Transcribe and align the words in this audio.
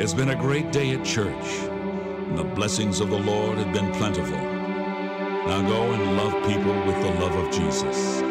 It's 0.00 0.14
been 0.14 0.30
a 0.30 0.34
great 0.34 0.72
day 0.72 0.94
at 0.94 1.04
church, 1.04 1.44
and 1.44 2.38
the 2.38 2.42
blessings 2.42 3.00
of 3.00 3.10
the 3.10 3.18
Lord 3.18 3.58
have 3.58 3.70
been 3.70 3.92
plentiful. 3.92 4.38
Now 4.38 5.60
go 5.68 5.92
and 5.92 6.16
love 6.16 6.32
people 6.48 6.72
with 6.86 6.96
the 7.02 7.20
love 7.20 7.34
of 7.34 7.52
Jesus. 7.52 8.29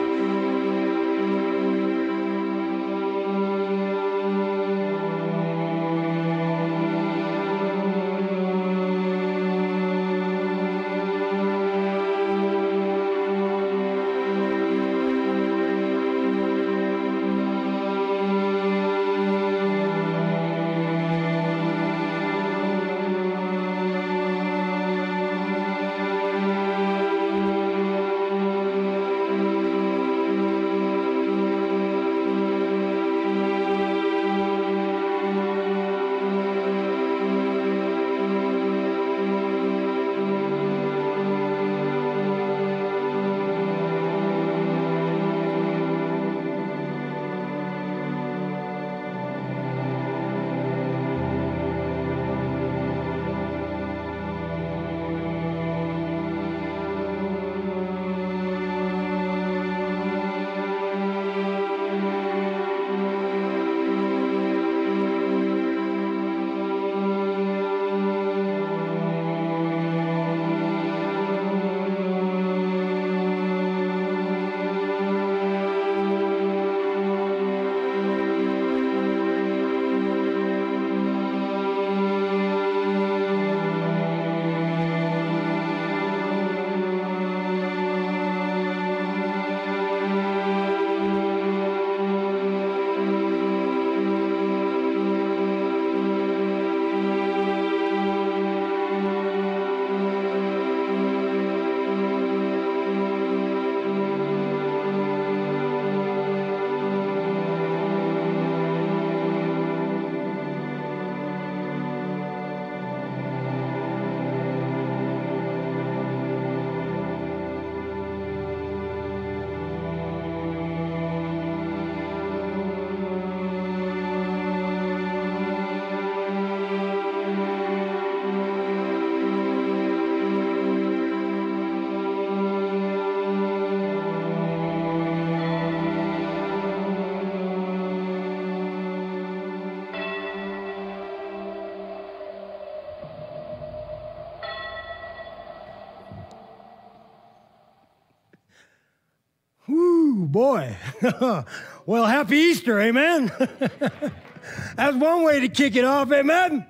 Boy. 150.28 150.76
well, 151.86 152.06
happy 152.06 152.38
Easter, 152.38 152.80
amen. 152.80 153.32
That's 154.76 154.98
one 154.98 155.24
way 155.24 155.40
to 155.42 155.50
kick 155.50 155.76
it 155.76 155.86
off, 155.86 156.12
amen. 156.12 156.66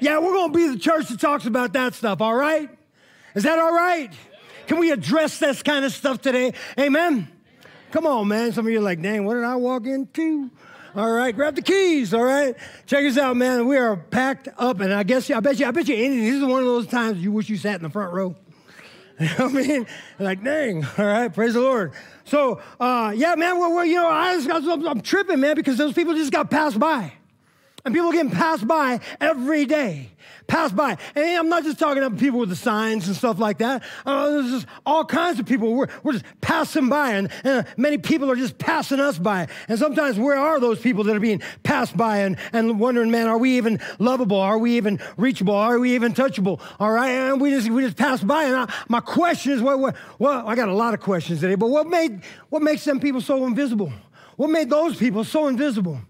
Yeah, 0.00 0.18
we're 0.18 0.32
going 0.32 0.52
to 0.52 0.56
be 0.56 0.68
the 0.68 0.78
church 0.78 1.08
that 1.08 1.18
talks 1.18 1.46
about 1.46 1.72
that 1.72 1.94
stuff, 1.94 2.20
all 2.20 2.34
right? 2.34 2.70
Is 3.34 3.42
that 3.42 3.58
all 3.58 3.72
right? 3.72 4.12
Can 4.66 4.78
we 4.78 4.90
address 4.90 5.38
this 5.38 5.62
kind 5.62 5.84
of 5.84 5.92
stuff 5.92 6.20
today? 6.20 6.52
Amen. 6.78 7.28
Come 7.90 8.06
on, 8.06 8.28
man. 8.28 8.52
Some 8.52 8.66
of 8.66 8.72
you 8.72 8.78
are 8.78 8.82
like, 8.82 9.02
dang, 9.02 9.24
what 9.24 9.34
did 9.34 9.44
I 9.44 9.56
walk 9.56 9.86
into? 9.86 10.50
All 10.94 11.10
right, 11.10 11.34
grab 11.34 11.54
the 11.54 11.62
keys. 11.62 12.14
All 12.14 12.24
right, 12.24 12.56
check 12.86 13.04
us 13.04 13.18
out, 13.18 13.36
man. 13.36 13.66
We 13.66 13.76
are 13.76 13.96
packed 13.96 14.48
up, 14.56 14.80
and 14.80 14.92
I 14.92 15.02
guess 15.02 15.30
I 15.30 15.40
bet 15.40 15.58
you, 15.58 15.66
I 15.66 15.70
bet 15.70 15.86
you, 15.86 15.96
this 15.96 16.34
is 16.34 16.44
one 16.44 16.60
of 16.60 16.66
those 16.66 16.86
times 16.86 17.22
you 17.22 17.30
wish 17.32 17.48
you 17.48 17.56
sat 17.56 17.76
in 17.76 17.82
the 17.82 17.90
front 17.90 18.12
row. 18.12 18.36
You 19.20 19.26
know 19.26 19.48
what 19.48 19.64
I 19.64 19.66
mean? 19.66 19.86
Like, 20.20 20.44
dang, 20.44 20.84
all 20.96 21.04
right, 21.04 21.32
praise 21.32 21.54
the 21.54 21.60
Lord. 21.60 21.92
So, 22.24 22.60
uh, 22.78 23.12
yeah, 23.16 23.34
man, 23.34 23.58
well, 23.58 23.74
well, 23.74 23.84
you 23.84 23.96
know, 23.96 24.06
I 24.08 24.34
just 24.34 24.48
got, 24.48 24.86
I'm 24.86 25.00
tripping, 25.00 25.40
man, 25.40 25.56
because 25.56 25.76
those 25.76 25.92
people 25.92 26.14
just 26.14 26.30
got 26.30 26.50
passed 26.50 26.78
by. 26.78 27.12
And 27.88 27.94
people 27.94 28.12
getting 28.12 28.30
passed 28.30 28.68
by 28.68 29.00
every 29.18 29.64
day. 29.64 30.10
Passed 30.46 30.76
by. 30.76 30.98
And 31.14 31.38
I'm 31.38 31.48
not 31.48 31.64
just 31.64 31.78
talking 31.78 32.02
about 32.02 32.18
people 32.18 32.38
with 32.38 32.50
the 32.50 32.56
signs 32.56 33.06
and 33.06 33.16
stuff 33.16 33.38
like 33.38 33.58
that. 33.58 33.82
Uh, 34.04 34.28
there's 34.28 34.50
just 34.50 34.66
all 34.84 35.06
kinds 35.06 35.40
of 35.40 35.46
people. 35.46 35.72
We're, 35.72 35.86
we're 36.02 36.12
just 36.12 36.26
passing 36.42 36.90
by, 36.90 37.12
and, 37.12 37.30
and 37.44 37.66
many 37.78 37.96
people 37.96 38.30
are 38.30 38.36
just 38.36 38.58
passing 38.58 39.00
us 39.00 39.16
by. 39.16 39.48
And 39.68 39.78
sometimes, 39.78 40.18
where 40.18 40.36
are 40.36 40.60
those 40.60 40.78
people 40.78 41.02
that 41.04 41.16
are 41.16 41.20
being 41.20 41.40
passed 41.62 41.96
by 41.96 42.18
and, 42.18 42.36
and 42.52 42.78
wondering, 42.78 43.10
man, 43.10 43.26
are 43.26 43.38
we 43.38 43.56
even 43.56 43.80
lovable? 43.98 44.38
Are 44.38 44.58
we 44.58 44.76
even 44.76 45.00
reachable? 45.16 45.54
Are 45.54 45.78
we 45.78 45.94
even 45.94 46.12
touchable? 46.12 46.60
All 46.78 46.92
right. 46.92 47.08
And 47.08 47.40
we 47.40 47.48
just, 47.48 47.70
we 47.70 47.80
just 47.80 47.96
pass 47.96 48.22
by. 48.22 48.44
And 48.44 48.54
I, 48.54 48.74
my 48.90 49.00
question 49.00 49.52
is, 49.52 49.62
what, 49.62 49.96
well, 50.18 50.46
I 50.46 50.54
got 50.56 50.68
a 50.68 50.74
lot 50.74 50.92
of 50.92 51.00
questions 51.00 51.40
today, 51.40 51.54
but 51.54 51.70
what, 51.70 51.86
made, 51.86 52.20
what 52.50 52.60
makes 52.60 52.84
them 52.84 53.00
people 53.00 53.22
so 53.22 53.46
invisible? 53.46 53.90
What 54.36 54.50
made 54.50 54.68
those 54.68 54.94
people 54.94 55.24
so 55.24 55.46
invisible? 55.46 56.02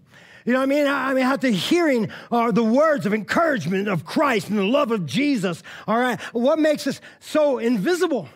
You 0.49 0.53
know 0.53 0.61
what 0.61 0.63
I 0.63 0.69
mean? 0.69 0.87
I 0.87 1.13
mean, 1.13 1.23
after 1.25 1.49
hearing 1.49 2.09
uh, 2.31 2.49
the 2.49 2.63
words 2.63 3.05
of 3.05 3.13
encouragement 3.13 3.87
of 3.87 4.03
Christ 4.03 4.49
and 4.49 4.57
the 4.57 4.63
love 4.63 4.89
of 4.89 5.05
Jesus, 5.05 5.61
all 5.87 5.99
right, 5.99 6.19
what 6.33 6.57
makes 6.57 6.87
us 6.87 7.01
so 7.19 7.59
invisible? 7.59 8.27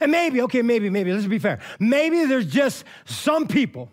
And 0.00 0.12
maybe, 0.12 0.42
okay, 0.42 0.62
maybe, 0.62 0.90
maybe, 0.90 1.12
let's 1.12 1.26
be 1.26 1.40
fair. 1.40 1.58
Maybe 1.80 2.24
there's 2.26 2.46
just 2.46 2.84
some 3.04 3.48
people, 3.48 3.88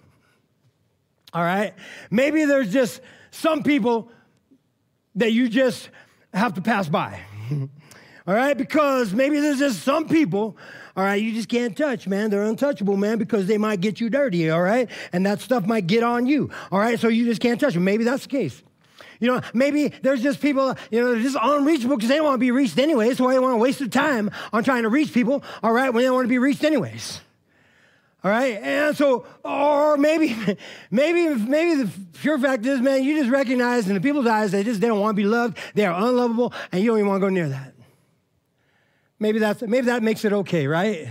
all 1.33 1.41
right? 1.41 1.73
Maybe 2.11 2.45
there's 2.45 2.71
just 2.71 3.01
some 3.31 3.63
people 3.63 4.11
that 5.15 5.31
you 5.31 5.49
just 5.49 5.89
have 6.35 6.53
to 6.53 6.61
pass 6.61 6.87
by, 6.87 7.19
all 8.27 8.35
right? 8.35 8.55
Because 8.55 9.13
maybe 9.13 9.39
there's 9.39 9.57
just 9.57 9.81
some 9.81 10.07
people 10.07 10.57
all 10.97 11.03
right, 11.03 11.21
you 11.21 11.31
just 11.31 11.47
can't 11.47 11.77
touch, 11.77 12.07
man. 12.07 12.31
They're 12.31 12.41
untouchable, 12.41 12.97
man, 12.97 13.19
because 13.19 13.45
they 13.45 13.59
might 13.59 13.81
get 13.81 14.01
you 14.01 14.09
dirty, 14.09 14.49
all 14.49 14.63
right? 14.63 14.89
And 15.13 15.23
that 15.27 15.39
stuff 15.39 15.67
might 15.67 15.85
get 15.85 16.01
on 16.01 16.25
you, 16.25 16.49
all 16.71 16.79
right? 16.79 16.99
So 16.99 17.07
you 17.07 17.23
just 17.25 17.39
can't 17.39 17.61
touch 17.61 17.75
them. 17.75 17.83
Maybe 17.83 18.03
that's 18.03 18.23
the 18.23 18.29
case. 18.29 18.63
You 19.19 19.27
know, 19.27 19.41
maybe 19.53 19.89
there's 20.01 20.23
just 20.23 20.41
people, 20.41 20.75
you 20.89 20.99
know, 20.99 21.13
they're 21.13 21.21
just 21.21 21.37
unreachable 21.39 21.97
because 21.97 22.09
they 22.09 22.15
don't 22.15 22.25
want 22.25 22.35
to 22.35 22.39
be 22.39 22.49
reached 22.49 22.79
anyway. 22.79 23.13
So 23.13 23.29
they 23.29 23.37
want 23.37 23.53
to 23.53 23.57
waste 23.57 23.77
their 23.77 23.87
time 23.87 24.31
on 24.51 24.63
trying 24.63 24.83
to 24.83 24.89
reach 24.89 25.13
people, 25.13 25.43
all 25.61 25.71
right, 25.71 25.91
when 25.91 26.01
they 26.01 26.07
don't 26.07 26.15
want 26.15 26.25
to 26.25 26.29
be 26.29 26.39
reached 26.39 26.63
anyways. 26.63 27.21
All 28.23 28.31
right, 28.31 28.59
and 28.59 28.97
so, 28.97 29.27
or 29.45 29.97
maybe, 29.97 30.35
maybe, 30.91 31.35
maybe 31.35 31.83
the 31.83 31.91
pure 32.19 32.39
fact 32.39 32.65
is, 32.65 32.81
man, 32.81 33.03
you 33.03 33.19
just 33.19 33.29
recognize 33.29 33.87
in 33.87 33.93
the 33.93 34.01
people's 34.01 34.25
eyes 34.25 34.51
they 34.51 34.63
just 34.63 34.81
they 34.81 34.87
don't 34.87 34.99
want 34.99 35.15
to 35.15 35.21
be 35.21 35.27
loved, 35.27 35.59
they 35.75 35.85
are 35.85 35.93
unlovable, 35.95 36.51
and 36.71 36.81
you 36.83 36.89
don't 36.89 36.97
even 36.97 37.09
want 37.09 37.21
to 37.21 37.25
go 37.27 37.29
near 37.29 37.49
that. 37.49 37.76
Maybe, 39.19 39.39
that's, 39.39 39.61
maybe 39.61 39.87
that 39.87 40.03
makes 40.03 40.25
it 40.25 40.33
okay, 40.33 40.67
right? 40.67 41.07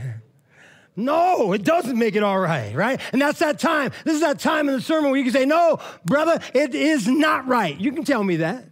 No, 0.94 1.52
it 1.52 1.62
doesn't 1.62 1.98
make 1.98 2.16
it 2.16 2.22
all 2.22 2.38
right, 2.38 2.74
right? 2.74 3.00
And 3.12 3.20
that's 3.20 3.40
that 3.40 3.58
time. 3.58 3.92
This 4.04 4.14
is 4.14 4.20
that 4.20 4.38
time 4.38 4.68
in 4.68 4.74
the 4.74 4.80
sermon 4.80 5.10
where 5.10 5.18
you 5.18 5.24
can 5.24 5.32
say, 5.32 5.44
No, 5.44 5.78
brother, 6.06 6.40
it 6.54 6.74
is 6.74 7.06
not 7.06 7.46
right. 7.46 7.78
You 7.78 7.92
can 7.92 8.04
tell 8.04 8.24
me 8.24 8.36
that. 8.36 8.64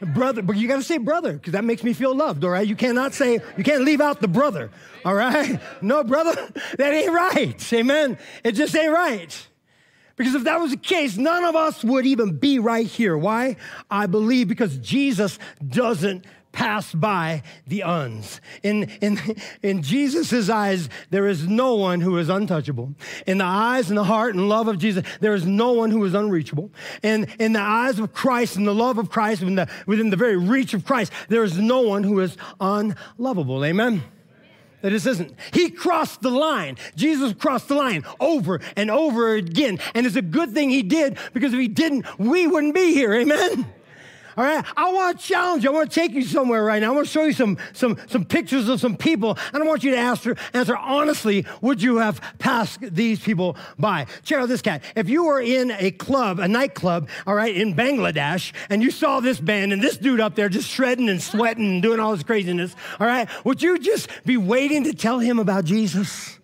Brother, 0.00 0.42
but 0.42 0.56
you 0.56 0.68
got 0.68 0.76
to 0.76 0.82
say 0.82 0.98
brother 0.98 1.32
because 1.32 1.52
that 1.52 1.64
makes 1.64 1.82
me 1.82 1.94
feel 1.94 2.14
loved, 2.14 2.44
all 2.44 2.50
right? 2.50 2.66
You 2.66 2.76
cannot 2.76 3.14
say, 3.14 3.40
you 3.56 3.64
can't 3.64 3.84
leave 3.84 4.02
out 4.02 4.20
the 4.20 4.28
brother, 4.28 4.70
all 5.02 5.14
right? 5.14 5.58
No, 5.80 6.04
brother, 6.04 6.34
that 6.76 6.92
ain't 6.92 7.12
right. 7.12 7.72
Amen. 7.72 8.18
It 8.42 8.52
just 8.52 8.76
ain't 8.76 8.92
right. 8.92 9.48
Because 10.16 10.34
if 10.34 10.44
that 10.44 10.60
was 10.60 10.72
the 10.72 10.76
case, 10.76 11.16
none 11.16 11.44
of 11.44 11.56
us 11.56 11.82
would 11.82 12.06
even 12.06 12.36
be 12.36 12.58
right 12.58 12.86
here. 12.86 13.16
Why? 13.16 13.56
I 13.90 14.06
believe 14.06 14.46
because 14.46 14.76
Jesus 14.78 15.38
doesn't 15.66 16.26
pass 16.54 16.94
by 16.94 17.42
the 17.66 17.82
uns. 17.82 18.40
In, 18.62 18.84
in, 19.02 19.20
in 19.62 19.82
Jesus' 19.82 20.48
eyes, 20.48 20.88
there 21.10 21.28
is 21.28 21.46
no 21.46 21.74
one 21.74 22.00
who 22.00 22.16
is 22.16 22.30
untouchable. 22.30 22.94
In 23.26 23.38
the 23.38 23.44
eyes 23.44 23.90
and 23.90 23.98
the 23.98 24.04
heart 24.04 24.34
and 24.34 24.48
love 24.48 24.68
of 24.68 24.78
Jesus, 24.78 25.04
there 25.20 25.34
is 25.34 25.44
no 25.44 25.72
one 25.72 25.90
who 25.90 26.02
is 26.04 26.14
unreachable. 26.14 26.70
And 27.02 27.28
in 27.38 27.52
the 27.52 27.60
eyes 27.60 27.98
of 27.98 28.14
Christ 28.14 28.56
and 28.56 28.66
the 28.66 28.74
love 28.74 28.96
of 28.96 29.10
Christ, 29.10 29.40
within 29.40 29.56
the, 29.56 29.68
within 29.86 30.10
the 30.10 30.16
very 30.16 30.36
reach 30.36 30.72
of 30.72 30.86
Christ, 30.86 31.12
there 31.28 31.44
is 31.44 31.58
no 31.58 31.82
one 31.82 32.04
who 32.04 32.20
is 32.20 32.36
unlovable. 32.60 33.64
Amen? 33.64 34.02
that 34.84 34.90
this 34.90 35.06
isn't. 35.06 35.34
He 35.54 35.70
crossed 35.70 36.20
the 36.20 36.30
line. 36.30 36.76
Jesus 36.94 37.32
crossed 37.32 37.68
the 37.68 37.74
line 37.74 38.04
over 38.20 38.60
and 38.76 38.90
over 38.90 39.34
again. 39.34 39.78
And 39.94 40.04
it's 40.04 40.14
a 40.14 40.20
good 40.20 40.52
thing 40.52 40.68
he 40.68 40.82
did 40.82 41.16
because 41.32 41.54
if 41.54 41.58
he 41.58 41.68
didn't, 41.68 42.04
we 42.18 42.46
wouldn't 42.46 42.74
be 42.74 42.92
here. 42.92 43.14
Amen. 43.14 43.72
All 44.36 44.44
right, 44.44 44.64
I 44.76 44.92
want 44.92 45.20
to 45.20 45.26
challenge 45.26 45.64
you. 45.64 45.70
I 45.70 45.72
want 45.72 45.90
to 45.90 46.00
take 46.00 46.12
you 46.12 46.22
somewhere 46.22 46.64
right 46.64 46.80
now. 46.80 46.92
I 46.92 46.94
want 46.94 47.06
to 47.06 47.12
show 47.12 47.24
you 47.24 47.32
some, 47.32 47.56
some, 47.72 47.96
some 48.08 48.24
pictures 48.24 48.68
of 48.68 48.80
some 48.80 48.96
people, 48.96 49.38
and 49.52 49.62
I 49.62 49.66
want 49.66 49.84
you 49.84 49.92
to 49.92 49.96
answer, 49.96 50.36
answer 50.52 50.76
honestly, 50.76 51.46
would 51.60 51.82
you 51.82 51.98
have 51.98 52.20
passed 52.38 52.80
these 52.80 53.20
people 53.20 53.56
by? 53.78 54.06
Check 54.24 54.40
out 54.40 54.48
this 54.48 54.62
cat. 54.62 54.82
If 54.96 55.08
you 55.08 55.24
were 55.24 55.40
in 55.40 55.70
a 55.70 55.90
club, 55.90 56.40
a 56.40 56.48
nightclub, 56.48 57.08
all 57.26 57.34
right, 57.34 57.54
in 57.54 57.74
Bangladesh, 57.74 58.52
and 58.70 58.82
you 58.82 58.90
saw 58.90 59.20
this 59.20 59.38
band 59.38 59.72
and 59.72 59.82
this 59.82 59.96
dude 59.96 60.20
up 60.20 60.34
there 60.34 60.48
just 60.48 60.68
shredding 60.68 61.08
and 61.08 61.22
sweating 61.22 61.66
and 61.66 61.82
doing 61.82 62.00
all 62.00 62.14
this 62.14 62.24
craziness, 62.24 62.74
all 62.98 63.06
right, 63.06 63.28
would 63.44 63.62
you 63.62 63.78
just 63.78 64.08
be 64.24 64.36
waiting 64.36 64.84
to 64.84 64.92
tell 64.92 65.18
him 65.18 65.38
about 65.38 65.64
Jesus? 65.64 66.38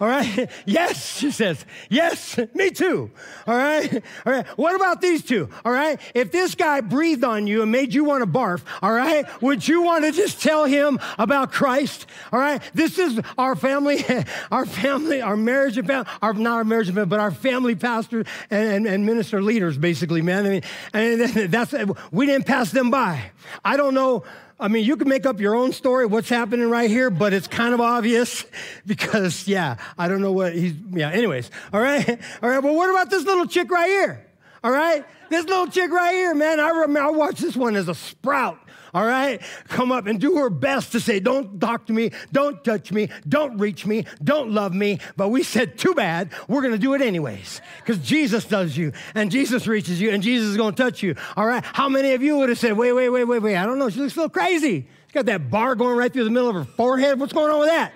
All 0.00 0.08
right. 0.08 0.50
Yes, 0.66 1.18
she 1.18 1.30
says. 1.30 1.64
Yes, 1.88 2.38
me 2.54 2.70
too. 2.70 3.10
All 3.46 3.56
right. 3.56 4.02
All 4.26 4.32
right. 4.32 4.46
What 4.58 4.74
about 4.74 5.00
these 5.00 5.22
two? 5.22 5.48
All 5.64 5.72
right. 5.72 6.00
If 6.14 6.32
this 6.32 6.54
guy 6.54 6.80
breathed 6.80 7.24
on 7.24 7.46
you 7.46 7.62
and 7.62 7.70
made 7.70 7.94
you 7.94 8.04
want 8.04 8.22
to 8.22 8.26
barf, 8.26 8.62
all 8.82 8.92
right, 8.92 9.24
would 9.40 9.66
you 9.66 9.82
want 9.82 10.04
to 10.04 10.12
just 10.12 10.42
tell 10.42 10.64
him 10.64 10.98
about 11.18 11.52
Christ? 11.52 12.06
All 12.32 12.40
right. 12.40 12.60
This 12.74 12.98
is 12.98 13.20
our 13.38 13.54
family, 13.54 14.04
our 14.50 14.66
family, 14.66 15.22
our 15.22 15.36
marriage 15.36 15.76
family, 15.86 16.10
our, 16.20 16.34
not 16.34 16.56
our 16.56 16.64
marriage 16.64 16.88
family, 16.88 17.06
but 17.06 17.20
our 17.20 17.30
family 17.30 17.74
pastor 17.74 18.24
and, 18.50 18.68
and, 18.68 18.86
and 18.86 19.06
minister 19.06 19.40
leaders, 19.40 19.78
basically, 19.78 20.22
man. 20.22 20.46
I 20.46 20.48
mean, 20.48 20.62
and 20.92 21.20
that's, 21.52 21.74
we 22.10 22.26
didn't 22.26 22.46
pass 22.46 22.70
them 22.72 22.90
by. 22.90 23.30
I 23.64 23.76
don't 23.76 23.94
know 23.94 24.24
I 24.58 24.68
mean, 24.68 24.84
you 24.84 24.96
can 24.96 25.08
make 25.08 25.26
up 25.26 25.38
your 25.38 25.54
own 25.54 25.72
story, 25.72 26.06
what's 26.06 26.30
happening 26.30 26.70
right 26.70 26.88
here, 26.88 27.10
but 27.10 27.34
it's 27.34 27.46
kind 27.46 27.74
of 27.74 27.80
obvious 27.80 28.44
because, 28.86 29.46
yeah, 29.46 29.76
I 29.98 30.08
don't 30.08 30.22
know 30.22 30.32
what 30.32 30.54
he's, 30.54 30.74
yeah, 30.92 31.10
anyways. 31.10 31.50
All 31.72 31.80
right. 31.80 32.08
All 32.42 32.48
right. 32.48 32.62
Well, 32.62 32.74
what 32.74 32.88
about 32.88 33.10
this 33.10 33.24
little 33.24 33.46
chick 33.46 33.70
right 33.70 33.88
here? 33.88 34.26
All 34.64 34.72
right. 34.72 35.04
This 35.28 35.44
little 35.44 35.66
chick 35.66 35.90
right 35.90 36.14
here, 36.14 36.34
man, 36.34 36.60
I 36.60 36.70
remember, 36.70 37.00
I 37.00 37.10
watched 37.10 37.40
this 37.40 37.56
one 37.56 37.76
as 37.76 37.88
a 37.88 37.94
sprout 37.94 38.58
all 38.96 39.04
right? 39.04 39.42
Come 39.68 39.92
up 39.92 40.06
and 40.06 40.18
do 40.18 40.36
her 40.36 40.48
best 40.48 40.92
to 40.92 41.00
say, 41.00 41.20
don't 41.20 41.60
talk 41.60 41.84
to 41.88 41.92
me, 41.92 42.12
don't 42.32 42.64
touch 42.64 42.90
me, 42.90 43.10
don't 43.28 43.58
reach 43.58 43.84
me, 43.84 44.06
don't 44.24 44.52
love 44.52 44.72
me. 44.72 45.00
But 45.18 45.28
we 45.28 45.42
said, 45.42 45.76
too 45.76 45.92
bad, 45.92 46.30
we're 46.48 46.62
gonna 46.62 46.78
do 46.78 46.94
it 46.94 47.02
anyways. 47.02 47.60
Because 47.76 47.98
Jesus 47.98 48.46
does 48.46 48.74
you, 48.74 48.92
and 49.14 49.30
Jesus 49.30 49.66
reaches 49.66 50.00
you, 50.00 50.12
and 50.12 50.22
Jesus 50.22 50.48
is 50.48 50.56
gonna 50.56 50.74
touch 50.74 51.02
you. 51.02 51.14
All 51.36 51.44
right? 51.44 51.62
How 51.62 51.90
many 51.90 52.14
of 52.14 52.22
you 52.22 52.38
would 52.38 52.48
have 52.48 52.58
said, 52.58 52.72
wait, 52.78 52.94
wait, 52.94 53.10
wait, 53.10 53.24
wait, 53.24 53.40
wait, 53.40 53.56
I 53.56 53.66
don't 53.66 53.78
know, 53.78 53.90
she 53.90 54.00
looks 54.00 54.16
a 54.16 54.20
little 54.20 54.30
crazy. 54.30 54.88
She's 55.04 55.12
got 55.12 55.26
that 55.26 55.50
bar 55.50 55.74
going 55.74 55.98
right 55.98 56.10
through 56.10 56.24
the 56.24 56.30
middle 56.30 56.48
of 56.48 56.54
her 56.54 56.64
forehead. 56.64 57.20
What's 57.20 57.34
going 57.34 57.52
on 57.52 57.60
with 57.60 57.68
that? 57.68 57.92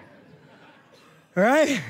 All 1.34 1.42
right? 1.42 1.80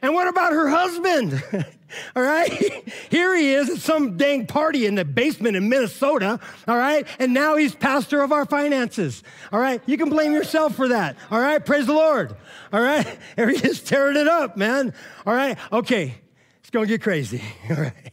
And 0.00 0.14
what 0.14 0.28
about 0.28 0.52
her 0.52 0.68
husband? 0.68 1.42
All 2.16 2.22
right. 2.22 2.50
Here 3.10 3.36
he 3.36 3.52
is 3.52 3.70
at 3.70 3.78
some 3.78 4.16
dang 4.16 4.46
party 4.46 4.86
in 4.86 4.94
the 4.94 5.04
basement 5.04 5.56
in 5.56 5.68
Minnesota. 5.68 6.40
All 6.66 6.76
right. 6.76 7.06
And 7.18 7.34
now 7.34 7.56
he's 7.56 7.74
pastor 7.74 8.22
of 8.22 8.32
our 8.32 8.44
finances. 8.44 9.22
All 9.52 9.60
right. 9.60 9.82
You 9.86 9.96
can 9.96 10.10
blame 10.10 10.32
yourself 10.32 10.74
for 10.74 10.88
that. 10.88 11.16
All 11.30 11.40
right. 11.40 11.64
Praise 11.64 11.86
the 11.86 11.92
Lord. 11.92 12.36
All 12.72 12.80
right. 12.80 13.06
Here 13.36 13.48
he 13.48 13.56
is 13.66 13.82
tearing 13.82 14.16
it 14.16 14.28
up, 14.28 14.56
man. 14.56 14.94
All 15.26 15.34
right. 15.34 15.58
Okay. 15.72 16.14
It's 16.60 16.70
to 16.70 16.86
get 16.86 17.02
crazy. 17.02 17.42
All 17.70 17.76
right. 17.76 18.12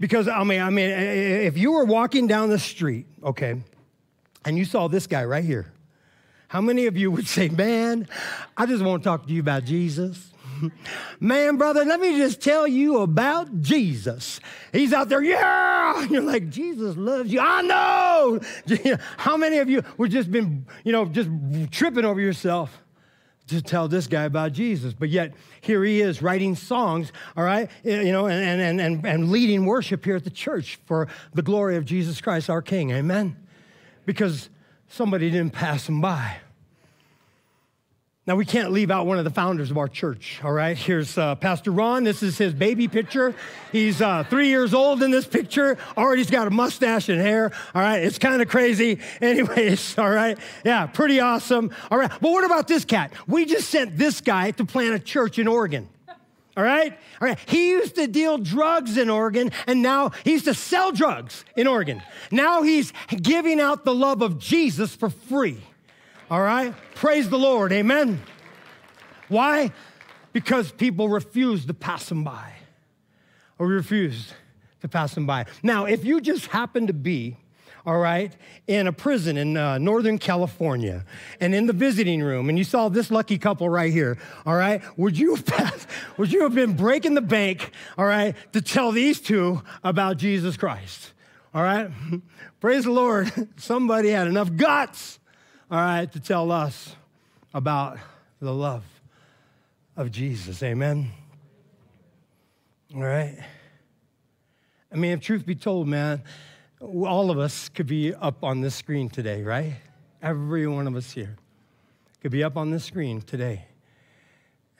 Because 0.00 0.28
I 0.28 0.44
mean, 0.44 0.60
I 0.60 0.70
mean, 0.70 0.90
if 0.90 1.58
you 1.58 1.72
were 1.72 1.84
walking 1.84 2.28
down 2.28 2.50
the 2.50 2.58
street, 2.58 3.06
okay, 3.22 3.60
and 4.44 4.56
you 4.56 4.64
saw 4.64 4.86
this 4.86 5.08
guy 5.08 5.24
right 5.24 5.44
here, 5.44 5.72
how 6.46 6.60
many 6.60 6.86
of 6.86 6.96
you 6.96 7.10
would 7.10 7.26
say, 7.26 7.48
man, 7.48 8.06
I 8.56 8.66
just 8.66 8.82
want 8.82 9.02
to 9.02 9.08
talk 9.08 9.26
to 9.26 9.32
you 9.32 9.40
about 9.40 9.64
Jesus? 9.64 10.32
Man, 11.20 11.56
brother, 11.56 11.84
let 11.84 12.00
me 12.00 12.16
just 12.16 12.40
tell 12.40 12.66
you 12.66 12.98
about 12.98 13.60
Jesus. 13.60 14.40
He's 14.72 14.92
out 14.92 15.08
there, 15.08 15.22
yeah. 15.22 16.06
You're 16.10 16.22
like, 16.22 16.48
Jesus 16.48 16.96
loves 16.96 17.32
you. 17.32 17.40
I 17.40 17.62
know. 17.62 18.40
How 19.16 19.36
many 19.36 19.58
of 19.58 19.68
you 19.68 19.82
would 19.96 20.10
just 20.10 20.30
been, 20.30 20.66
you 20.84 20.92
know, 20.92 21.04
just 21.06 21.30
tripping 21.70 22.04
over 22.04 22.20
yourself? 22.20 22.82
to 23.48 23.62
tell 23.62 23.88
this 23.88 24.06
guy 24.06 24.24
about 24.24 24.52
Jesus. 24.52 24.92
But 24.92 25.08
yet, 25.08 25.32
here 25.62 25.82
he 25.82 26.00
is 26.00 26.20
writing 26.20 26.54
songs, 26.54 27.12
all 27.36 27.44
right, 27.44 27.70
you 27.82 28.12
know, 28.12 28.26
and, 28.26 28.60
and, 28.60 28.80
and, 28.80 29.06
and 29.06 29.30
leading 29.30 29.64
worship 29.64 30.04
here 30.04 30.16
at 30.16 30.24
the 30.24 30.30
church 30.30 30.78
for 30.84 31.08
the 31.32 31.42
glory 31.42 31.76
of 31.76 31.84
Jesus 31.84 32.20
Christ, 32.20 32.50
our 32.50 32.60
King. 32.62 32.90
Amen? 32.90 33.36
Because 34.04 34.50
somebody 34.86 35.30
didn't 35.30 35.54
pass 35.54 35.88
him 35.88 36.00
by. 36.00 36.36
Now, 38.28 38.36
we 38.36 38.44
can't 38.44 38.72
leave 38.72 38.90
out 38.90 39.06
one 39.06 39.16
of 39.16 39.24
the 39.24 39.30
founders 39.30 39.70
of 39.70 39.78
our 39.78 39.88
church, 39.88 40.38
all 40.44 40.52
right? 40.52 40.76
Here's 40.76 41.16
uh, 41.16 41.34
Pastor 41.36 41.70
Ron. 41.70 42.04
This 42.04 42.22
is 42.22 42.36
his 42.36 42.52
baby 42.52 42.86
picture. 42.86 43.34
He's 43.72 44.02
uh, 44.02 44.22
three 44.24 44.48
years 44.48 44.74
old 44.74 45.02
in 45.02 45.10
this 45.10 45.24
picture. 45.26 45.78
Already 45.96 46.20
he's 46.20 46.30
got 46.30 46.46
a 46.46 46.50
mustache 46.50 47.08
and 47.08 47.18
hair, 47.18 47.52
all 47.74 47.80
right? 47.80 48.02
It's 48.02 48.18
kind 48.18 48.42
of 48.42 48.48
crazy. 48.48 49.00
Anyways, 49.22 49.96
all 49.96 50.10
right? 50.10 50.36
Yeah, 50.62 50.84
pretty 50.84 51.20
awesome. 51.20 51.70
All 51.90 51.96
right, 51.96 52.10
but 52.20 52.30
what 52.30 52.44
about 52.44 52.68
this 52.68 52.84
cat? 52.84 53.14
We 53.26 53.46
just 53.46 53.70
sent 53.70 53.96
this 53.96 54.20
guy 54.20 54.50
to 54.50 54.64
plant 54.66 54.94
a 54.94 54.98
church 54.98 55.38
in 55.38 55.48
Oregon. 55.48 55.88
All 56.54 56.64
right? 56.64 56.92
All 57.22 57.28
right. 57.28 57.38
He 57.46 57.70
used 57.70 57.94
to 57.94 58.06
deal 58.06 58.36
drugs 58.36 58.98
in 58.98 59.08
Oregon, 59.08 59.52
and 59.66 59.80
now 59.80 60.10
he 60.24 60.32
used 60.32 60.44
to 60.44 60.54
sell 60.54 60.92
drugs 60.92 61.46
in 61.56 61.66
Oregon. 61.66 62.02
Now 62.30 62.60
he's 62.60 62.92
giving 63.08 63.58
out 63.58 63.86
the 63.86 63.94
love 63.94 64.20
of 64.20 64.38
Jesus 64.38 64.94
for 64.94 65.08
free. 65.08 65.62
All 66.30 66.42
right? 66.42 66.74
Praise 66.94 67.30
the 67.30 67.38
Lord. 67.38 67.72
Amen. 67.72 68.20
Why? 69.28 69.72
Because 70.32 70.70
people 70.70 71.08
refuse 71.08 71.64
to 71.66 71.74
pass 71.74 72.08
them 72.08 72.22
by 72.22 72.52
or 73.58 73.66
refuse 73.66 74.32
to 74.80 74.88
pass 74.88 75.14
them 75.14 75.26
by. 75.26 75.46
Now, 75.62 75.86
if 75.86 76.04
you 76.04 76.20
just 76.20 76.46
happen 76.46 76.86
to 76.86 76.92
be, 76.92 77.36
all 77.86 77.98
right, 77.98 78.36
in 78.66 78.86
a 78.86 78.92
prison 78.92 79.38
in 79.38 79.56
uh, 79.56 79.78
Northern 79.78 80.18
California 80.18 81.04
and 81.40 81.54
in 81.54 81.66
the 81.66 81.72
visiting 81.72 82.22
room, 82.22 82.50
and 82.50 82.58
you 82.58 82.64
saw 82.64 82.90
this 82.90 83.10
lucky 83.10 83.38
couple 83.38 83.68
right 83.68 83.92
here, 83.92 84.18
all 84.44 84.54
right, 84.54 84.82
would 84.98 85.18
you 85.18 85.34
have 85.34 85.46
passed, 85.46 85.88
would 86.18 86.30
you 86.30 86.42
have 86.42 86.54
been 86.54 86.74
breaking 86.74 87.14
the 87.14 87.22
bank, 87.22 87.70
all 87.96 88.04
right, 88.04 88.36
to 88.52 88.60
tell 88.60 88.92
these 88.92 89.20
two 89.20 89.62
about 89.82 90.18
Jesus 90.18 90.58
Christ? 90.58 91.12
All 91.54 91.62
right? 91.62 91.90
Praise 92.60 92.84
the 92.84 92.90
Lord. 92.90 93.32
Somebody 93.56 94.10
had 94.10 94.26
enough 94.26 94.54
guts 94.54 95.17
all 95.70 95.78
right, 95.78 96.10
to 96.12 96.20
tell 96.20 96.50
us 96.50 96.96
about 97.52 97.98
the 98.40 98.54
love 98.54 98.84
of 99.96 100.10
Jesus. 100.10 100.62
Amen. 100.62 101.10
All 102.94 103.02
right. 103.02 103.36
I 104.90 104.96
mean, 104.96 105.12
if 105.12 105.20
truth 105.20 105.44
be 105.44 105.54
told, 105.54 105.86
man, 105.86 106.22
all 106.80 107.30
of 107.30 107.38
us 107.38 107.68
could 107.68 107.86
be 107.86 108.14
up 108.14 108.42
on 108.42 108.62
this 108.62 108.74
screen 108.74 109.10
today, 109.10 109.42
right? 109.42 109.74
Every 110.22 110.66
one 110.66 110.86
of 110.86 110.96
us 110.96 111.12
here 111.12 111.36
could 112.22 112.32
be 112.32 112.42
up 112.42 112.56
on 112.56 112.70
this 112.70 112.84
screen 112.84 113.20
today. 113.20 113.66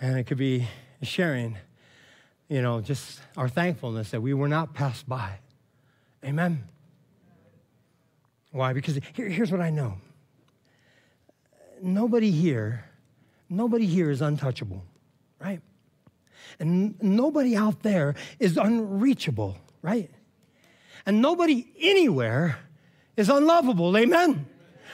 And 0.01 0.17
it 0.17 0.25
could 0.25 0.39
be 0.39 0.69
sharing, 1.03 1.59
you 2.49 2.63
know, 2.63 2.81
just 2.81 3.21
our 3.37 3.49
thankfulness 3.49 4.11
that 4.13 4.23
we 4.23 4.33
were 4.33 4.49
not 4.49 4.73
passed 4.73 5.07
by. 5.07 5.39
Amen. 6.25 6.67
Why? 8.53 8.73
Because 8.73 8.99
here, 9.13 9.29
here's 9.29 9.53
what 9.53 9.61
I 9.61 9.69
know 9.69 9.99
nobody 11.83 12.31
here, 12.31 12.85
nobody 13.49 13.87
here 13.87 14.11
is 14.11 14.21
untouchable, 14.21 14.85
right? 15.41 15.61
And 16.59 17.01
nobody 17.03 17.57
out 17.57 17.83
there 17.83 18.15
is 18.39 18.57
unreachable, 18.57 19.57
right? 19.83 20.11
And 21.07 21.23
nobody 21.23 21.67
anywhere 21.81 22.59
is 23.17 23.29
unlovable, 23.29 23.97
amen? 23.97 24.47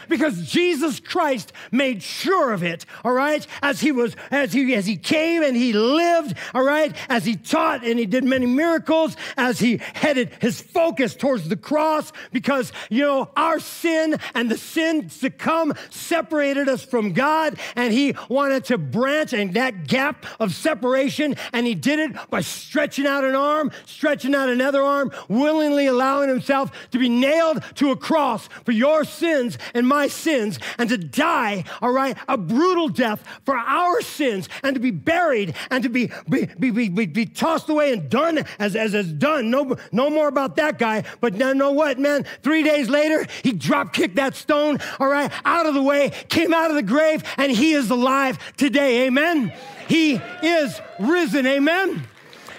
Because 0.09 0.51
Jesus 0.51 1.01
Christ 1.01 1.53
made 1.71 2.03
sure 2.03 2.53
of 2.53 2.63
it, 2.63 2.85
all 3.05 3.13
right? 3.13 3.47
As 3.63 3.81
he 3.81 3.93
was, 3.93 4.17
as 4.31 4.53
he 4.53 4.75
as 4.75 4.87
he 4.87 4.97
came 4.97 5.43
and 5.43 5.57
he 5.57 5.73
lived, 5.73 6.37
all 6.55 6.65
right, 6.65 6.95
as 7.09 7.25
he 7.25 7.37
taught 7.37 7.85
and 7.85 7.99
he 7.99 8.07
did 8.07 8.25
many 8.25 8.47
miracles, 8.47 9.17
as 9.37 9.59
he 9.59 9.79
headed 9.79 10.31
his 10.41 10.61
focus 10.61 11.15
towards 11.15 11.49
the 11.49 11.57
cross, 11.57 12.13
because 12.33 12.73
you 12.91 13.03
know, 13.03 13.31
our 13.37 13.61
sin 13.61 14.19
and 14.35 14.51
the 14.51 14.59
sins 14.59 15.19
to 15.21 15.31
come 15.31 15.75
separated 15.91 16.69
us 16.69 16.85
from 16.85 17.13
God, 17.13 17.59
and 17.77 17.93
he 17.93 18.17
wanted 18.29 18.65
to 18.67 18.79
branch 18.79 19.33
and 19.33 19.55
that 19.55 19.87
gap 19.87 20.27
of 20.41 20.55
separation, 20.55 21.37
and 21.53 21.67
he 21.67 21.75
did 21.75 21.99
it 21.99 22.31
by 22.31 22.41
stretching 22.41 23.07
out 23.07 23.25
an 23.25 23.35
arm, 23.35 23.71
stretching 23.87 24.35
out 24.35 24.49
another 24.49 24.83
arm, 24.83 25.13
willingly 25.29 25.87
allowing 25.87 26.29
himself 26.29 26.71
to 26.91 26.99
be 26.99 27.09
nailed 27.09 27.63
to 27.77 27.91
a 27.91 27.97
cross 27.97 28.49
for 28.65 28.73
your 28.73 29.05
sins 29.05 29.59
and 29.75 29.87
my 29.87 29.94
sins, 30.09 30.59
and 30.79 30.89
to 30.89 30.99
die, 30.99 31.65
all 31.81 31.93
right, 31.93 32.17
a 32.29 32.37
brutal 32.37 32.89
death 32.89 33.23
for 33.45 33.57
our 33.57 34.01
sins, 34.03 34.49
and 34.63 34.75
to 34.75 34.81
be 34.81 34.91
buried 34.91 35.55
and 35.71 35.83
to 35.83 35.89
be, 35.89 36.11
be, 36.29 36.47
be, 36.59 36.89
be, 36.89 37.07
be 37.07 37.27
tossed 37.27 37.69
away 37.69 37.93
and 37.93 38.11
done 38.11 38.45
as, 38.59 38.77
as, 38.77 38.95
as 38.95 39.13
done. 39.13 39.51
No, 39.51 39.77
no 39.93 40.11
more 40.11 40.29
about 40.29 40.57
that 40.57 40.79
guy. 40.79 41.05
But 41.21 41.35
now 41.35 41.53
know 41.53 41.73
what, 41.73 41.99
man? 41.99 42.27
Three 42.43 42.63
days 42.63 42.89
later, 42.89 43.27
he 43.43 43.53
drop 43.53 43.93
kicked 43.93 44.17
that 44.17 44.35
stone, 44.35 44.79
all 44.99 45.09
right, 45.09 45.31
out 45.45 45.67
of 45.67 45.75
the 45.75 45.83
way, 45.83 46.11
came 46.29 46.53
out 46.53 46.71
of 46.71 46.77
the 46.77 46.83
grave, 46.83 47.23
and 47.37 47.51
he 47.51 47.73
is 47.73 47.91
alive 47.91 48.39
today. 48.57 49.07
Amen. 49.07 49.53
He 49.89 50.21
is 50.43 50.81
risen. 50.99 51.47
Amen. 51.47 52.05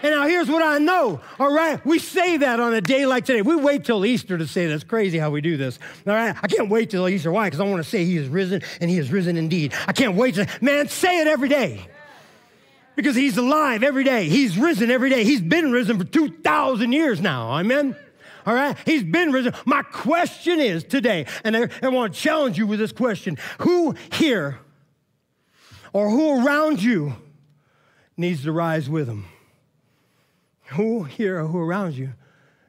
And 0.05 0.13
now 0.13 0.27
here's 0.27 0.47
what 0.47 0.61
I 0.61 0.77
know. 0.77 1.19
All 1.39 1.51
right. 1.51 1.83
We 1.83 1.97
say 1.97 2.37
that 2.37 2.59
on 2.59 2.75
a 2.75 2.79
day 2.79 3.07
like 3.07 3.25
today. 3.25 3.41
We 3.41 3.55
wait 3.55 3.85
till 3.85 4.05
Easter 4.05 4.37
to 4.37 4.45
say 4.45 4.67
that's 4.67 4.83
crazy 4.83 5.17
how 5.17 5.31
we 5.31 5.41
do 5.41 5.57
this. 5.57 5.79
All 6.05 6.13
right. 6.13 6.35
I 6.43 6.45
can't 6.45 6.69
wait 6.69 6.91
till 6.91 7.09
Easter. 7.09 7.31
Why? 7.31 7.47
Because 7.47 7.59
I 7.59 7.63
want 7.63 7.83
to 7.83 7.89
say 7.89 8.05
he 8.05 8.15
is 8.15 8.27
risen 8.27 8.61
and 8.79 8.91
he 8.91 8.99
is 8.99 9.11
risen 9.11 9.35
indeed. 9.35 9.73
I 9.87 9.93
can't 9.93 10.15
wait 10.15 10.35
to, 10.35 10.47
man, 10.61 10.89
say 10.89 11.21
it 11.21 11.27
every 11.27 11.49
day. 11.49 11.87
Because 12.95 13.15
he's 13.15 13.35
alive 13.37 13.81
every 13.81 14.03
day. 14.03 14.29
He's 14.29 14.59
risen 14.59 14.91
every 14.91 15.09
day. 15.09 15.23
He's 15.23 15.41
been 15.41 15.71
risen 15.71 15.97
for 15.97 16.03
2,000 16.03 16.91
years 16.91 17.19
now. 17.19 17.53
Amen. 17.53 17.95
All 18.45 18.53
right? 18.53 18.77
He's 18.85 19.01
been 19.01 19.31
risen. 19.31 19.55
My 19.65 19.81
question 19.81 20.59
is 20.59 20.83
today, 20.83 21.25
and 21.43 21.57
I, 21.57 21.69
I 21.81 21.87
want 21.87 22.13
to 22.13 22.19
challenge 22.19 22.59
you 22.59 22.67
with 22.67 22.77
this 22.77 22.91
question 22.91 23.39
Who 23.61 23.95
here 24.11 24.59
or 25.93 26.11
who 26.11 26.45
around 26.45 26.83
you 26.83 27.15
needs 28.15 28.43
to 28.43 28.51
rise 28.51 28.87
with 28.87 29.07
him? 29.07 29.25
Who 30.69 31.03
here 31.03 31.41
or 31.41 31.47
who 31.47 31.59
around 31.59 31.93
you 31.93 32.13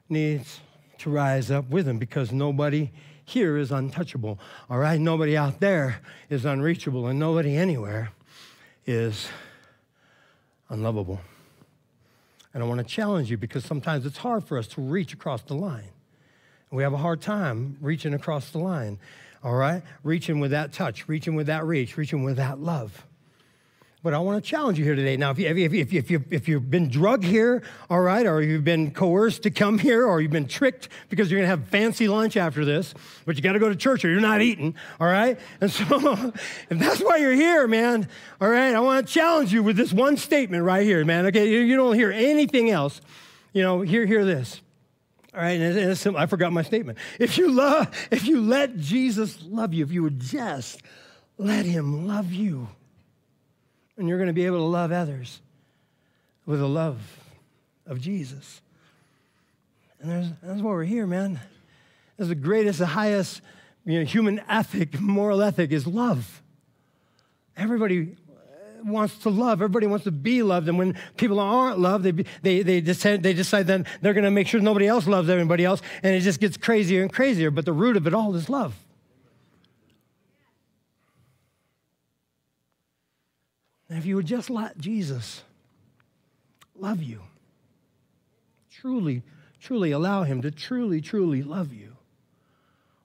needs 0.09 0.61
to 0.99 1.11
rise 1.11 1.51
up 1.51 1.69
with 1.69 1.87
him 1.87 1.99
because 1.99 2.33
nobody 2.33 2.91
here 3.25 3.57
is 3.57 3.73
untouchable. 3.73 4.39
All 4.71 4.79
right? 4.79 5.01
Nobody 5.01 5.37
out 5.37 5.61
there 5.61 6.01
is 6.31 6.45
unreachable, 6.45 7.07
and 7.07 7.19
nobody 7.19 7.57
anywhere 7.57 8.11
is 8.87 9.29
unlovable. 10.69 11.21
And 12.55 12.63
I 12.63 12.67
want 12.67 12.79
to 12.79 12.87
challenge 12.87 13.31
you 13.31 13.37
because 13.37 13.65
sometimes 13.65 14.07
it's 14.07 14.19
hard 14.19 14.45
for 14.45 14.57
us 14.57 14.67
to 14.69 14.81
reach 14.81 15.13
across 15.13 15.43
the 15.43 15.55
line. 15.55 15.91
We 16.71 16.83
have 16.83 16.93
a 16.93 16.99
hard 16.99 17.21
time 17.21 17.77
reaching 17.81 18.15
across 18.15 18.51
the 18.51 18.59
line, 18.59 18.99
all 19.43 19.55
right? 19.55 19.83
Reaching 20.03 20.41
with 20.41 20.51
that 20.53 20.73
touch, 20.73 21.09
reaching 21.09 21.35
with 21.35 21.47
that 21.47 21.65
reach, 21.65 21.97
reaching 21.97 22.25
with 22.25 22.37
that 22.37 22.59
love. 22.59 23.07
But 24.07 24.15
I 24.15 24.21
want 24.21 24.41
to 24.41 24.49
challenge 24.49 24.79
you 24.79 24.85
here 24.85 24.95
today. 24.95 25.17
Now, 25.17 25.33
if, 25.33 25.39
you, 25.41 25.49
if, 25.49 25.75
if, 25.75 25.93
if, 25.93 26.11
you, 26.13 26.25
if 26.31 26.47
you've 26.47 26.71
been 26.71 26.89
drugged 26.89 27.25
here, 27.25 27.65
all 27.91 28.01
right, 28.01 28.25
or 28.25 28.41
you've 28.41 28.63
been 28.63 28.93
coerced 28.93 29.43
to 29.43 29.51
come 29.51 29.81
here, 29.81 30.07
or 30.07 30.21
you've 30.21 30.31
been 30.31 30.47
tricked 30.47 30.91
because 31.09 31.29
you're 31.29 31.41
going 31.41 31.51
to 31.51 31.51
have 31.51 31.67
fancy 31.71 32.07
lunch 32.07 32.37
after 32.37 32.65
this, 32.65 32.95
but 33.25 33.35
you 33.35 33.43
got 33.43 33.55
to 33.55 33.59
go 33.59 33.69
to 33.69 33.75
church 33.75 34.05
or 34.05 34.09
you're 34.09 34.21
not 34.21 34.43
eating, 34.43 34.77
all 35.01 35.09
right? 35.09 35.41
And 35.61 35.73
so, 35.73 35.85
if 36.71 36.79
that's 36.79 37.01
why 37.01 37.17
you're 37.17 37.33
here, 37.33 37.67
man, 37.67 38.09
all 38.41 38.49
right, 38.49 38.77
I 38.77 38.79
want 38.79 39.05
to 39.05 39.13
challenge 39.13 39.53
you 39.53 39.65
with 39.65 39.77
this 39.77 39.93
one 39.93 40.17
statement 40.17 40.63
right 40.63 40.85
here, 40.85 41.05
man, 41.05 41.27
okay? 41.27 41.51
You, 41.51 41.59
you 41.59 41.75
don't 41.75 41.97
hear 41.97 42.13
anything 42.13 42.71
else. 42.71 43.01
You 43.55 43.65
know, 43.65 43.81
hear, 43.81 44.07
hear 44.07 44.25
this. 44.25 44.61
All 45.35 45.41
right, 45.41 45.61
and 45.61 45.77
it's, 45.77 46.07
I 46.07 46.27
forgot 46.27 46.53
my 46.53 46.63
statement. 46.63 46.99
If 47.19 47.39
you 47.39 47.51
love, 47.51 47.93
if 48.13 48.25
you 48.29 48.41
let 48.41 48.77
Jesus 48.77 49.43
love 49.43 49.75
you, 49.75 49.85
if 49.85 49.91
you 49.91 50.05
would 50.05 50.21
just 50.21 50.81
let 51.39 51.67
him 51.67 52.07
love 52.07 52.33
you, 52.33 52.69
and 53.97 54.09
you're 54.09 54.19
going 54.19 54.29
to 54.29 54.35
be 54.35 54.47
able 54.47 54.59
to 54.59 54.65
love 54.65 54.93
others 54.93 55.41
with 56.45 56.61
the 56.61 56.69
love 56.69 57.01
of 57.87 58.01
Jesus. 58.01 58.61
And 60.01 60.37
that's 60.43 60.61
why 60.61 60.71
we're 60.71 60.85
here, 60.85 61.07
man. 61.07 61.41
That's 62.17 62.29
the 62.29 62.35
greatest, 62.35 62.79
the 62.79 62.87
highest 62.87 63.41
you 63.85 64.01
know, 64.01 64.05
human 64.05 64.41
ethic, 64.49 65.01
moral 65.01 65.43
ethic 65.43 65.71
is 65.73 65.87
love. 65.87 66.43
Everybody 67.57 68.17
wants 68.85 69.19
to 69.19 69.31
love. 69.31 69.61
Everybody 69.61 69.87
wants 69.87 70.05
to 70.05 70.11
be 70.11 70.43
loved. 70.43 70.69
And 70.69 70.79
when 70.79 70.97
people 71.17 71.41
aren't 71.41 71.79
loved, 71.79 72.05
they, 72.05 72.25
they, 72.43 72.63
they, 72.63 72.81
decide, 72.81 73.23
they 73.23 73.33
decide 73.33 73.67
then 73.67 73.87
they're 74.01 74.15
going 74.15 74.25
to 74.25 74.31
make 74.31 74.47
sure 74.47 74.61
nobody 74.61 74.87
else 74.87 75.07
loves 75.07 75.29
everybody 75.29 75.65
else. 75.65 75.83
And 76.03 76.15
it 76.15 76.21
just 76.21 76.41
gets 76.41 76.57
crazier 76.57 77.03
and 77.03 77.13
crazier. 77.13 77.51
But 77.51 77.65
the 77.65 77.73
root 77.73 77.97
of 77.97 78.07
it 78.07 78.15
all 78.15 78.35
is 78.35 78.49
love. 78.49 78.75
And 83.97 84.03
if 84.03 84.07
you 84.07 84.17
would 84.17 84.27
just 84.27 84.51
let 84.51 84.77
Jesus 84.77 85.43
love 86.79 87.03
you, 87.03 87.23
truly, 88.71 89.23
truly 89.59 89.91
allow 89.91 90.23
him 90.23 90.43
to 90.43 90.51
truly, 90.51 91.01
truly 91.01 91.43
love 91.43 91.73
you, 91.73 91.97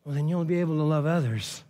well, 0.03 0.13
then 0.13 0.27
you'll 0.27 0.43
be 0.43 0.59
able 0.59 0.75
to 0.75 0.83
love 0.83 1.05
others 1.05 1.63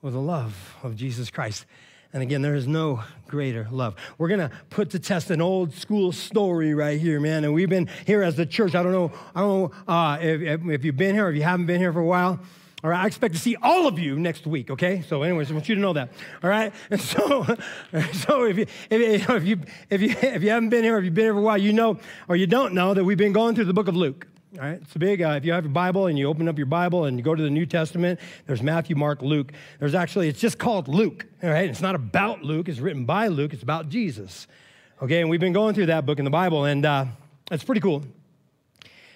with 0.00 0.14
the 0.14 0.18
love 0.18 0.76
of 0.82 0.96
Jesus 0.96 1.28
Christ. 1.28 1.66
And 2.14 2.22
again, 2.22 2.40
there 2.40 2.54
is 2.54 2.66
no 2.66 3.02
greater 3.28 3.68
love. 3.70 3.96
We're 4.16 4.28
going 4.28 4.48
to 4.48 4.50
put 4.70 4.88
to 4.92 4.98
test 4.98 5.30
an 5.30 5.42
old 5.42 5.74
school 5.74 6.10
story 6.10 6.72
right 6.72 6.98
here, 6.98 7.20
man. 7.20 7.44
And 7.44 7.52
we've 7.52 7.68
been 7.68 7.90
here 8.06 8.22
as 8.22 8.36
the 8.36 8.46
church. 8.46 8.74
I 8.74 8.82
don't 8.82 8.92
know, 8.92 9.12
I 9.34 9.40
don't 9.40 9.70
know 9.86 9.92
uh, 9.92 10.16
if, 10.22 10.66
if 10.66 10.84
you've 10.86 10.96
been 10.96 11.14
here, 11.14 11.28
if 11.28 11.36
you 11.36 11.42
haven't 11.42 11.66
been 11.66 11.80
here 11.82 11.92
for 11.92 12.00
a 12.00 12.06
while. 12.06 12.40
All 12.84 12.90
right, 12.90 13.04
I 13.04 13.06
expect 13.06 13.34
to 13.34 13.40
see 13.40 13.54
all 13.62 13.86
of 13.86 13.96
you 14.00 14.18
next 14.18 14.44
week, 14.44 14.68
okay? 14.68 15.04
So, 15.06 15.22
anyways, 15.22 15.50
I 15.50 15.54
want 15.54 15.68
you 15.68 15.76
to 15.76 15.80
know 15.80 15.92
that. 15.92 16.10
All 16.42 16.50
right? 16.50 16.72
And 16.90 17.00
so, 17.00 17.44
so 18.12 18.44
if 18.44 18.58
you, 18.58 18.66
if, 18.90 19.28
if, 19.30 19.44
you, 19.44 19.60
if, 19.88 20.02
you, 20.02 20.08
if 20.20 20.42
you 20.42 20.50
haven't 20.50 20.70
been 20.70 20.82
here, 20.82 20.98
if 20.98 21.04
you've 21.04 21.14
been 21.14 21.26
here 21.26 21.34
for 21.34 21.38
a 21.38 21.42
while, 21.42 21.58
you 21.58 21.72
know 21.72 22.00
or 22.28 22.34
you 22.34 22.48
don't 22.48 22.74
know 22.74 22.92
that 22.92 23.04
we've 23.04 23.18
been 23.18 23.32
going 23.32 23.54
through 23.54 23.66
the 23.66 23.72
book 23.72 23.86
of 23.86 23.94
Luke. 23.94 24.26
All 24.54 24.64
right, 24.64 24.80
it's 24.82 24.94
a 24.96 24.98
big, 24.98 25.22
uh, 25.22 25.30
if 25.30 25.44
you 25.44 25.52
have 25.52 25.64
your 25.64 25.72
Bible 25.72 26.08
and 26.08 26.18
you 26.18 26.26
open 26.26 26.48
up 26.48 26.58
your 26.58 26.66
Bible 26.66 27.04
and 27.04 27.16
you 27.16 27.22
go 27.22 27.34
to 27.34 27.42
the 27.42 27.50
New 27.50 27.66
Testament, 27.66 28.18
there's 28.46 28.62
Matthew, 28.62 28.96
Mark, 28.96 29.22
Luke. 29.22 29.52
There's 29.78 29.94
actually, 29.94 30.28
it's 30.28 30.40
just 30.40 30.58
called 30.58 30.88
Luke, 30.88 31.24
all 31.42 31.50
right? 31.50 31.70
It's 31.70 31.80
not 31.80 31.94
about 31.94 32.42
Luke, 32.42 32.68
it's 32.68 32.80
written 32.80 33.06
by 33.06 33.28
Luke, 33.28 33.54
it's 33.54 33.62
about 33.62 33.88
Jesus. 33.88 34.48
Okay, 35.00 35.20
and 35.20 35.30
we've 35.30 35.40
been 35.40 35.54
going 35.54 35.74
through 35.74 35.86
that 35.86 36.04
book 36.04 36.18
in 36.18 36.24
the 36.24 36.30
Bible, 36.30 36.64
and 36.64 36.84
uh, 36.84 37.06
it's 37.50 37.64
pretty 37.64 37.80
cool. 37.80 38.04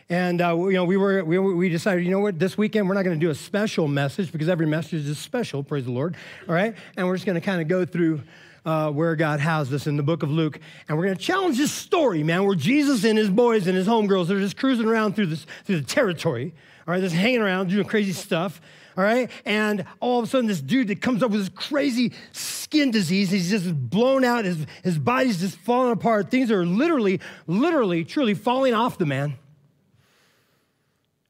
And 0.09 0.41
uh, 0.41 0.57
you 0.57 0.73
know, 0.73 0.85
we 0.85 0.97
were 0.97 1.25
we, 1.25 1.39
we 1.39 1.69
decided, 1.69 2.05
you 2.05 2.11
know 2.11 2.21
what, 2.21 2.39
this 2.39 2.57
weekend 2.57 2.89
we're 2.89 2.95
not 2.95 3.03
going 3.03 3.19
to 3.19 3.25
do 3.25 3.31
a 3.31 3.35
special 3.35 3.89
message 3.89 4.31
because 4.31 4.49
every 4.49 4.67
message 4.67 5.07
is 5.07 5.19
special. 5.19 5.65
Praise 5.65 5.85
the 5.85 5.91
Lord. 5.91 6.17
All 6.49 6.55
right, 6.55 6.75
and 6.97 7.07
we're 7.07 7.17
just 7.17 7.27
going 7.27 7.35
to 7.35 7.45
kind 7.45 7.61
of 7.61 7.69
go 7.69 7.85
through. 7.85 8.23
Uh, 8.65 8.91
where 8.91 9.15
God 9.15 9.39
has 9.39 9.73
us 9.73 9.87
in 9.87 9.97
the 9.97 10.03
book 10.03 10.25
of 10.25 10.31
Luke. 10.33 10.59
And 10.89 10.99
we're 10.99 11.05
going 11.05 11.17
to 11.17 11.23
challenge 11.23 11.57
this 11.57 11.71
story, 11.71 12.25
man, 12.25 12.45
where 12.45 12.57
Jesus 12.57 13.05
and 13.05 13.17
his 13.17 13.31
boys 13.31 13.69
and 13.69 13.77
his 13.77 13.87
homegirls, 13.87 14.27
they're 14.27 14.41
just 14.41 14.57
cruising 14.57 14.87
around 14.87 15.15
through, 15.15 15.27
this, 15.27 15.47
through 15.67 15.79
the 15.83 15.87
territory, 15.87 16.53
all 16.85 16.93
right, 16.93 17.01
just 17.01 17.15
hanging 17.15 17.41
around, 17.41 17.69
doing 17.71 17.87
crazy 17.87 18.11
stuff, 18.11 18.61
all 18.97 19.05
right? 19.05 19.31
And 19.45 19.85
all 20.01 20.19
of 20.19 20.25
a 20.25 20.29
sudden, 20.29 20.49
this 20.49 20.61
dude 20.61 20.89
that 20.89 21.01
comes 21.01 21.23
up 21.23 21.31
with 21.31 21.43
this 21.43 21.49
crazy 21.49 22.13
skin 22.33 22.91
disease, 22.91 23.31
he's 23.31 23.51
just 23.51 23.73
blown 23.89 24.25
out, 24.25 24.45
his, 24.45 24.67
his 24.83 24.99
body's 24.99 25.39
just 25.39 25.59
falling 25.59 25.93
apart. 25.93 26.33
Things 26.33 26.51
are 26.51 26.67
literally, 26.67 27.21
literally, 27.47 28.05
truly 28.05 28.35
falling 28.35 28.75
off 28.75 28.99
the 28.99 29.07
man. 29.07 29.37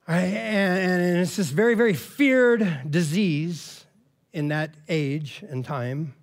Right? 0.09 0.23
And, 0.23 1.03
and 1.03 1.19
it's 1.19 1.37
this 1.37 1.51
very, 1.51 1.75
very 1.75 1.95
feared 1.95 2.91
disease 2.91 3.85
in 4.33 4.49
that 4.49 4.75
age 4.89 5.43
and 5.49 5.65
time. 5.65 6.15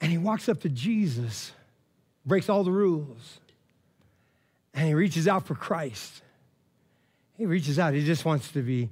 And 0.00 0.10
he 0.10 0.18
walks 0.18 0.48
up 0.48 0.60
to 0.62 0.68
Jesus, 0.68 1.52
breaks 2.26 2.48
all 2.48 2.64
the 2.64 2.72
rules, 2.72 3.38
and 4.74 4.88
he 4.88 4.94
reaches 4.94 5.28
out 5.28 5.46
for 5.46 5.54
Christ. 5.54 6.22
He 7.36 7.46
reaches 7.46 7.78
out. 7.78 7.94
He 7.94 8.04
just 8.04 8.24
wants 8.24 8.50
to 8.52 8.62
be 8.62 8.90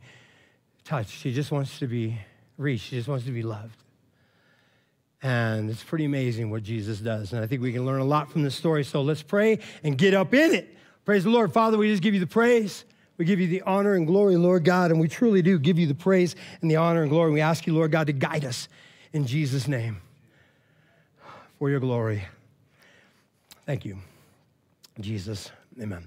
touched. 0.85 1.23
He 1.23 1.33
just 1.33 1.51
wants 1.51 1.79
to 1.81 1.87
be 1.87 2.19
reached. 2.57 2.91
He 2.91 2.97
just 2.97 3.09
wants 3.09 3.25
to 3.25 3.33
be 3.33 3.43
loved. 3.43 3.77
And 5.23 5.69
it's 5.69 5.83
pretty 5.83 6.05
amazing 6.05 6.51
what 6.51 6.63
Jesus 6.63 6.99
does. 6.99 7.33
And 7.33 7.43
I 7.43 7.47
think 7.47 7.61
we 7.61 7.73
can 7.73 7.85
learn 7.85 8.01
a 8.01 8.05
lot 8.05 8.31
from 8.31 8.43
this 8.43 8.55
story. 8.55 8.85
So 8.85 9.03
let's 9.03 9.23
pray 9.23 9.59
and 9.83 9.99
get 9.99 10.15
up 10.15 10.33
in 10.33 10.55
it. 10.55 10.77
Praise 11.05 11.25
the 11.25 11.31
Lord. 11.31 11.53
Father, 11.53 11.77
we 11.77 11.89
just 11.89 12.03
give 12.03 12.15
you 12.15 12.21
the 12.21 12.27
praise. 12.27 12.85
We 13.21 13.27
give 13.27 13.39
you 13.39 13.49
the 13.49 13.61
honor 13.67 13.97
and 13.97 14.07
glory, 14.07 14.39
Lord 14.39 14.65
God, 14.65 14.91
and 14.91 14.99
we 14.99 15.07
truly 15.07 15.43
do 15.43 15.59
give 15.59 15.79
you 15.79 15.87
the 15.87 15.95
praise 15.95 16.35
and 16.63 16.71
the 16.71 16.77
honor 16.77 17.03
and 17.03 17.11
glory. 17.11 17.31
We 17.31 17.43
ask 17.43 17.67
you, 17.67 17.75
Lord 17.75 17.93
God, 17.93 18.07
to 18.07 18.15
guide 18.15 18.47
us 18.47 18.67
in 19.13 19.27
Jesus' 19.27 19.69
name 19.69 20.01
for 21.59 21.69
your 21.69 21.81
glory. 21.81 22.25
Thank 23.67 23.85
you, 23.85 23.99
Jesus. 25.01 25.51
Amen. 25.79 26.07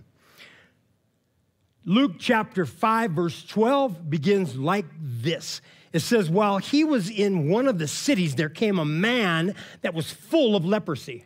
Luke 1.86 2.14
chapter 2.18 2.66
5, 2.66 3.12
verse 3.12 3.46
12 3.46 4.10
begins 4.10 4.56
like 4.56 4.88
this. 5.00 5.62
It 5.92 6.00
says, 6.00 6.32
While 6.32 6.58
he 6.58 6.84
was 6.84 7.12
in 7.12 7.48
one 7.48 7.68
of 7.68 7.78
the 7.78 7.88
cities, 7.88 8.34
there 8.34 8.50
came 8.50 8.80
a 8.80 8.86
man 8.86 9.54
that 9.84 9.94
was 9.94 10.10
full 10.10 10.56
of 10.56 10.66
leprosy. 10.66 11.26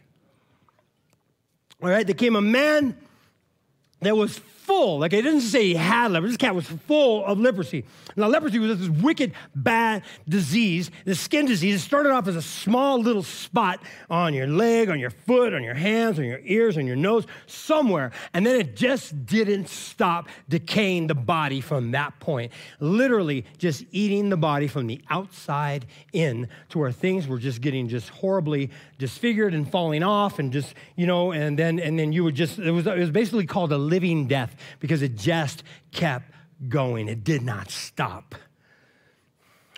All 1.82 1.88
right, 1.88 2.06
there 2.06 2.14
came 2.14 2.36
a 2.36 2.42
man 2.42 2.98
that 4.02 4.18
was 4.18 4.42
full. 4.68 5.00
Like 5.00 5.14
it 5.14 5.24
doesn't 5.24 5.42
say 5.42 5.64
he 5.64 5.74
had 5.74 6.12
leprosy. 6.12 6.34
This 6.34 6.38
cat 6.38 6.54
was 6.54 6.68
full 6.68 7.26
of 7.26 7.40
leprosy. 7.40 7.86
Now, 8.18 8.28
leprosy 8.28 8.60
was 8.60 8.80
this 8.80 8.90
wicked, 8.90 9.34
bad 9.56 10.04
disease, 10.28 10.92
the 11.06 11.16
skin 11.16 11.46
disease. 11.46 11.76
It 11.76 11.86
started 11.86 12.12
off 12.12 12.28
as 12.28 12.36
a 12.36 12.42
small 12.42 13.00
little 13.00 13.24
spot 13.24 13.80
on 14.10 14.34
your 14.34 14.48
leg, 14.48 14.90
on 14.90 15.00
your 15.00 15.12
foot, 15.12 15.54
on 15.54 15.64
your 15.64 15.76
hands, 15.76 16.20
on 16.20 16.26
your 16.26 16.42
ears, 16.44 16.78
on 16.78 16.86
your 16.86 16.96
nose, 16.96 17.26
somewhere. 17.46 18.12
And 18.34 18.46
then 18.46 18.60
it 18.60 18.76
just 18.76 19.26
didn't 19.26 19.70
stop 19.70 20.28
decaying 20.50 21.08
the 21.08 21.16
body 21.16 21.62
from 21.62 21.92
that 21.92 22.20
point. 22.20 22.52
Literally 22.80 23.46
just 23.58 23.86
eating 23.92 24.30
the 24.30 24.38
body 24.38 24.68
from 24.68 24.88
the 24.88 25.00
outside 25.10 25.86
in 26.12 26.50
to 26.70 26.80
where 26.80 26.92
things 26.92 27.28
were 27.28 27.38
just 27.38 27.62
getting 27.62 27.88
just 27.88 28.10
horribly 28.10 28.72
disfigured 28.98 29.54
and 29.54 29.72
falling 29.72 30.04
off 30.04 30.40
and 30.40 30.52
just, 30.52 30.74
you 30.96 31.08
know, 31.08 31.32
and 31.32 31.58
then 31.58 31.80
and 31.80 31.98
then 31.98 32.12
you 32.12 32.24
would 32.24 32.36
just 32.36 32.60
it 32.60 32.72
was 32.72 32.88
it 32.88 32.98
was 32.98 33.12
basically 33.12 33.46
called 33.46 33.72
a 33.72 33.78
living 33.78 34.28
death 34.28 34.56
because 34.80 35.02
it 35.02 35.16
just 35.16 35.64
kept 35.92 36.32
going. 36.68 37.08
It 37.08 37.24
did 37.24 37.44
not 37.44 37.70
stop. 37.70 38.36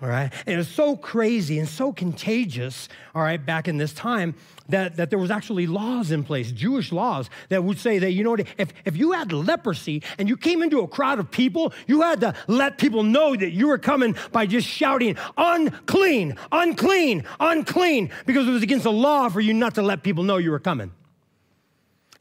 All 0.01 0.07
right. 0.07 0.31
And 0.45 0.55
it 0.55 0.57
was 0.57 0.69
so 0.69 0.95
crazy 0.95 1.59
and 1.59 1.67
so 1.67 1.91
contagious, 1.91 2.87
all 3.13 3.21
right, 3.21 3.43
back 3.43 3.67
in 3.67 3.75
this 3.75 3.91
time 3.91 4.33
that, 4.69 4.95
that 4.95 5.09
there 5.09 5.19
was 5.19 5.29
actually 5.29 5.67
laws 5.67 6.11
in 6.11 6.23
place, 6.23 6.53
Jewish 6.53 6.93
laws, 6.93 7.29
that 7.49 7.65
would 7.65 7.77
say 7.77 7.99
that, 7.99 8.11
you 8.11 8.23
know, 8.23 8.29
what, 8.29 8.47
if, 8.57 8.71
if 8.85 8.95
you 8.95 9.11
had 9.11 9.33
leprosy 9.33 10.01
and 10.17 10.29
you 10.29 10.37
came 10.37 10.63
into 10.63 10.79
a 10.79 10.87
crowd 10.87 11.19
of 11.19 11.29
people, 11.29 11.73
you 11.85 12.01
had 12.01 12.21
to 12.21 12.33
let 12.47 12.77
people 12.77 13.03
know 13.03 13.35
that 13.35 13.51
you 13.51 13.67
were 13.67 13.77
coming 13.77 14.15
by 14.31 14.45
just 14.45 14.65
shouting, 14.65 15.17
unclean, 15.37 16.37
unclean, 16.49 17.25
unclean, 17.41 18.09
because 18.25 18.47
it 18.47 18.51
was 18.51 18.63
against 18.63 18.85
the 18.85 18.91
law 18.93 19.27
for 19.27 19.41
you 19.41 19.53
not 19.53 19.75
to 19.75 19.81
let 19.81 20.01
people 20.01 20.23
know 20.23 20.37
you 20.37 20.51
were 20.51 20.59
coming. 20.59 20.93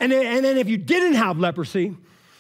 And 0.00 0.12
and 0.12 0.44
then 0.44 0.56
if 0.58 0.68
you 0.68 0.76
didn't 0.76 1.14
have 1.14 1.38
leprosy, 1.38 1.96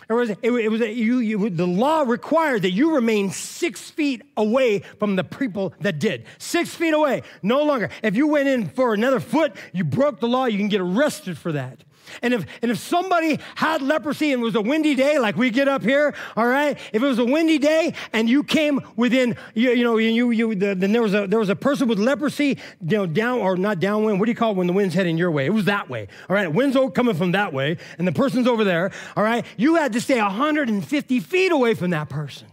it 0.08 0.14
was, 0.14 0.30
it, 0.30 0.38
it 0.42 0.68
was 0.70 0.80
you, 0.80 1.18
you, 1.18 1.50
the 1.50 1.66
law 1.66 2.02
required 2.02 2.62
that 2.62 2.70
you 2.70 2.94
remain 2.94 3.30
six 3.30 3.90
feet 3.90 4.22
away 4.36 4.80
from 4.98 5.16
the 5.16 5.24
people 5.24 5.74
that 5.80 5.98
did. 5.98 6.24
Six 6.38 6.74
feet 6.74 6.94
away, 6.94 7.22
no 7.42 7.62
longer. 7.62 7.90
If 8.02 8.16
you 8.16 8.26
went 8.26 8.48
in 8.48 8.68
for 8.68 8.94
another 8.94 9.20
foot, 9.20 9.54
you 9.72 9.84
broke 9.84 10.20
the 10.20 10.28
law, 10.28 10.46
you 10.46 10.56
can 10.56 10.68
get 10.68 10.80
arrested 10.80 11.36
for 11.36 11.52
that. 11.52 11.84
And 12.22 12.34
if, 12.34 12.46
and 12.62 12.70
if 12.70 12.78
somebody 12.78 13.38
had 13.54 13.82
leprosy 13.82 14.32
and 14.32 14.42
it 14.42 14.44
was 14.44 14.54
a 14.54 14.60
windy 14.60 14.94
day, 14.94 15.18
like 15.18 15.36
we 15.36 15.50
get 15.50 15.68
up 15.68 15.82
here, 15.82 16.14
all 16.36 16.46
right, 16.46 16.78
if 16.92 17.02
it 17.02 17.06
was 17.06 17.18
a 17.18 17.24
windy 17.24 17.58
day 17.58 17.94
and 18.12 18.28
you 18.28 18.42
came 18.42 18.80
within, 18.96 19.36
you, 19.54 19.70
you 19.70 19.84
know, 19.84 19.98
you, 19.98 20.30
you, 20.30 20.54
the, 20.54 20.74
then 20.74 20.92
there 20.92 21.02
was, 21.02 21.14
a, 21.14 21.26
there 21.26 21.38
was 21.38 21.50
a 21.50 21.56
person 21.56 21.88
with 21.88 21.98
leprosy, 21.98 22.58
you 22.80 22.96
know, 22.96 23.06
down, 23.06 23.40
or 23.40 23.56
not 23.56 23.80
downwind, 23.80 24.18
what 24.18 24.26
do 24.26 24.32
you 24.32 24.36
call 24.36 24.52
it 24.52 24.56
when 24.56 24.66
the 24.66 24.72
wind's 24.72 24.94
heading 24.94 25.18
your 25.18 25.30
way? 25.30 25.46
It 25.46 25.52
was 25.52 25.66
that 25.66 25.88
way, 25.88 26.08
all 26.28 26.34
right? 26.34 26.52
Wind's 26.52 26.76
coming 26.94 27.14
from 27.14 27.32
that 27.32 27.52
way 27.52 27.76
and 27.98 28.06
the 28.06 28.12
person's 28.12 28.46
over 28.46 28.64
there, 28.64 28.90
all 29.16 29.24
right? 29.24 29.44
You 29.56 29.76
had 29.76 29.92
to 29.94 30.00
stay 30.00 30.20
150 30.20 31.20
feet 31.20 31.52
away 31.52 31.74
from 31.74 31.90
that 31.90 32.08
person. 32.08 32.48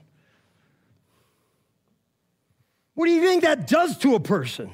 What 2.96 3.08
do 3.08 3.12
you 3.12 3.22
think 3.22 3.44
that 3.44 3.68
does 3.68 3.98
to 4.00 4.16
a 4.16 4.20
person? 4.20 4.72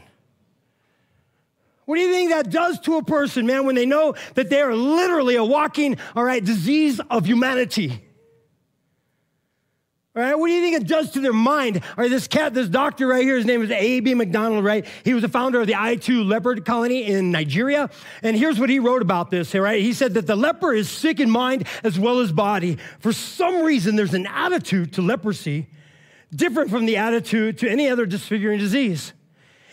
What 1.92 1.98
do 1.98 2.04
you 2.04 2.14
think 2.14 2.30
that 2.30 2.50
does 2.50 2.80
to 2.84 2.96
a 2.96 3.04
person, 3.04 3.46
man, 3.46 3.66
when 3.66 3.76
they 3.76 3.86
know 3.86 4.16
that 4.36 4.50
they 4.50 4.62
are 4.62 4.74
literally 4.74 5.36
a 5.36 5.44
walking, 5.44 5.98
all 6.16 6.24
right, 6.24 6.42
disease 6.42 7.02
of 7.10 7.26
humanity? 7.26 8.02
All 10.16 10.24
right, 10.24 10.40
what 10.40 10.48
do 10.48 10.54
you 10.54 10.62
think 10.62 10.82
it 10.82 10.88
does 10.88 11.12
to 11.12 11.20
their 11.20 11.34
mind? 11.34 11.84
All 11.84 11.96
right, 11.98 12.10
this 12.10 12.30
cat, 12.30 12.54
this 12.54 12.70
doctor 12.70 13.08
right 13.08 13.26
here, 13.26 13.36
his 13.36 13.46
name 13.46 13.62
is 13.62 13.72
A.B. 13.72 14.14
McDonald, 14.14 14.64
right? 14.64 14.86
He 15.04 15.14
was 15.14 15.22
the 15.22 15.28
founder 15.28 15.60
of 15.60 15.68
the 15.68 15.76
Itu 15.76 16.24
leper 16.24 16.56
colony 16.62 17.08
in 17.08 17.30
Nigeria. 17.30 17.90
And 18.24 18.38
here's 18.38 18.58
what 18.58 18.70
he 18.70 18.80
wrote 18.80 19.02
about 19.02 19.30
this, 19.30 19.54
all 19.54 19.60
right? 19.60 19.82
He 19.82 19.92
said 19.92 20.14
that 20.14 20.28
the 20.28 20.38
leper 20.38 20.74
is 20.74 20.90
sick 20.90 21.20
in 21.20 21.30
mind 21.30 21.68
as 21.84 22.00
well 22.00 22.22
as 22.22 22.32
body. 22.32 22.78
For 23.02 23.12
some 23.12 23.64
reason, 23.64 23.98
there's 23.98 24.14
an 24.14 24.28
attitude 24.28 24.94
to 24.94 25.02
leprosy 25.02 25.68
different 26.34 26.70
from 26.70 26.86
the 26.86 26.96
attitude 26.96 27.58
to 27.58 27.70
any 27.70 27.90
other 27.90 28.06
disfiguring 28.06 28.60
disease. 28.60 29.12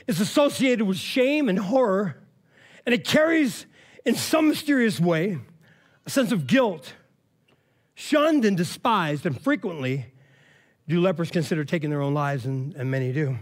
It's 0.09 0.21
associated 0.21 0.87
with 0.87 0.97
shame 0.97 1.51
and 1.51 1.59
horror, 1.59 2.17
and 2.87 2.95
it 2.95 3.05
carries, 3.05 3.67
in 4.07 4.15
some 4.15 4.49
mysterious 4.49 4.99
way, 4.99 5.39
a 6.07 6.11
sense 6.11 6.33
of 6.33 6.47
guilt. 6.47 6.95
Shunned 7.95 8.47
and 8.47 8.57
despised, 8.57 9.27
and 9.27 9.39
frequently 9.39 10.07
do 10.89 11.01
lepers 11.03 11.31
consider 11.31 11.63
taking 11.63 11.91
their 11.91 12.01
own 12.01 12.15
lives, 12.15 12.47
and, 12.47 12.75
and 12.75 12.91
many 12.91 13.13
do. 13.13 13.39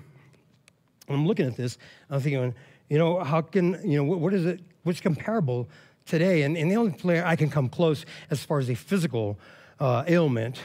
I'm 1.09 1.25
looking 1.25 1.47
at 1.47 1.57
this, 1.57 1.79
I'm 2.11 2.21
thinking, 2.21 2.53
you 2.89 2.99
know, 2.99 3.23
how 3.23 3.43
can, 3.43 3.79
you 3.89 3.99
know, 3.99 4.05
what, 4.05 4.19
what 4.19 4.35
is 4.35 4.45
it, 4.45 4.61
what's 4.83 5.01
comparable 5.01 5.69
today? 6.05 6.43
And, 6.43 6.57
and 6.57 6.69
the 6.69 6.75
only 6.75 6.93
place 6.93 7.23
I 7.25 7.37
can 7.37 7.49
come 7.49 7.69
close 7.69 8.05
as 8.29 8.43
far 8.43 8.59
as 8.59 8.69
a 8.69 8.75
physical 8.75 9.39
uh, 9.79 10.03
ailment 10.09 10.59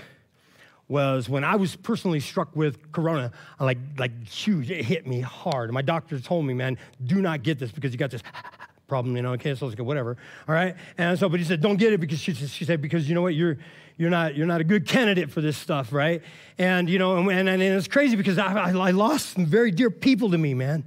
was 0.92 1.30
when 1.30 1.46
I 1.46 1.56
was 1.56 1.78
personally 1.78 2.20
struck 2.20 2.54
with 2.54 2.92
corona, 2.92 3.32
like, 3.60 3.78
like 3.98 4.28
huge, 4.28 4.70
it 4.70 4.84
hit 4.84 5.08
me 5.08 5.22
hard. 5.22 5.72
My 5.72 5.82
doctor 5.82 6.20
told 6.20 6.46
me, 6.46 6.54
man, 6.54 6.78
do 7.06 7.22
not 7.22 7.44
get 7.44 7.60
this 7.60 7.72
because 7.72 7.94
you 7.94 7.98
got 7.98 8.12
this 8.12 8.22
problem, 8.90 9.16
you 9.16 9.22
know, 9.22 9.38
cancer, 9.38 9.68
whatever. 9.84 10.18
All 10.50 10.54
right. 10.54 10.76
And 10.98 11.18
so, 11.18 11.30
but 11.30 11.40
he 11.40 11.46
said, 11.46 11.62
don't 11.62 11.78
get 11.78 11.94
it 11.94 12.02
because 12.02 12.20
she, 12.20 12.34
she 12.34 12.66
said, 12.66 12.82
because 12.82 13.08
you 13.08 13.16
know 13.16 13.22
what, 13.22 13.36
you're, 13.36 13.58
you're 13.98 14.10
not, 14.10 14.36
you're 14.36 14.46
not 14.46 14.60
a 14.60 14.66
good 14.66 14.86
candidate 14.86 15.32
for 15.32 15.40
this 15.40 15.56
stuff, 15.56 15.94
right? 15.94 16.22
And, 16.58 16.90
you 16.90 17.00
know, 17.00 17.18
and, 17.18 17.32
and, 17.32 17.50
and 17.50 17.62
it's 17.62 17.88
crazy 17.88 18.18
because 18.18 18.38
I, 18.38 18.52
I, 18.52 18.72
I 18.72 18.92
lost 18.92 19.30
some 19.30 19.46
very 19.46 19.72
dear 19.72 19.92
people 19.92 20.30
to 20.32 20.38
me, 20.38 20.54
man, 20.54 20.84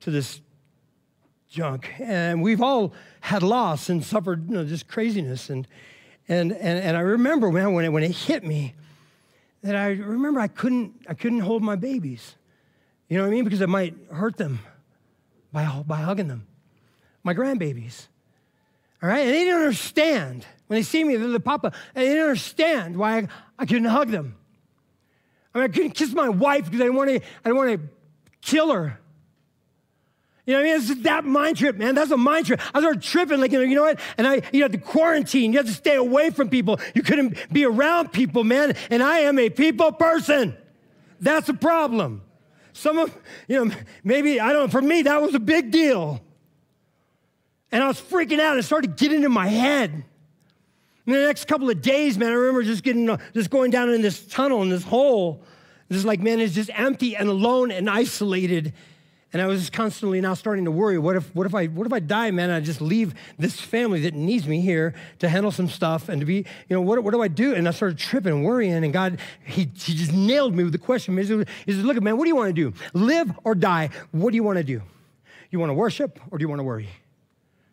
to 0.00 0.10
this 0.10 0.42
junk. 1.48 1.90
And 1.98 2.42
we've 2.42 2.60
all 2.60 2.92
had 3.20 3.42
loss 3.42 3.88
and 3.88 4.04
suffered, 4.04 4.50
you 4.50 4.56
know, 4.56 4.64
just 4.66 4.86
craziness. 4.86 5.48
And, 5.48 5.66
and, 6.28 6.52
and, 6.52 6.78
and 6.78 6.94
I 6.94 7.00
remember, 7.00 7.50
man, 7.50 7.72
when 7.72 7.86
it, 7.86 7.88
when 7.88 8.02
it 8.02 8.12
hit 8.12 8.44
me, 8.44 8.74
that 9.62 9.76
I 9.76 9.88
remember 9.88 10.40
I 10.40 10.48
couldn't, 10.48 10.94
I 11.08 11.14
couldn't 11.14 11.40
hold 11.40 11.62
my 11.62 11.76
babies. 11.76 12.36
You 13.08 13.18
know 13.18 13.24
what 13.24 13.28
I 13.28 13.32
mean? 13.32 13.44
Because 13.44 13.60
it 13.60 13.68
might 13.68 13.94
hurt 14.10 14.36
them 14.36 14.60
by, 15.52 15.64
by 15.86 15.96
hugging 15.96 16.28
them. 16.28 16.46
My 17.22 17.34
grandbabies. 17.34 18.06
All 19.02 19.08
right? 19.08 19.20
And 19.20 19.30
they 19.30 19.44
didn't 19.44 19.60
understand. 19.60 20.46
When 20.66 20.78
they 20.78 20.82
see 20.82 21.02
me, 21.04 21.16
they're 21.16 21.28
the 21.28 21.40
papa, 21.40 21.72
and 21.94 22.04
they 22.04 22.08
didn't 22.10 22.22
understand 22.22 22.96
why 22.96 23.18
I, 23.18 23.28
I 23.58 23.66
couldn't 23.66 23.86
hug 23.86 24.10
them. 24.10 24.36
I 25.54 25.58
mean, 25.58 25.70
I 25.70 25.72
couldn't 25.72 25.92
kiss 25.92 26.12
my 26.12 26.28
wife 26.28 26.66
because 26.66 26.80
I 26.80 26.84
didn't 26.84 26.96
want 26.96 27.10
to, 27.10 27.16
I 27.16 27.48
didn't 27.48 27.56
want 27.56 27.80
to 27.80 27.88
kill 28.40 28.72
her. 28.72 29.00
You 30.50 30.56
know 30.56 30.62
what 30.62 30.70
I 30.70 30.78
mean? 30.78 30.90
It's 30.90 31.02
that 31.02 31.24
mind 31.24 31.58
trip, 31.58 31.76
man. 31.76 31.94
That's 31.94 32.10
a 32.10 32.16
mind 32.16 32.46
trip. 32.46 32.60
I 32.74 32.80
started 32.80 33.02
tripping, 33.02 33.40
like, 33.40 33.52
you 33.52 33.58
know, 33.58 33.64
you 33.64 33.76
know 33.76 33.82
what? 33.82 34.00
And 34.18 34.26
I, 34.26 34.42
you 34.52 34.62
had 34.62 34.72
to 34.72 34.78
quarantine. 34.78 35.52
You 35.52 35.60
had 35.60 35.66
to 35.66 35.72
stay 35.72 35.94
away 35.94 36.30
from 36.30 36.48
people. 36.48 36.80
You 36.92 37.04
couldn't 37.04 37.38
be 37.52 37.64
around 37.64 38.10
people, 38.10 38.42
man. 38.42 38.74
And 38.90 39.00
I 39.00 39.20
am 39.20 39.38
a 39.38 39.48
people 39.48 39.92
person. 39.92 40.56
That's 41.20 41.48
a 41.48 41.54
problem. 41.54 42.22
Some 42.72 42.98
of, 42.98 43.16
you 43.46 43.64
know, 43.64 43.72
maybe, 44.02 44.40
I 44.40 44.52
don't 44.52 44.62
know, 44.62 44.68
for 44.68 44.82
me, 44.82 45.02
that 45.02 45.22
was 45.22 45.36
a 45.36 45.38
big 45.38 45.70
deal. 45.70 46.20
And 47.70 47.84
I 47.84 47.86
was 47.86 48.00
freaking 48.00 48.40
out. 48.40 48.58
It 48.58 48.64
started 48.64 48.96
getting 48.96 49.22
in 49.22 49.30
my 49.30 49.46
head. 49.46 49.92
In 51.06 51.12
the 51.12 51.26
next 51.26 51.46
couple 51.46 51.70
of 51.70 51.80
days, 51.80 52.18
man, 52.18 52.30
I 52.30 52.34
remember 52.34 52.64
just 52.64 52.82
getting, 52.82 53.16
just 53.34 53.50
going 53.50 53.70
down 53.70 53.90
in 53.90 54.02
this 54.02 54.26
tunnel, 54.26 54.62
in 54.62 54.68
this 54.68 54.82
hole. 54.82 55.44
Just 55.92 56.04
like, 56.04 56.18
man, 56.18 56.40
it's 56.40 56.56
just 56.56 56.70
empty 56.74 57.14
and 57.14 57.28
alone 57.28 57.70
and 57.70 57.88
isolated. 57.88 58.72
And 59.32 59.40
I 59.40 59.46
was 59.46 59.60
just 59.60 59.72
constantly 59.72 60.20
now 60.20 60.34
starting 60.34 60.64
to 60.64 60.72
worry. 60.72 60.98
What 60.98 61.14
if, 61.14 61.32
what 61.36 61.46
if 61.46 61.54
I, 61.54 61.66
what 61.66 61.86
if 61.86 61.92
I 61.92 62.00
die, 62.00 62.32
man? 62.32 62.50
I 62.50 62.60
just 62.60 62.80
leave 62.80 63.14
this 63.38 63.60
family 63.60 64.00
that 64.00 64.14
needs 64.14 64.48
me 64.48 64.60
here 64.60 64.92
to 65.20 65.28
handle 65.28 65.52
some 65.52 65.68
stuff 65.68 66.08
and 66.08 66.20
to 66.20 66.26
be, 66.26 66.38
you 66.68 66.74
know, 66.76 66.80
what, 66.80 67.04
what 67.04 67.12
do 67.12 67.22
I 67.22 67.28
do? 67.28 67.54
And 67.54 67.68
I 67.68 67.70
started 67.70 67.96
tripping 67.96 68.32
and 68.32 68.44
worrying. 68.44 68.72
And 68.72 68.92
God, 68.92 69.20
he, 69.44 69.70
he 69.76 69.94
just 69.94 70.12
nailed 70.12 70.56
me 70.56 70.64
with 70.64 70.72
the 70.72 70.78
question. 70.78 71.16
He 71.16 71.24
said, 71.24 71.46
look, 71.68 71.96
at 71.96 72.02
man, 72.02 72.16
what 72.16 72.24
do 72.24 72.28
you 72.28 72.34
want 72.34 72.48
to 72.48 72.70
do? 72.70 72.76
Live 72.92 73.30
or 73.44 73.54
die? 73.54 73.90
What 74.10 74.30
do 74.30 74.36
you 74.36 74.42
want 74.42 74.58
to 74.58 74.64
do? 74.64 74.82
You 75.50 75.60
want 75.60 75.70
to 75.70 75.74
worship 75.74 76.18
or 76.32 76.38
do 76.38 76.42
you 76.42 76.48
want 76.48 76.58
to 76.58 76.64
worry? 76.64 76.88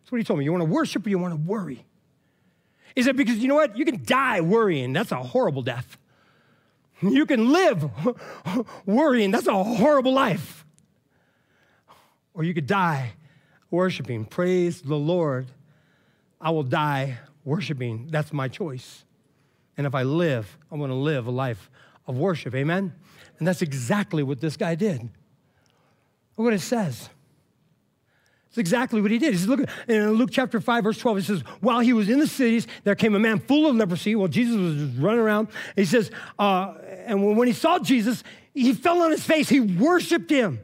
That's 0.02 0.12
what 0.12 0.18
he 0.18 0.24
told 0.24 0.38
me. 0.38 0.44
You 0.44 0.52
want 0.52 0.62
to 0.62 0.70
worship 0.70 1.06
or 1.06 1.08
you 1.08 1.18
want 1.18 1.34
to 1.34 1.40
worry? 1.40 1.84
He 2.94 3.02
said, 3.02 3.16
because 3.16 3.38
you 3.38 3.48
know 3.48 3.56
what? 3.56 3.76
You 3.76 3.84
can 3.84 4.04
die 4.04 4.40
worrying. 4.42 4.92
That's 4.92 5.10
a 5.10 5.22
horrible 5.22 5.62
death. 5.62 5.98
You 7.02 7.26
can 7.26 7.52
live 7.52 7.90
worrying. 8.86 9.32
That's 9.32 9.48
a 9.48 9.64
horrible 9.64 10.12
life 10.12 10.64
or 12.38 12.44
you 12.44 12.54
could 12.54 12.68
die 12.68 13.14
worshiping. 13.68 14.24
Praise 14.24 14.80
the 14.80 14.94
Lord. 14.94 15.48
I 16.40 16.50
will 16.50 16.62
die 16.62 17.18
worshiping. 17.44 18.06
That's 18.10 18.32
my 18.32 18.46
choice. 18.46 19.04
And 19.76 19.88
if 19.88 19.94
I 19.94 20.04
live, 20.04 20.56
I 20.70 20.76
want 20.76 20.90
to 20.90 20.94
live 20.94 21.26
a 21.26 21.32
life 21.32 21.68
of 22.06 22.16
worship. 22.16 22.54
Amen? 22.54 22.94
And 23.38 23.46
that's 23.46 23.60
exactly 23.60 24.22
what 24.22 24.40
this 24.40 24.56
guy 24.56 24.76
did. 24.76 25.02
Look 26.36 26.44
what 26.44 26.54
it 26.54 26.60
says. 26.60 27.10
That's 28.46 28.58
exactly 28.58 29.00
what 29.00 29.10
he 29.10 29.18
did. 29.18 29.32
He 29.32 29.38
says, 29.38 29.48
look, 29.48 29.68
in 29.88 30.12
Luke 30.12 30.30
chapter 30.32 30.60
5, 30.60 30.84
verse 30.84 30.98
12, 30.98 31.18
it 31.18 31.24
says, 31.24 31.40
while 31.60 31.80
he 31.80 31.92
was 31.92 32.08
in 32.08 32.20
the 32.20 32.26
cities, 32.28 32.68
there 32.84 32.94
came 32.94 33.16
a 33.16 33.18
man 33.18 33.40
full 33.40 33.66
of 33.66 33.74
leprosy. 33.74 34.14
Well, 34.14 34.28
Jesus 34.28 34.56
was 34.56 34.76
just 34.76 35.02
running 35.02 35.20
around. 35.20 35.48
He 35.74 35.84
says, 35.84 36.12
uh, 36.38 36.74
and 37.04 37.36
when 37.36 37.48
he 37.48 37.52
saw 37.52 37.80
Jesus, 37.80 38.22
he 38.54 38.74
fell 38.74 39.02
on 39.02 39.10
his 39.10 39.24
face. 39.24 39.48
He 39.48 39.58
worshiped 39.58 40.30
him. 40.30 40.60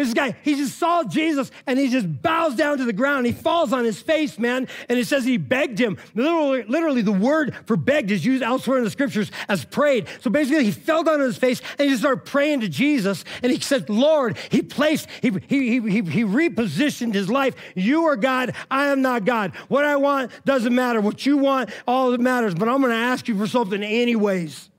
This 0.00 0.14
guy, 0.14 0.34
he 0.42 0.54
just 0.54 0.78
saw 0.78 1.04
Jesus 1.04 1.50
and 1.66 1.78
he 1.78 1.90
just 1.90 2.22
bows 2.22 2.54
down 2.56 2.78
to 2.78 2.86
the 2.86 2.92
ground. 2.94 3.26
He 3.26 3.32
falls 3.32 3.70
on 3.70 3.84
his 3.84 4.00
face, 4.00 4.38
man. 4.38 4.66
And 4.88 4.98
it 4.98 5.06
says 5.06 5.26
he 5.26 5.36
begged 5.36 5.78
him. 5.78 5.98
Literally, 6.14 6.62
literally, 6.62 7.02
the 7.02 7.12
word 7.12 7.54
for 7.66 7.76
begged 7.76 8.10
is 8.10 8.24
used 8.24 8.42
elsewhere 8.42 8.78
in 8.78 8.84
the 8.84 8.90
scriptures 8.90 9.30
as 9.46 9.66
prayed. 9.66 10.08
So 10.22 10.30
basically, 10.30 10.64
he 10.64 10.70
fell 10.70 11.04
down 11.04 11.20
on 11.20 11.26
his 11.26 11.36
face 11.36 11.60
and 11.78 11.80
he 11.80 11.88
just 11.88 12.00
started 12.00 12.24
praying 12.24 12.60
to 12.60 12.68
Jesus. 12.70 13.26
And 13.42 13.52
he 13.52 13.60
said, 13.60 13.90
Lord, 13.90 14.38
he 14.50 14.62
placed, 14.62 15.06
he, 15.20 15.32
he, 15.48 15.80
he, 15.80 16.00
he 16.00 16.24
repositioned 16.24 17.12
his 17.12 17.28
life. 17.28 17.54
You 17.74 18.06
are 18.06 18.16
God. 18.16 18.54
I 18.70 18.86
am 18.86 19.02
not 19.02 19.26
God. 19.26 19.54
What 19.68 19.84
I 19.84 19.96
want 19.96 20.32
doesn't 20.46 20.74
matter. 20.74 21.02
What 21.02 21.26
you 21.26 21.36
want, 21.36 21.68
all 21.86 22.10
that 22.12 22.22
matters. 22.22 22.54
But 22.54 22.70
I'm 22.70 22.80
going 22.80 22.92
to 22.92 22.96
ask 22.96 23.28
you 23.28 23.36
for 23.36 23.46
something 23.46 23.82
anyways. 23.82 24.70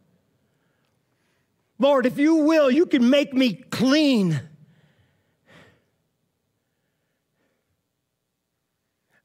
Lord, 1.78 2.08
if 2.08 2.18
you 2.18 2.38
will, 2.38 2.72
you 2.72 2.88
can 2.88 3.08
make 3.08 3.36
me 3.36 3.54
clean. 3.54 4.42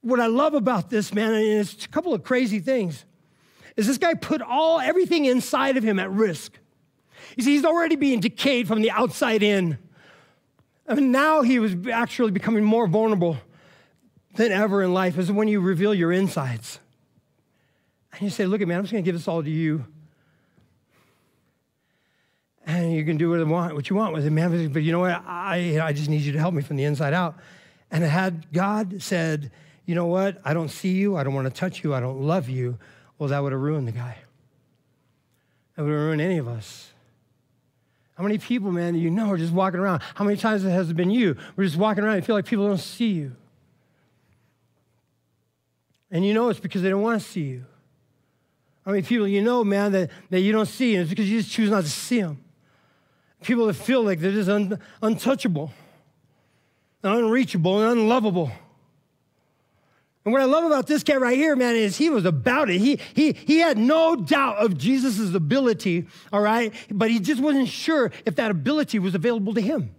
What 0.07 0.21
I 0.21 0.27
love 0.27 0.53
about 0.53 0.89
this, 0.89 1.13
man, 1.13 1.33
and 1.33 1.43
it's 1.43 1.83
a 1.83 1.89
couple 1.89 2.13
of 2.13 2.23
crazy 2.23 2.59
things, 2.59 3.03
is 3.75 3.87
this 3.87 3.97
guy 3.97 4.13
put 4.13 4.41
all 4.41 4.79
everything 4.79 5.25
inside 5.25 5.75
of 5.75 5.83
him 5.83 5.99
at 5.99 6.09
risk. 6.09 6.57
You 7.35 7.43
see, 7.43 7.51
he's 7.51 7.65
already 7.65 7.97
being 7.97 8.21
decayed 8.21 8.67
from 8.67 8.81
the 8.81 8.89
outside 8.89 9.43
in. 9.43 9.77
I 10.87 10.95
mean, 10.95 11.11
now 11.11 11.41
he 11.41 11.59
was 11.59 11.75
actually 11.91 12.31
becoming 12.31 12.63
more 12.63 12.87
vulnerable 12.87 13.37
than 14.35 14.53
ever 14.53 14.81
in 14.81 14.93
life, 14.93 15.17
is 15.17 15.29
when 15.29 15.49
you 15.49 15.59
reveal 15.59 15.93
your 15.93 16.13
insides. 16.13 16.79
And 18.13 18.21
you 18.21 18.29
say, 18.29 18.45
Look 18.45 18.61
at 18.61 18.67
me, 18.67 18.75
I'm 18.75 18.83
just 18.83 18.93
gonna 18.93 19.01
give 19.01 19.15
this 19.15 19.27
all 19.27 19.43
to 19.43 19.49
you. 19.49 19.85
And 22.65 22.93
you 22.93 23.03
can 23.03 23.17
do 23.17 23.29
what 23.29 23.39
you 23.39 23.45
want, 23.45 23.75
what 23.75 23.89
you 23.89 23.95
want 23.95 24.13
with 24.13 24.25
it, 24.25 24.29
man. 24.29 24.71
But 24.71 24.83
you 24.83 24.91
know 24.91 24.99
what? 24.99 25.21
I, 25.25 25.79
I 25.81 25.93
just 25.93 26.09
need 26.09 26.21
you 26.21 26.31
to 26.33 26.39
help 26.39 26.53
me 26.53 26.61
from 26.61 26.77
the 26.77 26.83
inside 26.85 27.13
out. 27.13 27.35
And 27.91 28.03
had 28.03 28.51
God 28.51 29.01
said, 29.01 29.51
you 29.87 29.95
know 29.95 30.05
what? 30.05 30.39
I 30.43 30.53
don't 30.53 30.69
see 30.69 30.91
you. 30.91 31.15
I 31.15 31.23
don't 31.23 31.33
want 31.33 31.47
to 31.47 31.59
touch 31.59 31.83
you. 31.83 31.95
I 31.95 32.01
don't 32.01 32.21
love 32.21 32.49
you. 32.49 32.77
Well, 33.17 33.29
that 33.29 33.41
would 33.41 33.53
have 33.53 33.61
ruined 33.61 33.87
the 33.87 33.93
guy. 33.93 34.17
That 35.75 35.83
would 35.83 35.91
have 35.91 35.99
ruined 35.99 36.21
any 36.21 36.37
of 36.37 36.47
us. 36.47 36.91
How 38.15 38.23
many 38.23 38.37
people, 38.37 38.69
man, 38.69 38.93
that 38.93 38.99
you 38.99 39.09
know 39.09 39.31
are 39.31 39.37
just 39.37 39.53
walking 39.53 39.79
around? 39.79 40.01
How 40.15 40.25
many 40.25 40.35
times 40.35 40.63
has 40.63 40.89
it 40.89 40.95
been 40.95 41.09
you? 41.09 41.37
We're 41.55 41.63
just 41.63 41.77
walking 41.77 42.03
around 42.03 42.17
and 42.17 42.25
feel 42.25 42.35
like 42.35 42.45
people 42.45 42.67
don't 42.67 42.79
see 42.79 43.11
you. 43.11 43.35
And 46.11 46.25
you 46.25 46.33
know 46.33 46.49
it's 46.49 46.59
because 46.59 46.81
they 46.81 46.89
don't 46.89 47.01
want 47.01 47.21
to 47.21 47.27
see 47.27 47.43
you. 47.43 47.65
How 48.85 48.91
many 48.91 49.03
people 49.03 49.27
you 49.27 49.41
know, 49.41 49.63
man, 49.63 49.93
that, 49.93 50.09
that 50.31 50.41
you 50.41 50.51
don't 50.51 50.65
see, 50.65 50.95
and 50.95 51.03
it's 51.03 51.09
because 51.09 51.29
you 51.29 51.39
just 51.39 51.51
choose 51.51 51.69
not 51.69 51.83
to 51.83 51.89
see 51.89 52.21
them. 52.21 52.43
People 53.41 53.67
that 53.67 53.75
feel 53.75 54.03
like 54.03 54.19
they're 54.19 54.31
just 54.31 54.49
un, 54.49 54.79
untouchable, 55.01 55.71
and 57.03 57.13
unreachable, 57.13 57.81
and 57.81 57.99
unlovable. 57.99 58.51
And 60.27 60.33
what 60.33 60.41
I 60.41 60.45
love 60.45 60.65
about 60.65 60.87
this 60.87 61.03
guy 61.03 61.15
right 61.15 61.37
here, 61.37 61.55
man, 61.55 61.77
is 61.77 61.95
he 61.95 62.09
was 62.09 62.25
about 62.25 62.69
it. 62.69 62.79
He, 62.79 62.99
he, 63.13 63.31
he 63.31 63.59
had 63.59 63.77
no 63.77 64.13
doubt 64.17 64.57
of 64.57 64.77
Jesus' 64.77 65.33
ability, 65.33 66.05
all 66.33 66.41
right? 66.41 66.73
But 66.91 67.09
he 67.09 67.19
just 67.19 67.41
wasn't 67.41 67.69
sure 67.69 68.11
if 68.25 68.35
that 68.35 68.51
ability 68.51 68.99
was 68.99 69.15
available 69.15 69.53
to 69.53 69.61
him. 69.61 69.95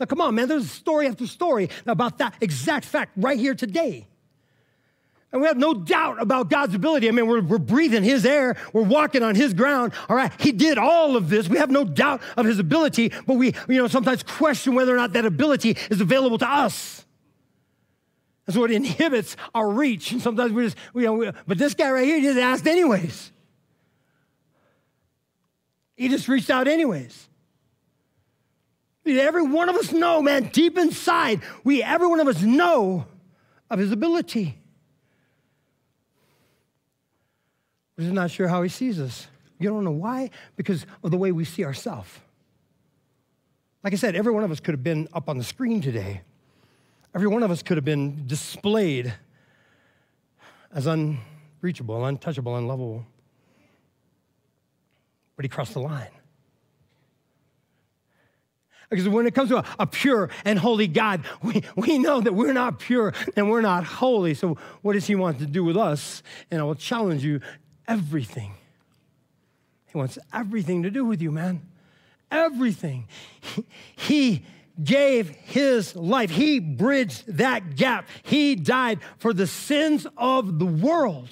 Now, 0.00 0.06
come 0.06 0.22
on, 0.22 0.34
man, 0.36 0.48
there's 0.48 0.70
story 0.70 1.06
after 1.06 1.26
story 1.26 1.68
about 1.84 2.16
that 2.16 2.32
exact 2.40 2.86
fact 2.86 3.12
right 3.18 3.38
here 3.38 3.54
today. 3.54 4.06
And 5.32 5.42
we 5.42 5.48
have 5.48 5.58
no 5.58 5.74
doubt 5.74 6.22
about 6.22 6.48
God's 6.48 6.74
ability. 6.74 7.06
I 7.06 7.10
mean, 7.10 7.26
we're, 7.26 7.42
we're 7.42 7.58
breathing 7.58 8.04
His 8.04 8.24
air, 8.24 8.56
we're 8.72 8.84
walking 8.84 9.22
on 9.22 9.34
His 9.34 9.52
ground. 9.52 9.92
All 10.08 10.16
right, 10.16 10.32
He 10.40 10.50
did 10.50 10.78
all 10.78 11.14
of 11.14 11.28
this. 11.28 11.46
We 11.46 11.58
have 11.58 11.70
no 11.70 11.84
doubt 11.84 12.22
of 12.38 12.46
His 12.46 12.58
ability, 12.58 13.12
but 13.26 13.34
we, 13.34 13.48
you 13.68 13.76
know, 13.76 13.86
sometimes 13.86 14.22
question 14.22 14.74
whether 14.74 14.94
or 14.94 14.96
not 14.96 15.12
that 15.12 15.26
ability 15.26 15.76
is 15.90 16.00
available 16.00 16.38
to 16.38 16.48
us. 16.48 17.02
That's 18.46 18.56
what 18.56 18.70
inhibits 18.70 19.36
our 19.54 19.68
reach. 19.68 20.12
And 20.12 20.22
sometimes 20.22 20.52
we 20.52 20.64
just, 20.64 20.76
you 20.94 21.02
know, 21.02 21.12
we, 21.14 21.30
but 21.46 21.58
this 21.58 21.74
guy 21.74 21.90
right 21.90 22.04
here 22.04 22.16
he 22.16 22.22
just 22.22 22.38
asked 22.38 22.66
anyways. 22.66 23.32
He 25.96 26.08
just 26.08 26.28
reached 26.28 26.50
out 26.50 26.68
anyways. 26.68 27.28
Every 29.04 29.42
one 29.42 29.68
of 29.68 29.76
us 29.76 29.92
know, 29.92 30.20
man, 30.20 30.50
deep 30.52 30.76
inside, 30.78 31.40
we, 31.64 31.82
every 31.82 32.06
one 32.06 32.20
of 32.20 32.28
us 32.28 32.42
know 32.42 33.06
of 33.70 33.78
his 33.78 33.92
ability. 33.92 34.58
We're 37.96 38.04
just 38.04 38.14
not 38.14 38.30
sure 38.30 38.48
how 38.48 38.62
he 38.62 38.68
sees 38.68 39.00
us. 39.00 39.26
You 39.58 39.70
don't 39.70 39.84
know 39.84 39.90
why? 39.90 40.30
Because 40.56 40.86
of 41.02 41.10
the 41.10 41.16
way 41.16 41.32
we 41.32 41.44
see 41.44 41.64
ourselves. 41.64 42.10
Like 43.82 43.92
I 43.92 43.96
said, 43.96 44.16
every 44.16 44.32
one 44.32 44.44
of 44.44 44.50
us 44.50 44.60
could 44.60 44.74
have 44.74 44.82
been 44.84 45.08
up 45.12 45.28
on 45.28 45.38
the 45.38 45.44
screen 45.44 45.80
today. 45.80 46.22
Every 47.16 47.28
one 47.28 47.42
of 47.42 47.50
us 47.50 47.62
could 47.62 47.78
have 47.78 47.84
been 47.84 48.26
displayed 48.26 49.14
as 50.70 50.86
unreachable, 50.86 52.04
untouchable, 52.04 52.54
unlovable. 52.54 53.06
But 55.34 55.46
he 55.46 55.48
crossed 55.48 55.72
the 55.72 55.80
line. 55.80 56.10
Because 58.90 59.08
when 59.08 59.26
it 59.26 59.34
comes 59.34 59.48
to 59.48 59.56
a, 59.56 59.64
a, 59.78 59.86
pure 59.86 60.28
and 60.44 60.58
holy 60.58 60.88
God, 60.88 61.24
we, 61.42 61.62
we 61.74 61.98
know 61.98 62.20
that 62.20 62.34
we're 62.34 62.52
not 62.52 62.80
pure 62.80 63.14
and 63.34 63.50
we're 63.50 63.62
not 63.62 63.84
holy. 63.84 64.34
So, 64.34 64.58
what 64.82 64.92
does 64.92 65.06
He 65.06 65.14
want 65.14 65.38
to 65.38 65.46
do 65.46 65.64
with 65.64 65.78
us? 65.78 66.22
And 66.50 66.60
I 66.60 66.64
will 66.64 66.74
challenge 66.74 67.24
you 67.24 67.40
everything. 67.88 68.52
He 69.86 69.96
wants 69.96 70.18
everything 70.34 70.82
to 70.82 70.90
do 70.90 71.02
with 71.06 71.22
you, 71.22 71.32
man. 71.32 71.62
Everything. 72.30 73.08
He, 73.40 73.64
he 73.96 74.44
gave 74.82 75.30
his 75.30 75.96
life. 75.96 76.30
He 76.30 76.58
bridged 76.58 77.24
that 77.36 77.76
gap. 77.76 78.08
He 78.22 78.54
died 78.54 79.00
for 79.18 79.32
the 79.32 79.46
sins 79.46 80.06
of 80.16 80.58
the 80.58 80.66
world, 80.66 81.28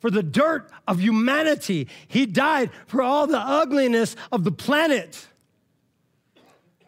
for 0.00 0.10
the 0.10 0.22
dirt 0.22 0.70
of 0.86 1.00
humanity. 1.00 1.88
He 2.06 2.26
died 2.26 2.70
for 2.86 3.02
all 3.02 3.26
the 3.26 3.38
ugliness 3.38 4.16
of 4.32 4.44
the 4.44 4.52
planet 4.52 5.26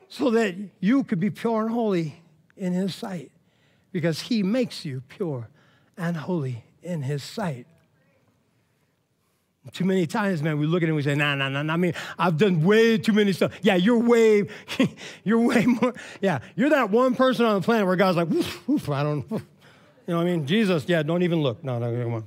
so 0.09 0.31
that 0.31 0.57
you 0.81 1.05
could 1.05 1.21
be 1.21 1.31
pure 1.31 1.63
and 1.63 1.71
holy 1.71 2.23
in 2.57 2.73
his 2.73 2.95
sight 2.95 3.31
because 3.93 4.23
he 4.23 4.43
makes 4.43 4.85
you 4.85 5.03
pure 5.09 5.49
and 5.97 6.17
holy 6.17 6.65
in 6.83 7.03
his 7.03 7.23
sight. 7.23 7.67
Too 9.73 9.85
many 9.85 10.07
times, 10.07 10.43
man, 10.43 10.59
we 10.59 10.67
look 10.67 10.83
at 10.83 10.85
it 10.85 10.89
and 10.89 10.97
we 10.97 11.03
say, 11.03 11.15
nah, 11.15 11.35
nah, 11.35 11.49
nah, 11.49 11.73
I 11.73 11.77
mean, 11.77 11.95
I've 12.19 12.37
done 12.37 12.65
way 12.65 12.99
too 12.99 13.13
many 13.13 13.33
stuff. 13.33 13.53
Yeah, 13.63 13.77
you're 13.77 13.99
way, 13.99 14.49
you're 15.25 15.41
way 15.41 15.67
more. 15.67 15.95
Yeah, 16.21 16.41
you're 16.57 16.71
that 16.71 16.91
one 16.91 17.15
person 17.15 17.47
on 17.47 17.61
the 17.61 17.65
planet 17.65 17.87
where 17.87 17.97
God's 17.97 18.17
like, 18.17 18.29
woof, 18.29 18.69
woof, 18.69 18.89
I 18.89 19.03
don't, 19.03 19.31
you 19.31 19.39
know 20.09 20.17
what 20.17 20.23
I 20.23 20.25
mean? 20.25 20.47
Jesus, 20.47 20.85
yeah, 20.89 21.03
don't 21.03 21.23
even 21.23 21.41
look. 21.41 21.63
No, 21.63 21.79
no, 21.79 22.03
come 22.03 22.15
on. 22.15 22.27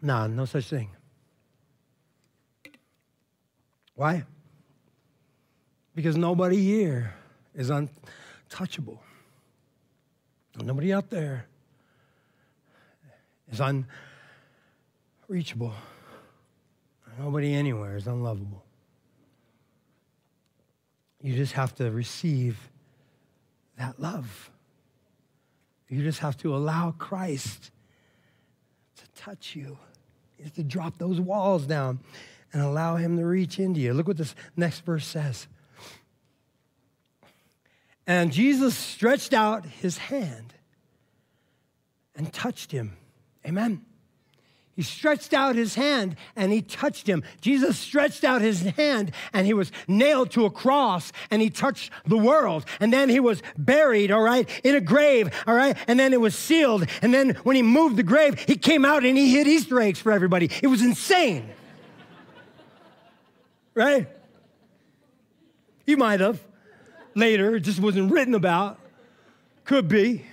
Nah, 0.00 0.26
no 0.26 0.44
such 0.46 0.66
thing. 0.66 0.90
Why? 3.94 4.24
Because 5.94 6.16
nobody 6.16 6.60
here 6.60 7.14
is 7.54 7.70
untouchable. 7.70 9.00
Nobody 10.60 10.92
out 10.92 11.08
there 11.08 11.46
is 13.50 13.60
untouchable 13.60 13.88
reachable. 15.28 15.72
Nobody 17.18 17.54
anywhere 17.54 17.96
is 17.96 18.06
unlovable. 18.06 18.64
You 21.20 21.34
just 21.36 21.52
have 21.52 21.74
to 21.76 21.90
receive 21.90 22.58
that 23.78 24.00
love. 24.00 24.50
You 25.88 26.02
just 26.02 26.20
have 26.20 26.36
to 26.38 26.54
allow 26.56 26.92
Christ 26.92 27.70
to 28.96 29.22
touch 29.22 29.54
you. 29.54 29.78
You 30.38 30.44
have 30.44 30.54
to 30.54 30.64
drop 30.64 30.98
those 30.98 31.20
walls 31.20 31.66
down 31.66 32.00
and 32.52 32.62
allow 32.62 32.96
him 32.96 33.16
to 33.18 33.24
reach 33.24 33.58
into 33.58 33.80
you. 33.80 33.94
Look 33.94 34.08
what 34.08 34.16
this 34.16 34.34
next 34.56 34.80
verse 34.80 35.06
says. 35.06 35.46
And 38.06 38.32
Jesus 38.32 38.76
stretched 38.76 39.32
out 39.32 39.64
his 39.64 39.96
hand 39.96 40.54
and 42.16 42.32
touched 42.32 42.72
him. 42.72 42.96
Amen. 43.46 43.84
He 44.82 44.86
stretched 44.86 45.32
out 45.32 45.54
his 45.54 45.76
hand 45.76 46.16
and 46.34 46.50
he 46.50 46.60
touched 46.60 47.08
him. 47.08 47.22
Jesus 47.40 47.78
stretched 47.78 48.24
out 48.24 48.40
his 48.40 48.62
hand 48.62 49.12
and 49.32 49.46
he 49.46 49.54
was 49.54 49.70
nailed 49.86 50.32
to 50.32 50.44
a 50.44 50.50
cross 50.50 51.12
and 51.30 51.40
he 51.40 51.50
touched 51.50 51.92
the 52.04 52.18
world. 52.18 52.64
And 52.80 52.92
then 52.92 53.08
he 53.08 53.20
was 53.20 53.44
buried, 53.56 54.10
all 54.10 54.22
right, 54.22 54.48
in 54.64 54.74
a 54.74 54.80
grave, 54.80 55.30
all 55.46 55.54
right, 55.54 55.76
and 55.86 56.00
then 56.00 56.12
it 56.12 56.20
was 56.20 56.34
sealed. 56.34 56.88
And 57.00 57.14
then 57.14 57.36
when 57.44 57.54
he 57.54 57.62
moved 57.62 57.94
the 57.94 58.02
grave, 58.02 58.40
he 58.40 58.56
came 58.56 58.84
out 58.84 59.04
and 59.04 59.16
he 59.16 59.30
hid 59.30 59.46
Easter 59.46 59.80
eggs 59.80 60.00
for 60.00 60.10
everybody. 60.10 60.50
It 60.60 60.66
was 60.66 60.82
insane. 60.82 61.48
right? 63.76 64.08
You 65.86 65.96
might 65.96 66.18
have. 66.18 66.40
later. 67.14 67.54
It 67.54 67.60
just 67.60 67.78
wasn't 67.78 68.10
written 68.10 68.34
about. 68.34 68.80
Could 69.64 69.86
be. 69.86 70.26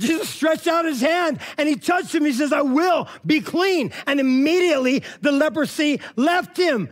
Jesus 0.00 0.28
stretched 0.28 0.66
out 0.66 0.84
his 0.84 1.00
hand 1.00 1.40
and 1.58 1.68
he 1.68 1.76
touched 1.76 2.14
him. 2.14 2.24
He 2.24 2.32
says, 2.32 2.52
I 2.52 2.62
will 2.62 3.08
be 3.24 3.40
clean. 3.40 3.92
And 4.06 4.18
immediately 4.18 5.04
the 5.20 5.32
leprosy 5.32 6.00
left 6.16 6.56
him. 6.56 6.88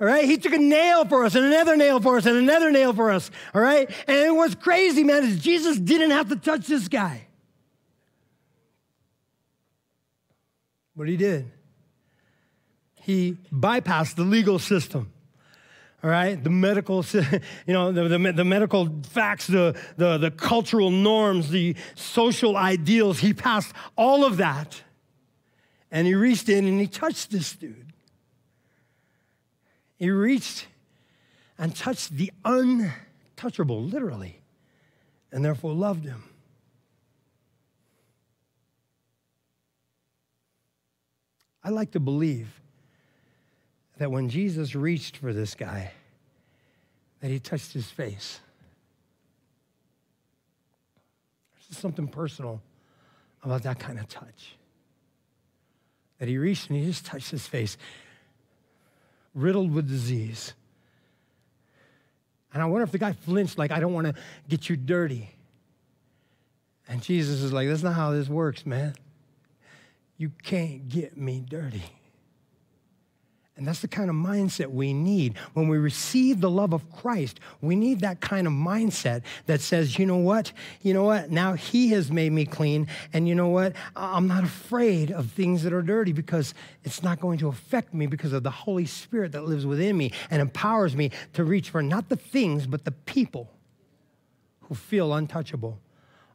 All 0.00 0.06
right. 0.06 0.24
He 0.24 0.36
took 0.36 0.52
a 0.52 0.58
nail 0.58 1.04
for 1.04 1.24
us 1.24 1.34
and 1.34 1.44
another 1.44 1.76
nail 1.76 2.00
for 2.00 2.16
us 2.16 2.26
and 2.26 2.36
another 2.36 2.70
nail 2.70 2.92
for 2.92 3.10
us. 3.10 3.30
All 3.54 3.60
right. 3.60 3.90
And 4.06 4.16
it 4.16 4.34
was 4.34 4.54
crazy, 4.54 5.04
man, 5.04 5.24
is 5.24 5.40
Jesus 5.40 5.78
didn't 5.78 6.10
have 6.10 6.28
to 6.28 6.36
touch 6.36 6.66
this 6.66 6.88
guy. 6.88 7.26
But 10.96 11.08
he 11.08 11.16
did. 11.16 11.50
He 12.94 13.38
bypassed 13.52 14.16
the 14.16 14.22
legal 14.22 14.58
system 14.58 15.12
all 16.02 16.10
right? 16.10 16.42
The 16.42 16.50
medical 16.50 17.04
you 17.14 17.72
know 17.72 17.92
the, 17.92 18.08
the, 18.08 18.32
the, 18.32 18.44
medical 18.44 18.88
facts 19.10 19.46
the, 19.46 19.78
the, 19.96 20.18
the 20.18 20.30
cultural 20.30 20.90
norms 20.90 21.50
the 21.50 21.76
social 21.94 22.56
ideals. 22.56 23.18
He 23.18 23.34
passed 23.34 23.74
all 23.96 24.24
of 24.24 24.38
that. 24.38 24.82
And 25.90 26.06
he 26.06 26.14
reached 26.14 26.48
in 26.48 26.66
and 26.66 26.80
he 26.80 26.86
touched 26.86 27.30
this 27.30 27.52
dude. 27.54 27.92
He 29.98 30.10
reached 30.10 30.66
and 31.58 31.74
touched 31.74 32.12
the 32.12 32.32
untouchable 32.44 33.82
literally 33.82 34.40
and 35.32 35.44
therefore 35.44 35.74
loved 35.74 36.04
him. 36.04 36.24
I 41.62 41.68
like 41.68 41.90
to 41.90 42.00
believe 42.00 42.59
that 44.00 44.10
when 44.10 44.30
Jesus 44.30 44.74
reached 44.74 45.18
for 45.18 45.34
this 45.34 45.54
guy, 45.54 45.92
that 47.20 47.30
he 47.30 47.38
touched 47.38 47.74
his 47.74 47.90
face. 47.90 48.40
There's 51.68 51.78
something 51.78 52.08
personal 52.08 52.62
about 53.42 53.62
that 53.64 53.78
kind 53.78 53.98
of 53.98 54.08
touch. 54.08 54.56
That 56.16 56.28
he 56.28 56.38
reached 56.38 56.70
and 56.70 56.78
he 56.78 56.86
just 56.86 57.04
touched 57.04 57.30
his 57.30 57.46
face, 57.46 57.76
riddled 59.34 59.70
with 59.70 59.86
disease. 59.86 60.54
And 62.54 62.62
I 62.62 62.66
wonder 62.66 62.84
if 62.84 62.92
the 62.92 62.98
guy 62.98 63.12
flinched, 63.12 63.58
like, 63.58 63.70
I 63.70 63.80
don't 63.80 63.92
want 63.92 64.06
to 64.06 64.14
get 64.48 64.70
you 64.70 64.76
dirty. 64.78 65.28
And 66.88 67.02
Jesus 67.02 67.42
is 67.42 67.52
like, 67.52 67.68
that's 67.68 67.82
not 67.82 67.92
how 67.92 68.12
this 68.12 68.30
works, 68.30 68.64
man. 68.64 68.94
You 70.16 70.32
can't 70.42 70.88
get 70.88 71.18
me 71.18 71.44
dirty. 71.46 71.82
And 73.60 73.68
that's 73.68 73.80
the 73.80 73.88
kind 73.88 74.08
of 74.08 74.16
mindset 74.16 74.68
we 74.70 74.94
need. 74.94 75.36
When 75.52 75.68
we 75.68 75.76
receive 75.76 76.40
the 76.40 76.48
love 76.48 76.72
of 76.72 76.90
Christ, 76.90 77.40
we 77.60 77.76
need 77.76 78.00
that 78.00 78.22
kind 78.22 78.46
of 78.46 78.54
mindset 78.54 79.20
that 79.44 79.60
says, 79.60 79.98
you 79.98 80.06
know 80.06 80.16
what? 80.16 80.50
You 80.80 80.94
know 80.94 81.04
what? 81.04 81.30
Now 81.30 81.52
He 81.52 81.88
has 81.88 82.10
made 82.10 82.32
me 82.32 82.46
clean. 82.46 82.86
And 83.12 83.28
you 83.28 83.34
know 83.34 83.48
what? 83.48 83.74
I'm 83.94 84.26
not 84.26 84.44
afraid 84.44 85.10
of 85.10 85.30
things 85.32 85.62
that 85.64 85.74
are 85.74 85.82
dirty 85.82 86.12
because 86.12 86.54
it's 86.84 87.02
not 87.02 87.20
going 87.20 87.38
to 87.40 87.48
affect 87.48 87.92
me 87.92 88.06
because 88.06 88.32
of 88.32 88.44
the 88.44 88.50
Holy 88.50 88.86
Spirit 88.86 89.32
that 89.32 89.44
lives 89.44 89.66
within 89.66 89.94
me 89.94 90.12
and 90.30 90.40
empowers 90.40 90.96
me 90.96 91.10
to 91.34 91.44
reach 91.44 91.68
for 91.68 91.82
not 91.82 92.08
the 92.08 92.16
things, 92.16 92.66
but 92.66 92.86
the 92.86 92.92
people 92.92 93.50
who 94.62 94.74
feel 94.74 95.12
untouchable, 95.12 95.78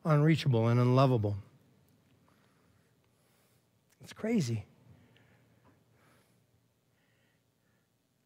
unreachable, 0.05 0.67
and 0.67 0.79
unlovable. 0.79 1.37
It's 4.03 4.13
crazy. 4.13 4.65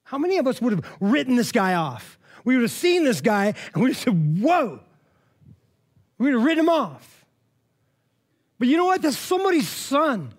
How 0.09 0.17
many 0.17 0.39
of 0.39 0.47
us 0.47 0.59
would 0.59 0.73
have 0.73 0.97
written 0.99 1.35
this 1.35 1.51
guy 1.51 1.75
off? 1.75 2.17
We 2.43 2.55
would 2.55 2.63
have 2.63 2.71
seen 2.71 3.03
this 3.03 3.21
guy 3.21 3.53
and 3.73 3.75
we 3.75 3.81
would 3.81 3.91
have 3.91 3.97
said, 3.97 4.41
Whoa. 4.41 4.79
We 6.17 6.25
would 6.25 6.33
have 6.33 6.43
written 6.43 6.63
him 6.63 6.69
off. 6.69 7.25
But 8.57 8.69
you 8.69 8.75
know 8.75 8.85
what? 8.85 9.03
That's 9.03 9.19
somebody's 9.19 9.69
son. 9.69 10.33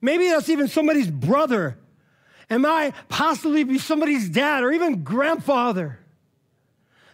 Maybe 0.00 0.28
that's 0.28 0.48
even 0.48 0.66
somebody's 0.66 1.08
brother. 1.08 1.78
Am 2.50 2.66
I 2.66 2.94
possibly 3.08 3.62
be 3.62 3.78
somebody's 3.78 4.28
dad 4.28 4.64
or 4.64 4.72
even 4.72 5.04
grandfather? 5.04 6.00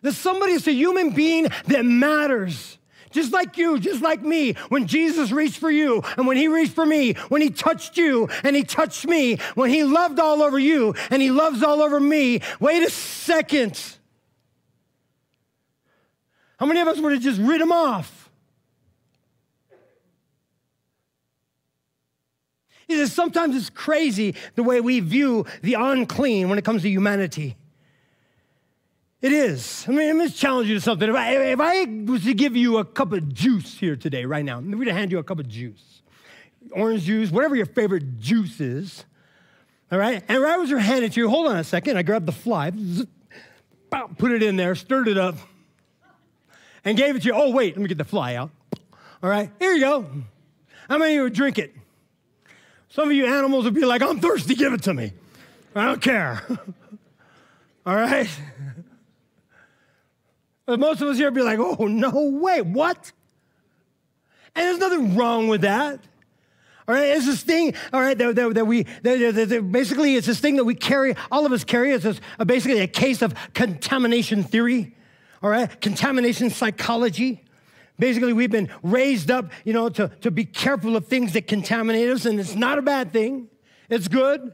That 0.00 0.14
somebody 0.14 0.52
is 0.52 0.66
a 0.66 0.72
human 0.72 1.10
being 1.10 1.48
that 1.66 1.84
matters 1.84 2.78
just 3.14 3.32
like 3.32 3.56
you, 3.56 3.78
just 3.78 4.02
like 4.02 4.22
me, 4.22 4.54
when 4.68 4.86
Jesus 4.86 5.30
reached 5.30 5.58
for 5.58 5.70
you 5.70 6.02
and 6.18 6.26
when 6.26 6.36
he 6.36 6.48
reached 6.48 6.74
for 6.74 6.84
me, 6.84 7.14
when 7.28 7.40
he 7.40 7.48
touched 7.48 7.96
you 7.96 8.28
and 8.42 8.56
he 8.56 8.64
touched 8.64 9.06
me, 9.06 9.36
when 9.54 9.70
he 9.70 9.84
loved 9.84 10.18
all 10.18 10.42
over 10.42 10.58
you 10.58 10.94
and 11.10 11.22
he 11.22 11.30
loves 11.30 11.62
all 11.62 11.80
over 11.80 12.00
me. 12.00 12.40
Wait 12.58 12.82
a 12.82 12.90
second. 12.90 13.80
How 16.58 16.66
many 16.66 16.80
of 16.80 16.88
us 16.88 16.98
would 16.98 17.12
have 17.12 17.22
just 17.22 17.40
rid 17.40 17.60
him 17.60 17.70
off? 17.70 18.30
He 22.88 22.96
says 22.96 23.12
sometimes 23.12 23.56
it's 23.56 23.70
crazy 23.70 24.34
the 24.56 24.62
way 24.64 24.80
we 24.80 24.98
view 25.00 25.46
the 25.62 25.74
unclean 25.74 26.48
when 26.48 26.58
it 26.58 26.64
comes 26.64 26.82
to 26.82 26.90
humanity. 26.90 27.56
It 29.24 29.32
is. 29.32 29.86
I 29.88 29.92
mean, 29.92 30.18
let 30.18 30.26
me 30.26 30.28
challenge 30.28 30.68
you 30.68 30.74
to 30.74 30.82
something. 30.82 31.08
If 31.08 31.16
I, 31.16 31.34
if 31.34 31.58
I 31.58 31.86
was 31.86 32.24
to 32.24 32.34
give 32.34 32.54
you 32.54 32.76
a 32.76 32.84
cup 32.84 33.14
of 33.14 33.32
juice 33.32 33.72
here 33.78 33.96
today, 33.96 34.26
right 34.26 34.44
now, 34.44 34.58
I'm 34.58 34.70
going 34.70 34.84
to 34.84 34.92
hand 34.92 35.10
you 35.10 35.18
a 35.18 35.22
cup 35.22 35.38
of 35.38 35.48
juice, 35.48 36.02
orange 36.72 37.04
juice, 37.04 37.30
whatever 37.30 37.56
your 37.56 37.64
favorite 37.64 38.20
juice 38.20 38.60
is, 38.60 39.06
all 39.90 39.98
right? 39.98 40.22
And 40.28 40.42
right 40.42 40.60
as 40.60 40.68
you're 40.68 40.78
handing 40.78 41.04
it 41.04 41.14
to 41.14 41.20
you, 41.20 41.30
hold 41.30 41.46
on 41.46 41.56
a 41.56 41.64
second. 41.64 41.96
I 41.96 42.02
grabbed 42.02 42.26
the 42.26 42.32
fly, 42.32 42.70
put 44.18 44.30
it 44.30 44.42
in 44.42 44.56
there, 44.56 44.74
stirred 44.74 45.08
it 45.08 45.16
up, 45.16 45.36
and 46.84 46.94
gave 46.94 47.16
it 47.16 47.22
to 47.22 47.28
you. 47.28 47.34
Oh, 47.34 47.50
wait, 47.50 47.76
let 47.76 47.80
me 47.80 47.88
get 47.88 47.96
the 47.96 48.04
fly 48.04 48.34
out. 48.34 48.50
All 49.22 49.30
right, 49.30 49.50
here 49.58 49.72
you 49.72 49.80
go. 49.80 50.04
How 50.86 50.98
many 50.98 51.12
of 51.12 51.16
you 51.16 51.22
would 51.22 51.32
drink 51.32 51.56
it? 51.56 51.74
Some 52.90 53.08
of 53.08 53.14
you 53.14 53.24
animals 53.24 53.64
would 53.64 53.72
be 53.72 53.86
like, 53.86 54.02
I'm 54.02 54.20
thirsty, 54.20 54.54
give 54.54 54.74
it 54.74 54.82
to 54.82 54.92
me. 54.92 55.14
I 55.74 55.86
don't 55.86 56.02
care. 56.02 56.42
All 57.86 57.96
right? 57.96 58.28
But 60.66 60.80
most 60.80 61.02
of 61.02 61.08
us 61.08 61.18
here 61.18 61.30
be 61.30 61.42
like, 61.42 61.58
oh, 61.58 61.86
no 61.86 62.30
way, 62.30 62.62
what? 62.62 63.12
And 64.54 64.66
there's 64.66 64.78
nothing 64.78 65.16
wrong 65.16 65.48
with 65.48 65.62
that. 65.62 66.00
All 66.86 66.94
right, 66.94 67.08
it's 67.08 67.24
this 67.24 67.42
thing, 67.42 67.74
all 67.94 68.00
right, 68.00 68.16
that, 68.18 68.36
that, 68.36 68.54
that 68.54 68.66
we, 68.66 68.82
that, 69.02 69.34
that, 69.34 69.72
basically, 69.72 70.16
it's 70.16 70.26
this 70.26 70.40
thing 70.40 70.56
that 70.56 70.64
we 70.64 70.74
carry, 70.74 71.16
all 71.32 71.46
of 71.46 71.52
us 71.52 71.64
carry. 71.64 71.92
It's 71.92 72.04
this, 72.04 72.20
uh, 72.38 72.44
basically 72.44 72.80
a 72.80 72.86
case 72.86 73.22
of 73.22 73.34
contamination 73.54 74.42
theory, 74.42 74.94
all 75.42 75.48
right, 75.48 75.80
contamination 75.80 76.50
psychology. 76.50 77.42
Basically, 77.98 78.34
we've 78.34 78.50
been 78.50 78.68
raised 78.82 79.30
up, 79.30 79.50
you 79.64 79.72
know, 79.72 79.88
to, 79.88 80.08
to 80.20 80.30
be 80.30 80.44
careful 80.44 80.94
of 80.94 81.06
things 81.06 81.32
that 81.32 81.46
contaminate 81.46 82.10
us, 82.10 82.26
and 82.26 82.38
it's 82.38 82.54
not 82.54 82.78
a 82.78 82.82
bad 82.82 83.12
thing. 83.14 83.48
It's 83.88 84.08
good 84.08 84.52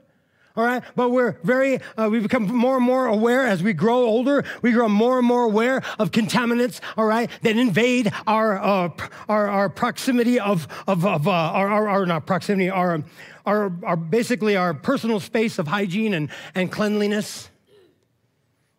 all 0.56 0.64
right? 0.64 0.82
But 0.96 1.10
we're 1.10 1.38
very, 1.42 1.80
uh, 1.96 2.08
we 2.10 2.20
become 2.20 2.44
more 2.44 2.76
and 2.76 2.84
more 2.84 3.06
aware 3.06 3.46
as 3.46 3.62
we 3.62 3.72
grow 3.72 3.98
older. 3.98 4.44
We 4.62 4.72
grow 4.72 4.88
more 4.88 5.18
and 5.18 5.26
more 5.26 5.44
aware 5.44 5.82
of 5.98 6.10
contaminants, 6.10 6.80
all 6.96 7.06
right, 7.06 7.30
that 7.42 7.56
invade 7.56 8.12
our, 8.26 8.58
uh, 8.58 8.90
our, 9.28 9.48
our 9.48 9.68
proximity 9.68 10.40
of, 10.40 10.66
of, 10.86 11.06
of 11.06 11.28
uh, 11.28 11.30
our, 11.30 11.68
our, 11.68 11.88
our, 11.88 12.06
not 12.06 12.26
proximity, 12.26 12.68
our, 12.70 13.02
our, 13.46 13.72
our, 13.84 13.96
basically 13.96 14.56
our 14.56 14.74
personal 14.74 15.20
space 15.20 15.58
of 15.58 15.68
hygiene 15.68 16.14
and, 16.14 16.30
and 16.54 16.70
cleanliness. 16.72 17.48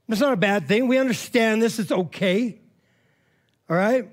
It's 0.09 0.19
not 0.19 0.33
a 0.33 0.37
bad 0.37 0.67
thing. 0.67 0.87
We 0.87 0.97
understand 0.97 1.61
this. 1.61 1.79
It's 1.79 1.91
okay. 1.91 2.59
All 3.69 3.77
right? 3.77 4.09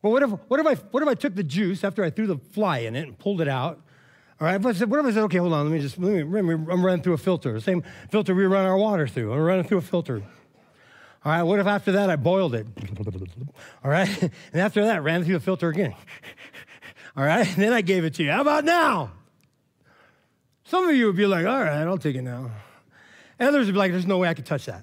But 0.00 0.10
what 0.10 0.22
if, 0.22 0.30
what 0.48 0.58
if, 0.58 0.66
I, 0.66 0.74
what 0.74 1.02
if 1.02 1.08
I 1.08 1.14
took 1.14 1.34
the 1.34 1.44
juice 1.44 1.84
after 1.84 2.02
I 2.02 2.10
threw 2.10 2.26
the 2.26 2.38
fly 2.38 2.78
in 2.78 2.96
it 2.96 3.06
and 3.06 3.16
pulled 3.18 3.40
it 3.40 3.48
out? 3.48 3.80
All 4.42 4.48
right, 4.48 4.60
but 4.60 4.76
what 4.88 4.98
if 4.98 5.06
I 5.06 5.12
said, 5.12 5.22
okay, 5.22 5.38
hold 5.38 5.52
on, 5.52 5.66
let 5.66 5.72
me 5.72 5.78
just, 5.78 6.00
let 6.00 6.26
me, 6.26 6.52
I'm 6.52 6.84
running 6.84 7.00
through 7.00 7.12
a 7.12 7.18
filter, 7.18 7.52
the 7.52 7.60
same 7.60 7.84
filter 8.10 8.34
we 8.34 8.44
run 8.44 8.66
our 8.66 8.76
water 8.76 9.06
through. 9.06 9.32
I'm 9.32 9.38
running 9.38 9.64
through 9.64 9.78
a 9.78 9.82
filter. 9.82 10.20
All 11.24 11.30
right, 11.30 11.44
what 11.44 11.60
if 11.60 11.66
after 11.68 11.92
that 11.92 12.10
I 12.10 12.16
boiled 12.16 12.56
it? 12.56 12.66
All 13.84 13.90
right, 13.92 14.20
and 14.22 14.60
after 14.60 14.84
that, 14.86 15.04
ran 15.04 15.22
through 15.22 15.34
the 15.34 15.40
filter 15.44 15.68
again. 15.68 15.94
All 17.16 17.22
right, 17.22 17.46
and 17.46 17.56
then 17.62 17.72
I 17.72 17.82
gave 17.82 18.04
it 18.04 18.14
to 18.14 18.24
you. 18.24 18.32
How 18.32 18.40
about 18.40 18.64
now? 18.64 19.12
Some 20.64 20.88
of 20.88 20.96
you 20.96 21.06
would 21.06 21.14
be 21.14 21.26
like, 21.26 21.46
all 21.46 21.60
right, 21.60 21.86
I'll 21.86 21.96
take 21.96 22.16
it 22.16 22.22
now. 22.22 22.50
And 23.38 23.48
others 23.48 23.66
would 23.66 23.74
be 23.74 23.78
like, 23.78 23.92
there's 23.92 24.08
no 24.08 24.18
way 24.18 24.28
I 24.28 24.34
could 24.34 24.46
touch 24.46 24.66
that, 24.66 24.82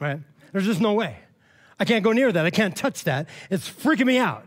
right? 0.00 0.18
There's 0.50 0.66
just 0.66 0.80
no 0.80 0.94
way. 0.94 1.18
I 1.78 1.84
can't 1.84 2.02
go 2.02 2.10
near 2.10 2.32
that. 2.32 2.44
I 2.44 2.50
can't 2.50 2.74
touch 2.74 3.04
that. 3.04 3.28
It's 3.48 3.70
freaking 3.70 4.06
me 4.06 4.18
out. 4.18 4.46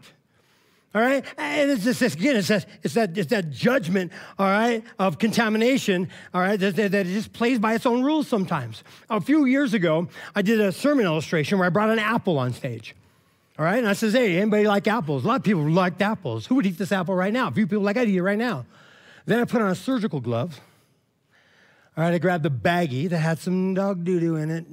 All 0.94 1.02
right? 1.02 1.24
And 1.38 1.72
it's 1.72 1.84
just, 1.84 2.02
this 2.02 2.16
again, 2.16 2.36
it's 2.36 2.50
that, 2.50 2.66
it's 2.84 2.94
that, 2.96 3.18
it's 3.18 3.30
that 3.30 3.50
judgment, 3.50 4.12
all 4.38 4.46
right, 4.48 4.84
of 5.00 5.20
contamination, 5.20 6.10
all 6.34 6.42
right, 6.42 6.60
that, 6.60 6.76
that, 6.76 6.92
that 6.92 7.08
it 7.08 7.14
just 7.14 7.32
plays 7.32 7.60
by 7.60 7.76
its 7.76 7.86
own 7.86 8.04
rules 8.04 8.28
sometimes. 8.28 8.84
A 9.10 9.22
few 9.22 9.46
years 9.46 9.74
ago, 9.74 10.10
I 10.36 10.42
did 10.42 10.60
a 10.60 10.72
sermon 10.72 11.06
illustration 11.06 11.58
where 11.58 11.68
I 11.68 11.70
brought 11.70 11.90
an 11.90 12.00
apple 12.00 12.38
on 12.38 12.52
stage. 12.52 12.96
All 13.58 13.66
right? 13.66 13.78
And 13.78 13.88
I 13.88 13.94
says, 13.94 14.14
hey, 14.14 14.38
anybody 14.38 14.68
like 14.68 14.88
apples? 14.88 15.24
A 15.24 15.28
lot 15.28 15.36
of 15.36 15.44
people 15.44 15.70
liked 15.70 16.02
apples. 16.02 16.46
Who 16.48 16.56
would 16.56 16.66
eat 16.66 16.78
this 16.78 16.92
apple 16.92 17.16
right 17.16 17.32
now? 17.32 17.48
A 17.48 17.52
few 17.52 17.68
people 17.68 17.84
like, 17.84 17.96
I'd 17.96 18.10
eat 18.10 18.18
it 18.18 18.24
right 18.24 18.38
now. 18.38 18.66
Then 19.26 19.40
I 19.40 19.46
put 19.46 19.62
on 19.62 19.70
a 19.70 19.76
surgical 19.76 20.20
glove. 20.20 20.60
All 21.96 22.04
right, 22.04 22.14
I 22.14 22.18
grabbed 22.18 22.46
a 22.46 22.50
baggie 22.50 23.10
that 23.10 23.20
had 23.20 23.40
some 23.40 23.74
dog 23.74 24.04
doo 24.04 24.20
doo 24.20 24.36
in 24.38 24.50
it. 24.50 24.66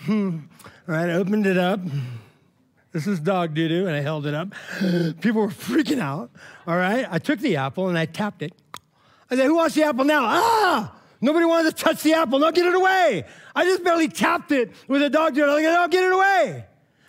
Hmm. 0.00 0.38
All 0.88 0.94
right, 0.94 1.08
I 1.08 1.12
opened 1.12 1.46
it 1.46 1.56
up. 1.56 1.80
This 2.92 3.06
is 3.06 3.20
dog 3.20 3.54
doo 3.54 3.68
doo, 3.68 3.86
and 3.86 3.96
I 3.96 4.00
held 4.00 4.26
it 4.26 4.34
up. 4.34 4.48
People 5.20 5.42
were 5.42 5.48
freaking 5.48 5.98
out. 5.98 6.30
All 6.66 6.76
right, 6.76 7.06
I 7.10 7.18
took 7.18 7.40
the 7.40 7.56
apple 7.56 7.88
and 7.88 7.96
I 7.96 8.04
tapped 8.04 8.42
it. 8.42 8.52
I 9.30 9.36
said, 9.36 9.46
Who 9.46 9.56
wants 9.56 9.74
the 9.74 9.84
apple 9.84 10.04
now? 10.04 10.24
Ah! 10.24 10.94
Nobody 11.20 11.46
wanted 11.46 11.74
to 11.74 11.84
touch 11.84 12.02
the 12.02 12.14
apple. 12.14 12.38
No, 12.38 12.50
get 12.50 12.66
it 12.66 12.74
away. 12.74 13.24
I 13.54 13.64
just 13.64 13.82
barely 13.82 14.08
tapped 14.08 14.52
it 14.52 14.72
with 14.88 15.02
a 15.02 15.08
dog 15.08 15.34
doo 15.34 15.46
doo. 15.46 15.52
Like, 15.52 15.62
no, 15.62 15.88
get 15.88 16.04
it 16.04 16.12
away. 16.12 16.66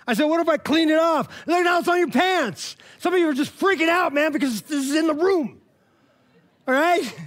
I 0.07 0.13
said, 0.13 0.25
What 0.25 0.39
if 0.39 0.47
I 0.47 0.57
clean 0.57 0.89
it 0.89 0.99
off? 0.99 1.27
Look, 1.47 1.63
now 1.63 1.79
it's 1.79 1.87
on 1.87 1.97
your 1.97 2.11
pants. 2.11 2.77
Some 2.99 3.13
of 3.13 3.19
you 3.19 3.27
are 3.27 3.33
just 3.33 3.57
freaking 3.59 3.89
out, 3.89 4.13
man, 4.13 4.31
because 4.31 4.61
this 4.61 4.89
is 4.89 4.95
in 4.95 5.07
the 5.07 5.13
room. 5.13 5.61
All 6.67 6.73
right? 6.73 7.13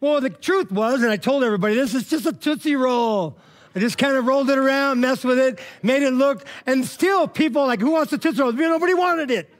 Well, 0.00 0.20
the 0.20 0.30
truth 0.30 0.70
was, 0.70 1.02
and 1.02 1.10
I 1.10 1.16
told 1.16 1.42
everybody, 1.42 1.74
this 1.74 1.92
is 1.92 2.08
just 2.08 2.24
a 2.24 2.32
Tootsie 2.32 2.76
Roll. 2.76 3.36
I 3.74 3.80
just 3.80 3.98
kind 3.98 4.16
of 4.16 4.26
rolled 4.26 4.50
it 4.50 4.58
around, 4.58 5.00
messed 5.00 5.24
with 5.24 5.38
it, 5.38 5.60
made 5.82 6.02
it 6.02 6.12
look, 6.12 6.44
and 6.66 6.84
still 6.84 7.28
people 7.28 7.66
like, 7.66 7.80
who 7.80 7.90
wants 7.90 8.10
the 8.10 8.18
Tootsie 8.18 8.40
Roll? 8.40 8.52
Nobody 8.52 8.94
wanted 8.94 9.30
it. 9.30 9.52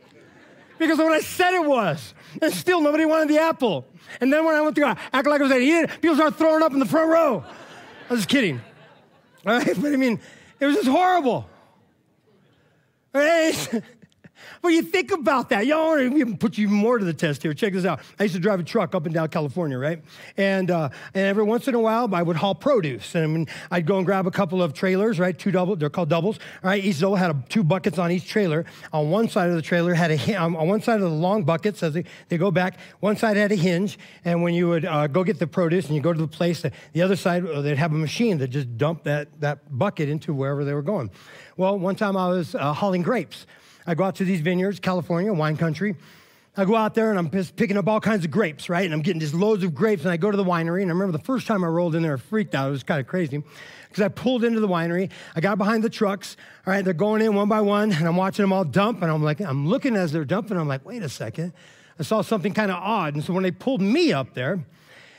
Because 0.79 0.99
of 0.99 1.05
what 1.07 1.15
I 1.15 1.21
said 1.21 1.55
it 1.55 1.67
was, 1.67 2.15
and 2.41 2.53
still 2.53 2.81
nobody 2.81 3.05
wanted 3.05 3.29
the 3.29 3.39
apple. 3.39 3.85
And 4.21 4.33
then 4.33 4.45
when 4.45 4.55
I 4.55 4.61
went 4.61 4.77
to 4.77 4.87
act 4.87 5.27
like 5.27 5.41
I 5.41 5.45
was 5.45 5.51
going 5.51 5.61
to 5.61 5.67
eat 5.67 5.85
it, 5.85 6.01
people 6.01 6.15
started 6.15 6.37
throwing 6.37 6.63
up 6.63 6.73
in 6.73 6.79
the 6.79 6.87
front 6.87 7.11
row. 7.11 7.45
I 8.09 8.13
was 8.13 8.21
just 8.21 8.29
kidding. 8.29 8.61
All 9.47 9.59
right? 9.59 9.81
But 9.81 9.93
I 9.93 9.97
mean, 9.97 10.21
it 10.61 10.67
was 10.67 10.77
just 10.77 10.89
horrible. 10.89 11.49
All 13.15 13.21
right? 13.21 13.83
Well, 14.69 14.75
you 14.75 14.83
think 14.83 15.13
about 15.13 15.49
that. 15.49 15.65
Y'all 15.65 15.97
want 15.97 16.15
to 16.19 16.37
put 16.37 16.59
you 16.59 16.65
even 16.65 16.77
more 16.77 16.99
to 16.99 17.05
the 17.07 17.15
test 17.15 17.43
here. 17.43 17.55
Check 17.55 17.73
this 17.73 17.87
out. 17.87 18.01
I 18.21 18.25
used 18.25 18.35
to 18.35 18.39
drive 18.39 18.61
a 18.61 18.63
truck 18.63 18.95
up 18.95 19.07
and 19.07 19.15
down 19.15 19.29
California, 19.29 19.79
right? 19.79 20.03
And 20.37 20.71
uh, 20.71 20.91
and 21.15 21.25
every 21.25 21.43
once 21.43 21.69
in 21.69 21.75
a 21.75 21.79
while, 21.79 22.15
I 22.15 22.21
would 22.21 22.37
haul 22.37 22.55
produce, 22.55 23.15
and 23.15 23.49
I'd 23.71 23.87
go 23.87 23.97
and 23.97 24.05
grab 24.05 24.27
a 24.27 24.31
couple 24.31 24.63
of 24.63 24.75
trailers, 24.75 25.19
right? 25.19 25.39
Two 25.39 25.51
double, 25.51 25.75
they're 25.75 25.89
called 25.89 26.11
doubles. 26.11 26.39
Right, 26.63 26.85
each 26.85 27.01
double 27.01 27.17
had 27.17 27.31
a, 27.31 27.43
two 27.49 27.65
buckets 27.65 27.97
on 27.97 28.11
each 28.11 28.29
trailer. 28.29 28.67
On 28.93 29.09
one 29.09 29.31
side 29.31 29.49
of 29.49 29.57
the 29.57 29.63
trailer 29.63 29.95
had 29.95 30.11
a 30.11 30.37
on 30.37 30.53
one 30.53 30.83
side 30.83 30.97
of 30.97 31.11
the 31.11 31.17
long 31.17 31.45
buckets 31.45 31.83
as 31.83 31.95
they, 31.95 32.05
they 32.29 32.37
go 32.37 32.51
back. 32.51 32.79
One 33.01 33.17
side 33.17 33.39
had 33.39 33.51
a 33.51 33.57
hinge, 33.57 33.99
and 34.27 34.43
when 34.43 34.53
you 34.53 34.69
would 34.69 34.85
uh, 34.85 35.07
go 35.07 35.25
get 35.25 35.39
the 35.39 35.47
produce 35.47 35.87
and 35.87 35.95
you 35.95 36.03
go 36.03 36.13
to 36.13 36.21
the 36.21 36.29
place, 36.29 36.63
the 36.93 37.01
other 37.01 37.17
side 37.17 37.47
uh, 37.47 37.63
they'd 37.63 37.79
have 37.79 37.93
a 37.93 37.95
machine 37.95 38.37
that 38.37 38.49
just 38.49 38.77
dumped 38.77 39.05
that 39.05 39.29
that 39.41 39.79
bucket 39.79 40.11
into 40.11 40.35
wherever 40.35 40.63
they 40.63 40.75
were 40.75 40.83
going. 40.83 41.11
Well, 41.57 41.79
one 41.79 41.97
time 41.97 42.19
I 42.19 42.29
was 42.29 42.55
uh, 42.55 42.75
hauling 42.75 43.01
grapes. 43.01 43.47
I 43.89 43.95
go 43.95 44.05
out 44.05 44.17
to 44.17 44.25
these 44.25 44.43
vineyards, 44.43 44.81
California, 44.81 45.33
wine 45.33 45.57
country. 45.57 45.97
I 46.59 46.67
go 46.67 46.77
out 46.77 46.95
there 46.95 47.09
and 47.09 47.19
I'm 47.19 47.31
just 47.31 47.57
picking 47.57 47.79
up 47.79 47.89
all 47.89 48.01
kinds 48.01 48.27
of 48.27 48.31
grapes, 48.31 48.69
right? 48.69 48.85
And 48.85 48.93
I'm 48.93 49.01
getting 49.01 49.19
just 49.19 49.33
loads 49.33 49.65
of 49.65 49.75
grapes. 49.75 50.03
And 50.03 50.11
I 50.11 50.19
go 50.19 50.31
to 50.31 50.37
the 50.37 50.45
winery. 50.45 50.83
And 50.83 50.91
I 50.91 50.93
remember 50.93 51.17
the 51.17 51.25
first 51.25 51.47
time 51.47 51.65
I 51.65 51.69
rolled 51.69 51.95
in 51.95 52.03
there, 52.03 52.15
I 52.15 52.17
freaked 52.19 52.55
out. 52.55 52.69
It 52.69 52.73
was 52.73 52.83
kind 52.83 53.01
of 53.01 53.07
crazy 53.07 53.43
because 53.89 54.03
I 54.03 54.09
pulled 54.09 54.45
into 54.45 54.61
the 54.61 54.69
winery. 54.69 55.11
I 55.35 55.41
got 55.41 55.57
behind 55.57 55.83
the 55.83 55.89
trucks. 55.89 56.37
All 56.67 56.73
right, 56.75 56.85
they're 56.85 56.93
going 56.93 57.23
in 57.23 57.35
one 57.35 57.49
by 57.49 57.63
one. 57.63 57.91
And 57.93 58.07
I'm 58.07 58.17
watching 58.17 58.43
them 58.43 58.53
all 58.53 58.65
dump. 58.65 59.01
And 59.01 59.11
I'm 59.11 59.23
like, 59.23 59.41
I'm 59.41 59.67
looking 59.67 59.97
as 59.97 60.13
they're 60.13 60.27
dumping. 60.27 60.59
I'm 60.59 60.69
like, 60.69 60.85
wait 60.85 61.03
a 61.03 61.09
second. 61.09 61.55
I 61.99 62.03
saw 62.03 62.21
something 62.21 62.53
kind 62.53 62.71
of 62.71 62.77
odd. 62.77 63.15
And 63.15 63.25
so 63.25 63.33
when 63.33 63.43
they 63.43 63.53
pulled 63.53 63.81
me 63.81 64.13
up 64.13 64.35
there, 64.35 64.61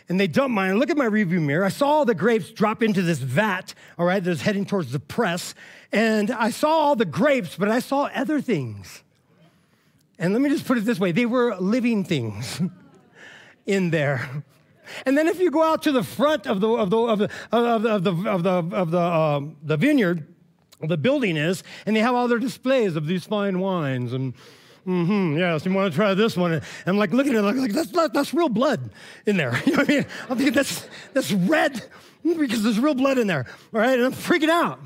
and 0.09 0.19
they 0.19 0.27
dumped 0.27 0.53
mine. 0.53 0.79
Look 0.79 0.89
at 0.89 0.97
my 0.97 1.05
review 1.05 1.39
mirror. 1.39 1.63
I 1.63 1.69
saw 1.69 1.87
all 1.87 2.05
the 2.05 2.15
grapes 2.15 2.49
drop 2.49 2.81
into 2.81 3.03
this 3.03 3.19
vat, 3.19 3.75
all 3.97 4.05
right, 4.05 4.23
that's 4.23 4.41
heading 4.41 4.65
towards 4.65 4.91
the 4.91 4.99
press. 4.99 5.53
And 5.91 6.31
I 6.31 6.49
saw 6.49 6.69
all 6.69 6.95
the 6.95 7.05
grapes, 7.05 7.55
but 7.55 7.69
I 7.69 7.79
saw 7.79 8.09
other 8.15 8.41
things. 8.41 9.03
And 10.17 10.33
let 10.33 10.41
me 10.41 10.49
just 10.49 10.65
put 10.65 10.77
it 10.77 10.85
this 10.85 10.99
way 10.99 11.11
they 11.11 11.27
were 11.27 11.55
living 11.55 12.03
things 12.03 12.61
in 13.65 13.91
there. 13.91 14.43
And 15.05 15.15
then 15.15 15.27
if 15.27 15.39
you 15.39 15.51
go 15.51 15.63
out 15.63 15.83
to 15.83 15.91
the 15.91 16.03
front 16.03 16.47
of 16.47 16.59
the, 16.59 16.67
of 16.67 16.89
the, 16.89 16.97
of 16.97 17.19
the, 17.19 17.29
of 17.51 17.83
the, 17.83 17.89
of 17.89 18.03
the, 18.03 18.29
of 18.29 18.43
the, 18.43 18.75
of 18.75 18.91
the, 18.91 18.99
um, 18.99 19.57
the 19.61 19.77
vineyard, 19.77 20.25
the 20.81 20.97
building 20.97 21.37
is, 21.37 21.63
and 21.85 21.95
they 21.95 21.99
have 21.99 22.15
all 22.15 22.27
their 22.27 22.39
displays 22.39 22.95
of 22.95 23.05
these 23.05 23.25
fine 23.25 23.59
wines 23.59 24.13
and 24.13 24.33
mm-hmm, 24.87 25.37
yes, 25.37 25.65
you 25.65 25.73
want 25.73 25.91
to 25.91 25.95
try 25.95 26.13
this 26.13 26.35
one. 26.37 26.53
And 26.53 26.63
I'm 26.85 26.97
like 26.97 27.11
looking 27.11 27.35
at 27.35 27.43
it, 27.43 27.55
like, 27.55 27.71
that's, 27.71 27.91
that's 27.91 28.33
real 28.33 28.49
blood 28.49 28.89
in 29.25 29.37
there. 29.37 29.59
You 29.65 29.73
know 29.73 29.79
what 29.79 29.89
I 29.89 29.93
mean? 29.93 30.05
I'm 30.29 30.37
thinking 30.37 30.53
that's, 30.53 30.87
that's 31.13 31.31
red 31.31 31.83
because 32.23 32.63
there's 32.63 32.79
real 32.79 32.95
blood 32.95 33.17
in 33.17 33.27
there. 33.27 33.45
All 33.73 33.79
right, 33.79 33.97
and 33.97 34.05
I'm 34.05 34.13
freaking 34.13 34.49
out. 34.49 34.79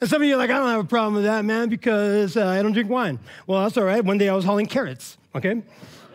And 0.00 0.10
some 0.10 0.20
of 0.20 0.28
you 0.28 0.34
are 0.34 0.38
like, 0.38 0.50
I 0.50 0.58
don't 0.58 0.68
have 0.68 0.80
a 0.80 0.84
problem 0.84 1.14
with 1.14 1.24
that, 1.24 1.44
man, 1.44 1.68
because 1.68 2.36
uh, 2.36 2.46
I 2.46 2.62
don't 2.62 2.72
drink 2.72 2.90
wine. 2.90 3.18
Well, 3.46 3.62
that's 3.62 3.76
all 3.78 3.84
right. 3.84 4.04
One 4.04 4.18
day 4.18 4.28
I 4.28 4.34
was 4.34 4.44
hauling 4.44 4.66
carrots, 4.66 5.16
okay? 5.34 5.62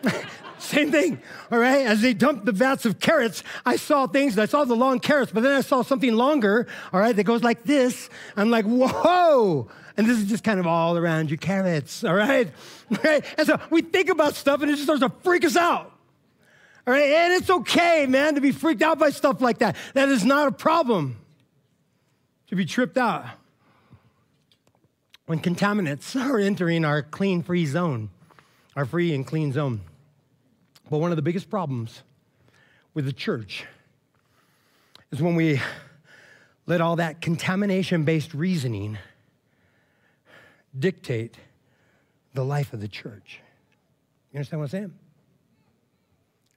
Same 0.58 0.92
thing, 0.92 1.20
all 1.50 1.58
right? 1.58 1.84
As 1.84 2.00
they 2.00 2.14
dumped 2.14 2.44
the 2.44 2.52
vats 2.52 2.84
of 2.86 3.00
carrots, 3.00 3.42
I 3.66 3.74
saw 3.74 4.06
things. 4.06 4.38
I 4.38 4.46
saw 4.46 4.64
the 4.64 4.76
long 4.76 5.00
carrots, 5.00 5.32
but 5.32 5.42
then 5.42 5.52
I 5.52 5.60
saw 5.60 5.82
something 5.82 6.14
longer, 6.14 6.68
all 6.92 7.00
right, 7.00 7.14
that 7.16 7.24
goes 7.24 7.42
like 7.42 7.64
this. 7.64 8.08
I'm 8.36 8.50
like, 8.50 8.64
whoa. 8.64 9.68
And 9.96 10.06
this 10.06 10.18
is 10.18 10.26
just 10.26 10.44
kind 10.44 10.58
of 10.58 10.66
all 10.66 10.96
around 10.96 11.30
your 11.30 11.38
carrots, 11.38 12.04
all 12.04 12.14
right? 12.14 12.48
right? 13.04 13.24
And 13.36 13.46
so 13.46 13.60
we 13.70 13.82
think 13.82 14.08
about 14.08 14.34
stuff 14.34 14.62
and 14.62 14.70
it 14.70 14.74
just 14.74 14.84
starts 14.84 15.02
to 15.02 15.10
freak 15.22 15.44
us 15.44 15.56
out. 15.56 15.92
All 16.84 16.92
right, 16.92 17.04
and 17.04 17.32
it's 17.34 17.48
okay, 17.48 18.06
man, 18.08 18.34
to 18.34 18.40
be 18.40 18.50
freaked 18.50 18.82
out 18.82 18.98
by 18.98 19.10
stuff 19.10 19.40
like 19.40 19.58
that. 19.58 19.76
That 19.94 20.08
is 20.08 20.24
not 20.24 20.48
a 20.48 20.52
problem 20.52 21.16
to 22.48 22.56
be 22.56 22.64
tripped 22.64 22.98
out 22.98 23.24
when 25.26 25.38
contaminants 25.38 26.20
are 26.20 26.38
entering 26.38 26.84
our 26.84 27.02
clean 27.02 27.42
free 27.42 27.66
zone, 27.66 28.10
our 28.74 28.84
free 28.84 29.14
and 29.14 29.24
clean 29.24 29.52
zone. 29.52 29.82
But 30.90 30.98
one 30.98 31.12
of 31.12 31.16
the 31.16 31.22
biggest 31.22 31.48
problems 31.48 32.02
with 32.94 33.04
the 33.04 33.12
church 33.12 33.64
is 35.12 35.22
when 35.22 35.36
we 35.36 35.60
let 36.66 36.80
all 36.80 36.96
that 36.96 37.20
contamination 37.20 38.04
based 38.04 38.34
reasoning 38.34 38.98
dictate 40.78 41.36
the 42.34 42.44
life 42.44 42.72
of 42.72 42.80
the 42.80 42.88
church. 42.88 43.40
You 44.32 44.38
understand 44.38 44.60
what 44.60 44.64
I'm 44.64 44.70
saying? 44.70 44.94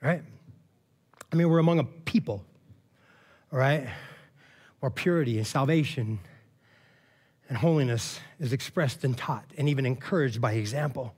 Right? 0.01 0.23
I 1.31 1.35
mean, 1.35 1.49
we're 1.49 1.59
among 1.59 1.79
a 1.79 1.83
people, 1.83 2.45
right, 3.51 3.87
where 4.79 4.89
purity 4.89 5.37
and 5.37 5.45
salvation 5.45 6.19
and 7.49 7.57
holiness 7.57 8.19
is 8.39 8.53
expressed 8.53 9.03
and 9.03 9.17
taught 9.17 9.45
and 9.57 9.67
even 9.67 9.85
encouraged 9.85 10.39
by 10.39 10.53
example. 10.53 11.13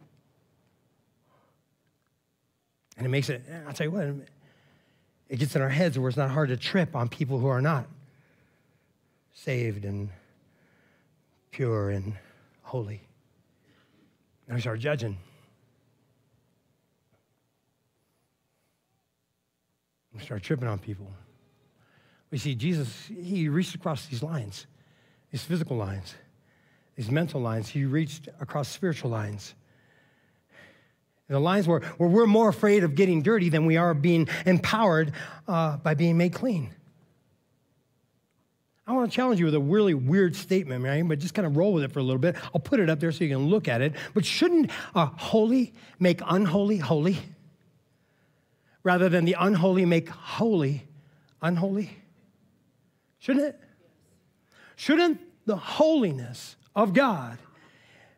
And 2.97 3.05
it 3.05 3.09
makes 3.09 3.29
it, 3.29 3.43
I'll 3.67 3.73
tell 3.73 3.87
you 3.87 3.91
what, 3.91 4.27
it 5.29 5.37
gets 5.37 5.55
in 5.55 5.61
our 5.61 5.69
heads 5.69 5.99
where 5.99 6.09
it's 6.09 6.17
not 6.17 6.31
hard 6.31 6.49
to 6.49 6.57
trip 6.57 6.95
on 6.95 7.09
people 7.09 7.37
who 7.37 7.47
are 7.47 7.61
not 7.61 7.85
saved 9.33 9.85
and 9.85 10.09
pure 11.51 11.91
and 11.91 12.13
holy. 12.67 13.01
And 14.45 14.55
we 14.55 14.61
start 14.61 14.79
judging. 14.81 15.17
We 20.13 20.19
start 20.19 20.43
tripping 20.43 20.67
on 20.67 20.77
people. 20.77 21.09
We 22.29 22.37
see 22.37 22.55
Jesus, 22.55 22.89
he 23.07 23.47
reached 23.47 23.73
across 23.73 24.05
these 24.07 24.21
lines 24.21 24.67
these 25.29 25.43
physical 25.43 25.75
lines, 25.75 26.15
these 26.95 27.11
mental 27.11 27.41
lines. 27.41 27.67
He 27.67 27.83
reached 27.83 28.29
across 28.39 28.69
spiritual 28.69 29.11
lines. 29.11 29.55
The 31.27 31.37
lines 31.37 31.67
where, 31.67 31.81
where 31.97 32.07
we're 32.07 32.25
more 32.25 32.47
afraid 32.47 32.85
of 32.85 32.95
getting 32.95 33.21
dirty 33.21 33.49
than 33.49 33.65
we 33.65 33.75
are 33.75 33.93
being 33.93 34.29
empowered 34.45 35.11
uh, 35.47 35.75
by 35.77 35.95
being 35.95 36.17
made 36.17 36.33
clean. 36.33 36.73
I 38.87 38.93
want 38.93 39.11
to 39.11 39.15
challenge 39.15 39.39
you 39.39 39.45
with 39.45 39.55
a 39.55 39.59
really 39.59 39.93
weird 39.93 40.33
statement, 40.33 40.81
man, 40.81 41.09
but 41.09 41.19
just 41.19 41.33
kind 41.33 41.45
of 41.45 41.57
roll 41.57 41.73
with 41.73 41.83
it 41.83 41.91
for 41.91 41.99
a 41.99 42.03
little 42.03 42.21
bit. 42.21 42.37
I'll 42.55 42.61
put 42.61 42.79
it 42.79 42.89
up 42.89 43.01
there 43.01 43.11
so 43.11 43.25
you 43.25 43.29
can 43.29 43.47
look 43.47 43.67
at 43.67 43.81
it. 43.81 43.93
But 44.13 44.25
shouldn't 44.25 44.71
a 44.95 45.07
holy 45.07 45.73
make 45.99 46.21
unholy 46.25 46.77
holy? 46.77 47.17
Rather 48.83 49.09
than 49.09 49.25
the 49.25 49.35
unholy 49.37 49.85
make 49.85 50.07
holy 50.07 50.87
unholy? 51.41 51.89
Shouldn't 53.19 53.45
it? 53.45 53.59
Shouldn't 54.77 55.19
the 55.45 55.57
holiness 55.57 56.55
of 56.73 56.93
God, 56.93 57.37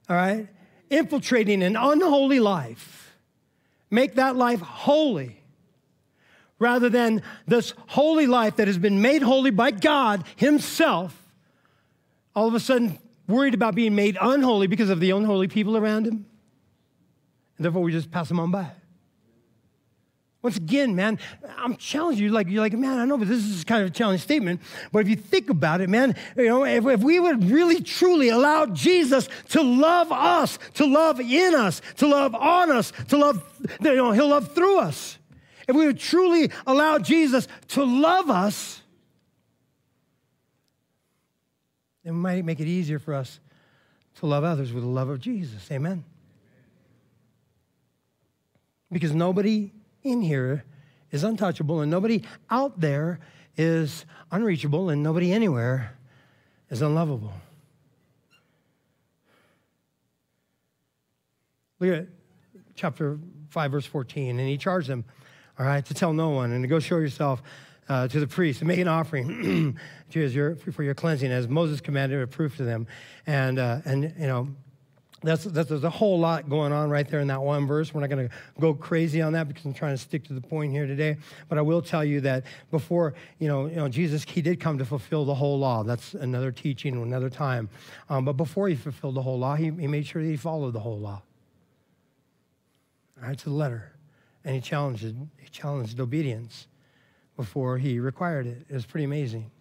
all 0.08 0.16
right, 0.16 0.48
infiltrating 0.90 1.64
an 1.64 1.76
unholy 1.76 2.40
life, 2.40 3.16
make 3.90 4.16
that 4.16 4.36
life 4.36 4.60
holy 4.60 5.39
rather 6.60 6.90
than 6.90 7.22
this 7.48 7.74
holy 7.88 8.28
life 8.28 8.58
that 8.58 8.68
has 8.68 8.78
been 8.78 9.02
made 9.02 9.22
holy 9.22 9.52
by 9.52 9.72
God 9.72 10.24
Himself, 10.36 11.16
all 12.36 12.48
of 12.48 12.54
a 12.54 12.60
sudden 12.60 13.00
worried 13.28 13.54
about 13.54 13.76
being 13.76 13.96
made 13.96 14.18
unholy 14.20 14.68
because 14.68 14.90
of 14.90 15.00
the 15.00 15.12
unholy 15.12 15.48
people 15.48 15.78
around 15.78 16.06
Him? 16.06 16.26
And 17.58 17.66
therefore, 17.66 17.82
we 17.82 17.92
just 17.92 18.12
pass 18.12 18.28
them 18.28 18.40
on 18.40 18.52
by. 18.52 18.72
Once 20.42 20.56
again, 20.56 20.96
man, 20.96 21.20
I'm 21.58 21.76
challenging 21.76 22.24
you. 22.24 22.32
Like 22.32 22.48
you're 22.48 22.62
like, 22.62 22.72
man, 22.72 22.98
I 22.98 23.04
know, 23.04 23.18
but 23.18 23.28
this 23.28 23.44
is 23.44 23.66
kind 23.66 23.82
of 23.84 23.90
a 23.90 23.92
challenging 23.92 24.24
statement. 24.24 24.62
But 24.94 25.00
if 25.00 25.10
you 25.10 25.18
think 25.18 25.50
about 25.50 25.82
it, 25.82 25.90
man, 25.90 26.16
you 26.38 26.48
know, 26.48 26.64
if, 26.64 26.86
if 26.86 27.02
we 27.02 27.20
would 27.20 27.44
really 27.52 27.82
truly 27.82 28.30
allow 28.30 28.66
Jesus 28.68 29.28
to 29.50 29.62
love 29.62 30.14
us, 30.14 30.58
to 30.76 30.86
love 30.86 31.20
in 31.20 31.56
us, 31.56 31.82
to 31.98 32.08
love 32.08 32.34
on 32.36 32.72
us, 32.72 32.94
to 33.10 33.18
love, 33.18 33.44
you 33.82 33.96
know, 33.96 34.14
He'll 34.14 34.30
love 34.30 34.56
through 34.56 34.80
us. 34.80 35.19
If 35.70 35.76
we 35.76 35.86
would 35.86 36.00
truly 36.00 36.50
allow 36.66 36.98
Jesus 36.98 37.48
to 37.70 37.84
love 37.84 38.32
us, 38.32 38.82
then 42.04 42.14
it 42.16 42.18
might 42.18 42.44
make 42.44 42.60
it 42.60 42.66
easier 42.66 42.98
for 42.98 43.14
us 43.14 43.40
to 44.16 44.26
love 44.26 44.44
others 44.44 44.74
with 44.74 44.84
the 44.84 44.90
love 44.90 45.10
of 45.10 45.20
Jesus. 45.20 45.72
Amen. 45.72 46.04
Because 48.92 49.14
nobody 49.14 49.72
in 50.02 50.24
here 50.24 50.66
is 51.12 51.24
untouchable, 51.24 51.82
and 51.82 51.92
nobody 51.92 52.24
out 52.50 52.80
there 52.80 53.20
is 53.56 54.06
unreachable, 54.32 54.90
and 54.90 55.04
nobody 55.04 55.32
anywhere 55.32 55.96
is 56.72 56.82
unlovable. 56.82 57.34
Look 61.80 61.96
at 61.96 62.08
chapter 62.74 63.20
5, 63.50 63.72
verse 63.72 63.86
14. 63.86 64.40
And 64.40 64.50
he 64.50 64.58
charged 64.58 64.88
them, 64.88 65.06
all 65.60 65.66
right, 65.66 65.86
to 65.86 65.94
tell 65.94 66.14
no 66.14 66.30
one 66.30 66.54
and 66.54 66.64
to 66.64 66.68
go 66.68 66.80
show 66.80 66.98
yourself 66.98 67.44
uh, 67.90 68.08
to 68.08 68.20
the 68.20 68.28
priest 68.28 68.62
and 68.62 68.68
make 68.68 68.80
an 68.80 68.88
offering 68.88 69.78
to 70.12 70.28
your, 70.28 70.56
for 70.56 70.84
your 70.84 70.94
cleansing, 70.94 71.32
as 71.32 71.48
Moses 71.48 71.82
commanded, 71.82 72.22
a 72.22 72.28
proof 72.28 72.56
to 72.58 72.64
them. 72.64 72.88
And, 73.28 73.60
uh, 73.60 73.80
and 73.84 74.14
you 74.18 74.28
know, 74.28 74.48
that's, 75.22 75.44
that's, 75.44 75.68
there's 75.68 75.84
a 75.84 75.90
whole 75.90 76.18
lot 76.18 76.48
going 76.48 76.72
on 76.72 76.90
right 76.90 77.06
there 77.06 77.20
in 77.20 77.28
that 77.28 77.42
one 77.42 77.68
verse. 77.68 77.94
We're 77.94 78.00
not 78.00 78.10
going 78.10 78.30
to 78.30 78.36
go 78.60 78.74
crazy 78.74 79.22
on 79.22 79.34
that 79.34 79.50
because 79.50 79.66
I'm 79.66 79.74
trying 79.74 79.96
to 79.96 80.02
stick 80.02 80.24
to 80.26 80.34
the 80.34 80.40
point 80.40 80.72
here 80.72 80.88
today. 80.88 81.18
But 81.50 81.58
I 81.58 81.62
will 81.62 81.82
tell 81.82 82.06
you 82.06 82.22
that 82.22 82.46
before, 82.72 83.16
you 83.38 83.50
know, 83.50 83.66
you 83.66 83.76
know 83.76 83.90
Jesus, 83.90 84.24
he 84.24 84.42
did 84.42 84.62
come 84.62 84.78
to 84.78 84.86
fulfill 84.86 85.26
the 85.26 85.36
whole 85.36 85.60
law. 85.60 85.84
That's 85.84 86.14
another 86.14 86.54
teaching, 86.54 86.96
another 87.02 87.30
time. 87.30 87.68
Um, 88.08 88.24
but 88.24 88.34
before 88.34 88.70
he 88.70 88.76
fulfilled 88.76 89.16
the 89.16 89.22
whole 89.22 89.40
law, 89.40 89.56
he, 89.56 89.66
he 89.72 89.88
made 89.88 90.08
sure 90.08 90.22
that 90.24 90.30
he 90.30 90.38
followed 90.38 90.72
the 90.72 90.80
whole 90.80 91.00
law. 91.00 91.22
All 93.22 93.28
right, 93.28 93.38
to 93.38 93.46
the 93.46 93.56
letter. 93.56 93.92
And 94.46 94.56
he 94.56 94.62
challenged, 94.62 95.04
he 95.04 95.50
challenged 95.52 96.00
obedience 96.00 96.68
before 97.36 97.78
he 97.78 98.00
required 98.00 98.48
it. 98.48 98.66
It 98.70 98.74
was 98.74 98.86
pretty 98.86 99.06
amazing. 99.06 99.52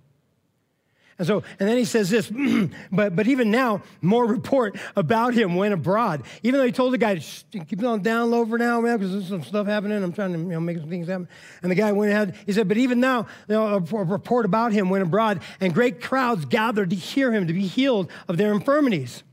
And 1.18 1.26
so, 1.26 1.42
and 1.58 1.68
then 1.68 1.76
he 1.76 1.84
says 1.84 2.10
this, 2.10 2.30
but, 2.92 3.16
but 3.16 3.26
even 3.26 3.50
now, 3.50 3.82
more 4.00 4.24
report 4.24 4.78
about 4.94 5.34
him 5.34 5.56
went 5.56 5.74
abroad. 5.74 6.22
Even 6.44 6.60
though 6.60 6.66
he 6.66 6.70
told 6.70 6.92
the 6.92 6.98
guy, 6.98 7.16
keep 7.50 7.72
it 7.72 7.84
on 7.84 8.02
down 8.02 8.30
low 8.30 8.46
for 8.46 8.56
now, 8.56 8.80
man, 8.80 8.98
because 8.98 9.12
there's 9.12 9.28
some 9.28 9.42
stuff 9.42 9.66
happening. 9.66 10.00
I'm 10.02 10.12
trying 10.12 10.32
to 10.32 10.38
you 10.38 10.44
know, 10.44 10.60
make 10.60 10.78
some 10.78 10.88
things 10.88 11.08
happen. 11.08 11.28
And 11.62 11.72
the 11.72 11.74
guy 11.74 11.90
went 11.90 12.12
ahead, 12.12 12.36
he 12.46 12.52
said, 12.52 12.68
but 12.68 12.76
even 12.76 13.00
now, 13.00 13.26
you 13.48 13.54
know, 13.54 13.66
a, 13.66 13.96
a 13.96 14.04
report 14.04 14.46
about 14.46 14.72
him 14.72 14.90
went 14.90 15.02
abroad, 15.02 15.42
and 15.60 15.74
great 15.74 16.00
crowds 16.00 16.44
gathered 16.44 16.90
to 16.90 16.96
hear 16.96 17.32
him, 17.32 17.48
to 17.48 17.52
be 17.52 17.66
healed 17.66 18.10
of 18.28 18.36
their 18.36 18.52
infirmities. 18.52 19.24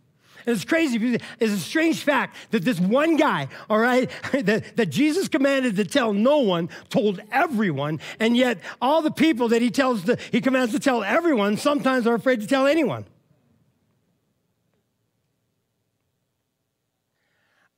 It's 0.46 0.66
crazy 0.66 1.20
it's 1.40 1.54
a 1.54 1.58
strange 1.58 2.04
fact 2.04 2.36
that 2.52 2.64
this 2.64 2.80
one 2.80 3.18
guy, 3.18 3.48
all 3.70 3.80
right, 3.80 4.10
that, 4.32 4.76
that 4.76 4.86
Jesus 4.88 5.28
commanded 5.28 5.76
to 5.78 5.86
tell 5.86 6.14
no 6.14 6.40
one, 6.40 6.70
told 6.90 7.22
everyone, 7.32 8.00
and 8.20 8.38
yet 8.38 8.60
all 8.82 9.02
the 9.02 9.12
people 9.12 9.50
that 9.50 9.62
he 9.62 9.72
tells 9.72 10.04
to, 10.06 10.18
he 10.32 10.42
commands 10.42 10.74
to 10.74 10.80
tell 10.80 11.04
everyone 11.04 11.58
sometimes 11.58 12.06
are 12.08 12.16
afraid 12.16 12.42
to 12.42 12.48
tell 12.48 12.68
anyone. 12.68 13.06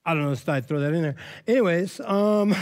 I 0.08 0.14
don't 0.14 0.24
know 0.24 0.32
if 0.32 0.48
I 0.48 0.62
throw 0.62 0.80
that 0.80 0.94
in 0.94 1.02
there. 1.02 1.16
Anyways, 1.46 2.00
um, 2.00 2.56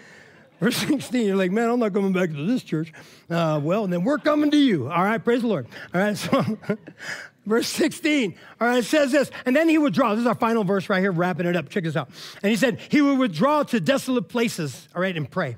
verse 0.60 0.76
16, 0.76 1.26
you're 1.26 1.34
like, 1.34 1.50
man, 1.50 1.68
I'm 1.68 1.80
not 1.80 1.92
coming 1.92 2.12
back 2.12 2.30
to 2.30 2.46
this 2.46 2.62
church. 2.62 2.92
Uh, 3.28 3.60
well, 3.60 3.88
then 3.88 4.04
we're 4.04 4.18
coming 4.18 4.52
to 4.52 4.56
you. 4.56 4.88
All 4.88 5.02
right, 5.02 5.18
praise 5.18 5.42
the 5.42 5.48
Lord. 5.48 5.66
All 5.92 6.00
right, 6.00 6.16
so 6.16 6.44
Verse 7.46 7.68
16. 7.68 8.34
All 8.60 8.68
right, 8.68 8.78
it 8.78 8.84
says 8.84 9.12
this. 9.12 9.30
And 9.44 9.54
then 9.54 9.68
he 9.68 9.76
would 9.76 9.92
draw. 9.92 10.14
This 10.14 10.22
is 10.22 10.26
our 10.26 10.34
final 10.34 10.64
verse 10.64 10.88
right 10.88 11.00
here, 11.00 11.12
wrapping 11.12 11.46
it 11.46 11.56
up. 11.56 11.68
Check 11.68 11.84
this 11.84 11.96
out. 11.96 12.08
And 12.42 12.50
he 12.50 12.56
said, 12.56 12.80
He 12.88 13.00
would 13.00 13.18
withdraw 13.18 13.62
to 13.64 13.80
desolate 13.80 14.28
places, 14.28 14.88
all 14.94 15.02
right, 15.02 15.16
and 15.16 15.30
pray. 15.30 15.56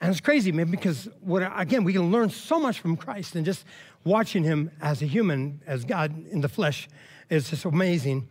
And 0.00 0.10
it's 0.10 0.20
crazy, 0.20 0.50
man, 0.50 0.68
because 0.68 1.08
what, 1.20 1.48
again, 1.56 1.84
we 1.84 1.92
can 1.92 2.10
learn 2.10 2.28
so 2.30 2.58
much 2.58 2.80
from 2.80 2.96
Christ 2.96 3.36
and 3.36 3.44
just 3.44 3.64
watching 4.04 4.42
him 4.42 4.72
as 4.80 5.00
a 5.00 5.06
human, 5.06 5.60
as 5.64 5.84
God 5.84 6.26
in 6.26 6.40
the 6.40 6.48
flesh, 6.48 6.88
is 7.30 7.50
just 7.50 7.64
amazing. 7.64 8.28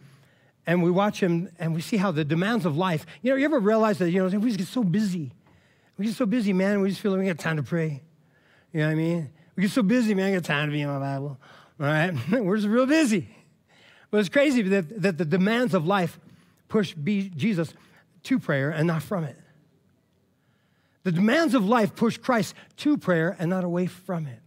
And 0.67 0.83
we 0.83 0.91
watch 0.91 1.21
him 1.21 1.49
and 1.59 1.73
we 1.73 1.79
see 1.79 1.95
how 1.95 2.11
the 2.11 2.25
demands 2.25 2.65
of 2.65 2.75
life, 2.75 3.05
you 3.21 3.31
know, 3.31 3.37
you 3.37 3.45
ever 3.45 3.59
realize 3.59 3.99
that, 3.99 4.11
you 4.11 4.19
know, 4.19 4.37
we 4.37 4.49
just 4.49 4.57
get 4.57 4.67
so 4.67 4.83
busy. 4.83 5.31
We 5.97 6.07
get 6.07 6.15
so 6.15 6.25
busy, 6.25 6.51
man, 6.51 6.81
we 6.81 6.89
just 6.89 6.99
feel 6.99 7.11
like 7.11 7.21
we 7.21 7.27
got 7.27 7.39
time 7.39 7.55
to 7.55 7.63
pray. 7.63 8.01
You 8.73 8.81
know 8.81 8.87
what 8.87 8.91
I 8.91 8.95
mean? 8.95 9.29
We 9.61 9.67
get 9.67 9.73
so 9.73 9.83
busy, 9.83 10.15
man, 10.15 10.31
I 10.31 10.33
got 10.33 10.43
time 10.43 10.69
to 10.69 10.71
be 10.71 10.81
in 10.81 10.87
my 10.87 10.97
Bible. 10.97 11.37
All 11.79 11.85
right? 11.85 12.11
We're 12.31 12.55
just 12.55 12.67
real 12.67 12.87
busy. 12.87 13.27
But 14.09 14.21
it's 14.21 14.29
crazy 14.29 14.63
that, 14.63 15.03
that 15.03 15.19
the 15.19 15.23
demands 15.23 15.75
of 15.75 15.85
life 15.85 16.19
push 16.67 16.95
Jesus 16.95 17.71
to 18.23 18.39
prayer 18.39 18.71
and 18.71 18.87
not 18.87 19.03
from 19.03 19.23
it. 19.23 19.37
The 21.03 21.11
demands 21.11 21.53
of 21.53 21.63
life 21.63 21.95
push 21.95 22.17
Christ 22.17 22.55
to 22.77 22.97
prayer 22.97 23.35
and 23.37 23.51
not 23.51 23.63
away 23.63 23.85
from 23.85 24.25
it. 24.25 24.39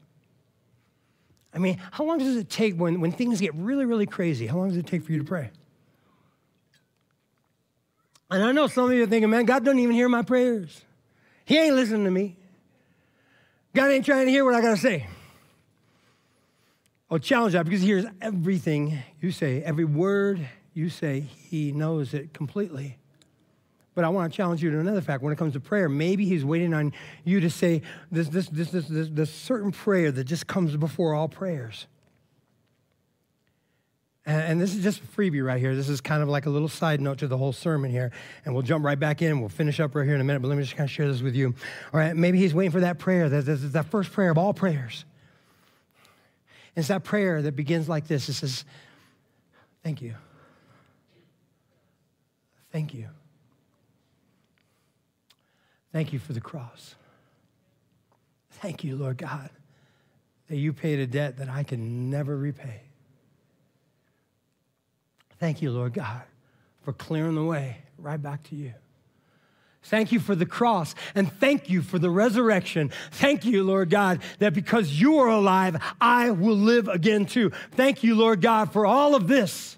I 1.55 1.59
mean, 1.59 1.81
how 1.93 2.03
long 2.03 2.19
does 2.19 2.35
it 2.35 2.51
take 2.51 2.75
when, 2.75 3.01
when 3.01 3.13
things 3.13 3.41
get 3.41 3.55
really, 3.55 3.85
really 3.85 4.07
crazy? 4.07 4.49
How 4.49 4.57
long 4.57 4.71
does 4.71 4.79
it 4.79 4.89
take 4.89 5.05
for 5.05 5.13
you 5.13 5.19
to 5.19 5.25
pray? 5.25 5.51
And 8.33 8.43
I 8.43 8.51
know 8.51 8.67
some 8.67 8.87
of 8.87 8.93
you 8.95 9.05
are 9.05 9.07
thinking, 9.07 9.31
man, 9.31 9.45
God 9.45 9.65
doesn't 9.65 9.79
even 9.79 9.95
hear 9.95 10.09
my 10.09 10.23
prayers. 10.23 10.83
He 11.45 11.57
ain't 11.57 11.77
listening 11.77 12.03
to 12.03 12.11
me. 12.11 12.37
God 13.75 13.91
ain't 13.91 14.05
trying 14.05 14.27
to 14.27 14.31
hear 14.31 14.45
what 14.45 14.55
I 14.55 14.61
got 14.61 14.71
to 14.71 14.77
say. 14.77 15.09
I'll 17.11 17.19
challenge 17.19 17.55
that 17.55 17.65
because 17.65 17.81
he 17.81 17.89
hears 17.89 18.07
everything 18.21 18.99
you 19.21 19.33
say, 19.33 19.63
every 19.63 19.85
word 19.85 20.49
you 20.75 20.89
say, 20.89 21.21
he 21.21 21.73
knows 21.73 22.15
it 22.15 22.33
completely. 22.33 22.99
But 23.95 24.05
I 24.05 24.09
want 24.09 24.33
to 24.33 24.37
challenge 24.37 24.63
you 24.63 24.71
to 24.71 24.81
another 24.81 25.01
fact. 25.01 25.23
When 25.23 25.33
it 25.33 25.37
comes 25.37 25.53
to 25.53 25.61
prayer, 25.61 25.89
maybe 25.89 26.25
he's 26.25 26.45
waiting 26.45 26.73
on 26.73 26.93
you 27.25 27.41
to 27.41 27.51
say 27.51 27.83
this, 28.11 28.29
this, 28.29 28.49
this, 28.49 28.71
this, 28.71 28.87
this, 28.87 29.09
this 29.11 29.31
certain 29.31 29.71
prayer 29.71 30.11
that 30.11 30.25
just 30.25 30.47
comes 30.47 30.77
before 30.77 31.15
all 31.15 31.29
prayers. 31.29 31.87
And 34.27 34.59
this 34.59 34.75
is 34.75 34.83
just 34.83 35.01
a 35.01 35.07
freebie 35.07 35.45
right 35.45 35.61
here. 35.61 35.75
This 35.75 35.91
is 35.91 36.01
kind 36.01 36.23
of 36.23 36.31
like 36.31 36.47
a 36.47 36.51
little 36.51 36.69
side 36.69 36.99
note 36.99 37.19
to 37.19 37.29
the 37.29 37.37
whole 37.37 37.53
sermon 37.53 37.91
here. 37.91 38.11
And 38.45 38.55
we'll 38.55 38.63
jump 38.63 38.83
right 38.83 38.99
back 38.99 39.21
in. 39.21 39.41
We'll 39.41 39.51
finish 39.51 39.81
up 39.81 39.95
right 39.95 40.07
here 40.07 40.15
in 40.15 40.21
a 40.21 40.25
minute, 40.25 40.41
but 40.41 40.49
let 40.49 40.57
me 40.57 40.63
just 40.63 40.77
kind 40.77 40.89
of 40.89 40.91
share 40.91 41.07
this 41.09 41.21
with 41.21 41.35
you. 41.35 41.55
All 41.93 42.01
right, 42.01 42.17
maybe 42.17 42.39
he's 42.39 42.55
waiting 42.55 42.71
for 42.71 42.81
that 42.81 42.99
prayer, 42.99 43.29
that, 43.29 43.43
that 43.45 43.87
first 43.87 44.13
prayer 44.13 44.31
of 44.31 44.39
all 44.39 44.55
prayers. 44.55 45.05
It's 46.75 46.89
that 46.89 47.05
prayer 47.05 47.43
that 47.43 47.55
begins 47.55 47.89
like 47.89 48.07
this 48.07 48.29
it 48.29 48.35
says, 48.35 48.65
Thank 49.83 50.01
you. 50.01 50.15
Thank 52.73 52.95
you. 52.95 53.09
Thank 55.93 56.15
you 56.15 56.19
for 56.19 56.33
the 56.33 56.41
cross. 56.41 56.95
Thank 58.53 58.83
you, 58.83 58.97
Lord 58.97 59.19
God, 59.19 59.51
that 60.49 60.57
you 60.57 60.73
paid 60.73 60.99
a 60.99 61.07
debt 61.07 61.37
that 61.37 61.51
I 61.51 61.63
can 61.63 62.09
never 62.09 62.35
repay. 62.37 62.81
Thank 65.39 65.63
you, 65.63 65.71
Lord 65.71 65.93
God, 65.93 66.23
for 66.83 66.93
clearing 66.93 67.35
the 67.35 67.45
way 67.45 67.79
right 67.99 68.21
back 68.21 68.43
to 68.45 68.57
you. 68.57 68.73
Thank 69.85 70.13
you 70.13 70.21
for 70.21 70.35
the 70.35 70.47
cross 70.47 70.95
and 71.15 71.31
thank 71.31 71.69
you 71.69 71.83
for 71.83 71.99
the 71.99 72.09
resurrection. 72.09 72.91
Thank 73.13 73.45
you, 73.45 73.63
Lord 73.63 73.91
God, 73.91 74.23
that 74.39 74.55
because 74.55 74.99
you 74.99 75.19
are 75.19 75.29
alive, 75.29 75.77
I 76.01 76.31
will 76.31 76.57
live 76.57 76.89
again 76.89 77.27
too. 77.27 77.51
Thank 77.73 78.03
you, 78.03 78.15
Lord 78.15 78.41
God, 78.41 78.73
for 78.73 78.87
all 78.87 79.15
of 79.15 79.29
this, 79.29 79.77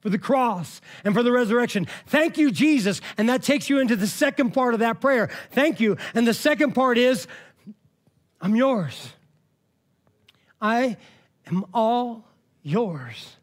for 0.00 0.10
the 0.10 0.18
cross 0.18 0.82
and 1.04 1.14
for 1.14 1.22
the 1.22 1.32
resurrection. 1.32 1.86
Thank 2.06 2.36
you, 2.36 2.50
Jesus. 2.50 3.00
And 3.16 3.30
that 3.30 3.42
takes 3.42 3.70
you 3.70 3.80
into 3.80 3.96
the 3.96 4.06
second 4.06 4.50
part 4.50 4.74
of 4.74 4.80
that 4.80 5.00
prayer. 5.00 5.30
Thank 5.52 5.80
you. 5.80 5.96
And 6.14 6.26
the 6.26 6.34
second 6.34 6.74
part 6.74 6.98
is, 6.98 7.26
I'm 8.42 8.54
yours. 8.54 9.08
I 10.60 10.98
am 11.46 11.64
all 11.72 12.28
yours. 12.62 13.36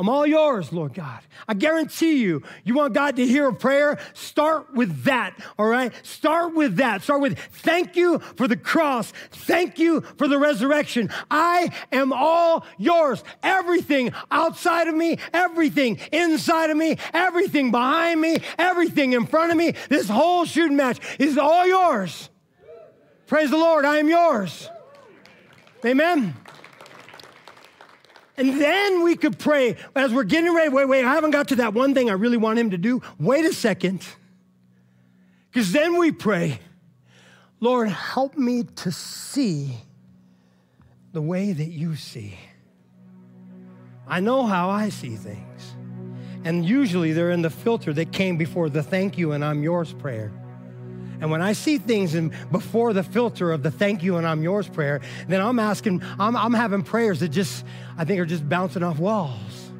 I'm 0.00 0.08
all 0.08 0.26
yours, 0.26 0.72
Lord 0.72 0.94
God. 0.94 1.20
I 1.46 1.52
guarantee 1.52 2.22
you, 2.22 2.42
you 2.64 2.72
want 2.72 2.94
God 2.94 3.16
to 3.16 3.26
hear 3.26 3.48
a 3.48 3.54
prayer? 3.54 3.98
Start 4.14 4.72
with 4.72 5.04
that, 5.04 5.38
all 5.58 5.66
right? 5.66 5.92
Start 6.02 6.54
with 6.54 6.76
that. 6.76 7.02
Start 7.02 7.20
with 7.20 7.38
thank 7.38 7.96
you 7.96 8.18
for 8.36 8.48
the 8.48 8.56
cross. 8.56 9.12
Thank 9.30 9.78
you 9.78 10.00
for 10.16 10.26
the 10.26 10.38
resurrection. 10.38 11.10
I 11.30 11.68
am 11.92 12.14
all 12.14 12.64
yours. 12.78 13.22
Everything 13.42 14.14
outside 14.30 14.88
of 14.88 14.94
me, 14.94 15.18
everything 15.34 15.98
inside 16.12 16.70
of 16.70 16.78
me, 16.78 16.96
everything 17.12 17.70
behind 17.70 18.22
me, 18.22 18.38
everything 18.56 19.12
in 19.12 19.26
front 19.26 19.50
of 19.52 19.58
me, 19.58 19.74
this 19.90 20.08
whole 20.08 20.46
shooting 20.46 20.78
match 20.78 20.98
is 21.18 21.36
all 21.36 21.66
yours. 21.66 22.30
Praise 23.26 23.50
the 23.50 23.58
Lord, 23.58 23.84
I 23.84 23.98
am 23.98 24.08
yours. 24.08 24.70
Amen. 25.84 26.34
And 28.40 28.58
then 28.58 29.04
we 29.04 29.16
could 29.16 29.38
pray 29.38 29.76
as 29.94 30.14
we're 30.14 30.24
getting 30.24 30.54
ready. 30.54 30.70
Wait, 30.70 30.86
wait, 30.86 31.04
I 31.04 31.12
haven't 31.12 31.32
got 31.32 31.48
to 31.48 31.56
that 31.56 31.74
one 31.74 31.92
thing 31.92 32.08
I 32.08 32.14
really 32.14 32.38
want 32.38 32.58
him 32.58 32.70
to 32.70 32.78
do. 32.78 33.02
Wait 33.18 33.44
a 33.44 33.52
second. 33.52 34.02
Because 35.52 35.72
then 35.72 35.98
we 35.98 36.10
pray, 36.10 36.58
Lord, 37.60 37.88
help 37.88 38.38
me 38.38 38.62
to 38.76 38.90
see 38.92 39.76
the 41.12 41.20
way 41.20 41.52
that 41.52 41.68
you 41.68 41.96
see. 41.96 42.38
I 44.08 44.20
know 44.20 44.46
how 44.46 44.70
I 44.70 44.88
see 44.88 45.16
things. 45.16 45.74
And 46.42 46.64
usually 46.64 47.12
they're 47.12 47.32
in 47.32 47.42
the 47.42 47.50
filter 47.50 47.92
that 47.92 48.10
came 48.10 48.38
before 48.38 48.70
the 48.70 48.82
thank 48.82 49.18
you 49.18 49.32
and 49.32 49.44
I'm 49.44 49.62
yours 49.62 49.92
prayer. 49.92 50.32
And 51.20 51.30
when 51.30 51.42
I 51.42 51.52
see 51.52 51.78
things 51.78 52.14
in, 52.14 52.32
before 52.50 52.92
the 52.92 53.02
filter 53.02 53.52
of 53.52 53.62
the 53.62 53.70
thank 53.70 54.02
you 54.02 54.16
and 54.16 54.26
I'm 54.26 54.42
yours 54.42 54.68
prayer, 54.68 55.00
then 55.28 55.40
I'm 55.40 55.58
asking, 55.58 56.02
I'm, 56.18 56.36
I'm 56.36 56.54
having 56.54 56.82
prayers 56.82 57.20
that 57.20 57.28
just, 57.28 57.64
I 57.98 58.04
think, 58.04 58.20
are 58.20 58.26
just 58.26 58.48
bouncing 58.48 58.82
off 58.82 58.98
walls. 58.98 59.70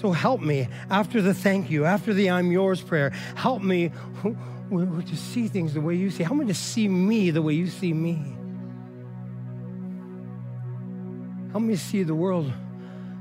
So 0.00 0.12
help 0.12 0.40
me 0.40 0.68
after 0.88 1.20
the 1.20 1.34
thank 1.34 1.70
you, 1.70 1.84
after 1.84 2.14
the 2.14 2.30
I'm 2.30 2.50
yours 2.50 2.80
prayer, 2.80 3.10
help 3.34 3.62
me 3.62 3.90
to 4.70 5.16
see 5.16 5.48
things 5.48 5.74
the 5.74 5.80
way 5.80 5.96
you 5.96 6.10
see. 6.10 6.22
Help 6.22 6.38
me 6.38 6.46
to 6.46 6.54
see 6.54 6.88
me 6.88 7.30
the 7.30 7.42
way 7.42 7.54
you 7.54 7.66
see 7.66 7.92
me. 7.92 8.36
Help 11.50 11.64
me 11.64 11.74
see 11.74 12.04
the 12.04 12.14
world 12.14 12.50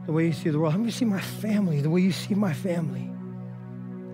the 0.06 0.12
way 0.12 0.28
you 0.28 0.34
see 0.34 0.50
the 0.50 0.60
world. 0.60 0.74
Help 0.74 0.86
me 0.86 0.92
see 0.92 1.06
my 1.06 1.20
family 1.20 1.82
the 1.82 1.90
way 1.90 2.02
you 2.02 2.12
see 2.12 2.36
my 2.36 2.54
family. 2.54 3.09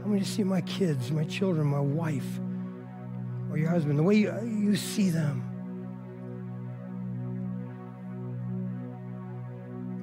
Help 0.05 0.13
me 0.13 0.19
to 0.19 0.25
see 0.25 0.43
my 0.43 0.61
kids, 0.61 1.11
my 1.11 1.23
children, 1.23 1.65
my 1.65 1.79
wife, 1.79 2.39
or 3.49 3.57
your 3.57 3.71
husband 3.71 3.97
the 3.97 4.03
way 4.03 4.13
you, 4.13 4.31
you 4.45 4.75
see 4.75 5.09
them. 5.09 5.41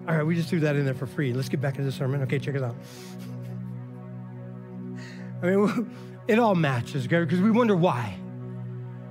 All 0.09 0.16
right, 0.16 0.26
we 0.26 0.34
just 0.34 0.48
threw 0.48 0.59
that 0.59 0.74
in 0.74 0.84
there 0.84 0.94
for 0.94 1.07
free. 1.07 1.32
Let's 1.32 1.48
get 1.48 1.61
back 1.61 1.74
into 1.74 1.84
the 1.84 1.92
sermon. 1.92 2.20
Okay, 2.22 2.40
check 2.40 2.57
it 2.57 2.64
out. 2.64 2.74
I 5.40 5.46
mean, 5.46 5.94
it 6.26 6.40
all 6.40 6.57
matches, 6.57 7.07
because 7.07 7.40
we 7.40 7.53
wonder 7.53 7.76
why. 7.76 8.16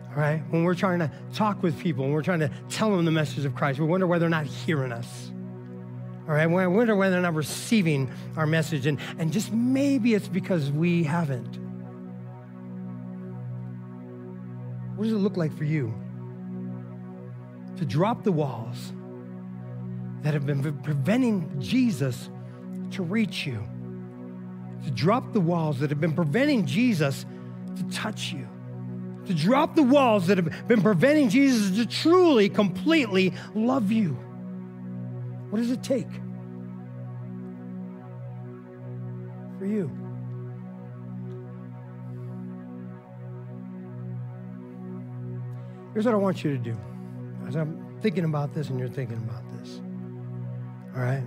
All 0.10 0.22
right? 0.22 0.44
When 0.50 0.66
we're 0.66 0.76
trying 0.76 1.00
to 1.00 1.10
talk 1.34 1.64
with 1.64 1.80
people, 1.80 2.04
when 2.04 2.12
we're 2.12 2.22
trying 2.22 2.42
to 2.42 2.52
tell 2.68 2.92
them 2.92 3.06
the 3.06 3.12
message 3.12 3.46
of 3.46 3.56
Christ, 3.56 3.80
we 3.80 3.86
wonder 3.86 4.08
why 4.08 4.18
they're 4.18 4.28
not 4.28 4.46
hearing 4.46 4.92
us. 4.92 5.32
All 6.32 6.38
right? 6.38 6.48
We 6.48 6.66
wonder 6.66 6.96
why 6.96 7.10
they're 7.10 7.20
not 7.20 7.34
receiving 7.34 8.10
our 8.38 8.48
message. 8.48 8.86
And, 8.86 9.00
and 9.20 9.34
just 9.34 9.52
maybe 9.52 10.14
it's 10.14 10.30
because 10.30 10.72
we 10.72 11.04
haven't. 11.04 11.60
What 14.96 15.04
does 15.04 15.12
it 15.12 15.18
look 15.18 15.36
like 15.36 15.54
for 15.58 15.66
you 15.66 15.94
to 17.76 17.84
drop 17.84 18.24
the 18.24 18.32
walls 18.32 18.94
that 20.22 20.34
have 20.34 20.46
been 20.46 20.64
preventing 20.84 21.60
Jesus 21.60 22.30
to 22.92 23.04
reach 23.04 23.46
you? 23.46 23.62
To 24.86 24.92
drop 24.92 25.34
the 25.34 25.42
walls 25.42 25.80
that 25.80 25.90
have 25.90 26.00
been 26.00 26.14
preventing 26.14 26.66
Jesus 26.66 27.26
to 27.76 27.84
touch 27.90 28.32
you? 28.32 28.48
to 29.26 29.36
drop 29.36 29.76
the 29.76 29.84
walls 29.84 30.28
that 30.28 30.38
have 30.40 30.68
been 30.68 30.82
preventing 30.82 31.30
Jesus 31.30 31.78
to 31.78 31.86
truly, 31.86 32.50
completely 32.50 33.34
love 33.54 33.92
you. 33.92 34.18
What 35.52 35.60
does 35.60 35.70
it 35.70 35.84
take 35.84 36.08
for 39.60 39.66
you? 39.66 39.92
Here's 45.94 46.06
what 46.06 46.14
I 46.14 46.18
want 46.18 46.44
you 46.44 46.52
to 46.52 46.58
do. 46.58 46.76
As 47.48 47.56
I'm 47.56 48.00
thinking 48.02 48.24
about 48.24 48.54
this 48.54 48.70
and 48.70 48.80
you're 48.80 48.90
thinking 48.90 49.18
about 49.18 49.44
this, 49.60 49.82
all 50.96 51.02
right? 51.02 51.24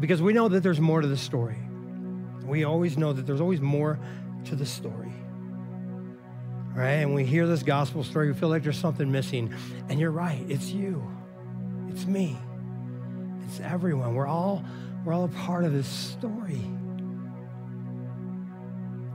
Because 0.00 0.22
we 0.22 0.32
know 0.32 0.48
that 0.48 0.62
there's 0.62 0.80
more 0.80 1.02
to 1.02 1.08
the 1.08 1.16
story. 1.16 1.58
We 2.46 2.64
always 2.64 2.96
know 2.96 3.12
that 3.12 3.26
there's 3.26 3.40
always 3.40 3.60
more 3.60 3.98
to 4.44 4.56
the 4.56 4.64
story 4.64 5.12
right? 6.74 7.02
And 7.02 7.14
we 7.14 7.24
hear 7.24 7.46
this 7.46 7.62
gospel 7.62 8.04
story, 8.04 8.28
we 8.28 8.38
feel 8.38 8.48
like 8.48 8.62
there's 8.62 8.78
something 8.78 9.10
missing. 9.10 9.54
And 9.88 10.00
you're 10.00 10.10
right, 10.10 10.44
it's 10.48 10.70
you, 10.70 11.02
it's 11.88 12.06
me, 12.06 12.38
everyone. 13.60 14.14
We're 14.14 14.26
all 14.26 14.64
we're 15.04 15.12
all 15.12 15.24
a 15.24 15.28
part 15.28 15.64
of 15.64 15.72
this 15.72 15.86
story. 15.86 16.60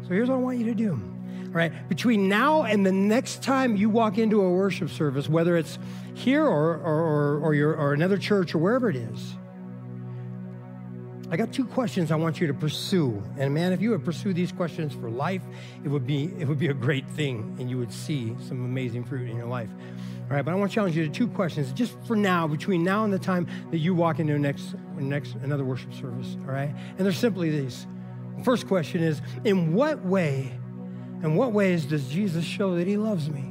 So 0.04 0.10
here's 0.10 0.30
what 0.30 0.36
I 0.36 0.40
want 0.40 0.58
you 0.60 0.66
to 0.66 0.76
do. 0.76 0.92
All 0.92 1.52
right, 1.52 1.88
between 1.90 2.28
now 2.28 2.64
and 2.64 2.86
the 2.86 2.92
next 2.92 3.42
time 3.42 3.76
you 3.76 3.90
walk 3.90 4.18
into 4.18 4.42
a 4.42 4.50
worship 4.50 4.90
service, 4.90 5.30
whether 5.30 5.56
it's 5.56 5.80
here 6.14 6.44
or, 6.44 6.76
or, 6.76 7.02
or, 7.02 7.40
or, 7.40 7.54
your, 7.54 7.76
or 7.76 7.94
another 7.94 8.18
church 8.18 8.54
or 8.54 8.58
wherever 8.58 8.90
it 8.90 8.98
is, 8.98 9.36
I 11.32 11.38
got 11.38 11.52
two 11.52 11.66
questions 11.66 12.12
I 12.12 12.18
want 12.18 12.40
you 12.40 12.48
to 12.48 12.54
pursue. 12.54 13.24
And 13.38 13.54
man, 13.54 13.74
if 13.74 13.82
you 13.82 13.92
would 13.92 14.06
pursue 14.06 14.34
these 14.34 14.52
questions 14.52 14.94
for 14.94 15.10
life, 15.10 15.42
it 15.84 15.88
would 15.90 16.06
be 16.06 16.26
it 16.38 16.48
would 16.48 16.60
be 16.60 16.68
a 16.68 16.74
great 16.74 17.08
thing 17.10 17.56
and 17.60 17.70
you 17.70 17.78
would 17.80 17.92
see 17.92 18.36
some 18.48 18.64
amazing 18.64 19.04
fruit 19.04 19.30
in 19.30 19.36
your 19.36 19.48
life. 19.48 19.70
All 20.28 20.36
right, 20.36 20.44
but 20.44 20.52
I 20.52 20.56
want 20.56 20.72
to 20.72 20.76
challenge 20.76 20.98
you 20.98 21.06
to 21.06 21.12
two 21.12 21.28
questions 21.28 21.72
just 21.72 21.96
for 22.08 22.16
now, 22.16 22.48
between 22.48 22.84
now 22.84 23.04
and 23.04 23.14
the 23.14 23.20
time 23.20 23.48
that 23.70 23.78
you 23.78 23.94
walk 23.94 24.20
into 24.20 24.40
next 24.40 24.74
next 24.98 25.36
another 25.44 25.64
worship 25.64 25.94
service. 25.94 26.36
All 26.48 26.54
right? 26.54 26.74
And 26.98 27.06
they're 27.06 27.14
simply 27.14 27.52
these. 27.52 27.86
First 28.44 28.68
question 28.68 29.04
is, 29.04 29.22
in 29.44 29.74
what 29.76 30.04
way, 30.04 30.52
in 31.22 31.36
what 31.36 31.52
ways 31.52 31.86
does 31.86 32.08
Jesus 32.08 32.44
show 32.44 32.76
that 32.76 32.88
he 32.88 32.98
loves 32.98 33.30
me? 33.30 33.46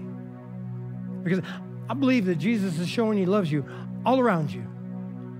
Because 1.22 1.43
I 1.89 1.95
believe 1.95 2.27
that 2.27 2.37
Jesus 2.37 2.79
is 2.79 2.89
showing 2.89 3.18
he 3.18 3.27
loves 3.27 3.53
you 3.53 3.64
all 4.05 4.18
around 4.18 4.53
you. 4.53 4.66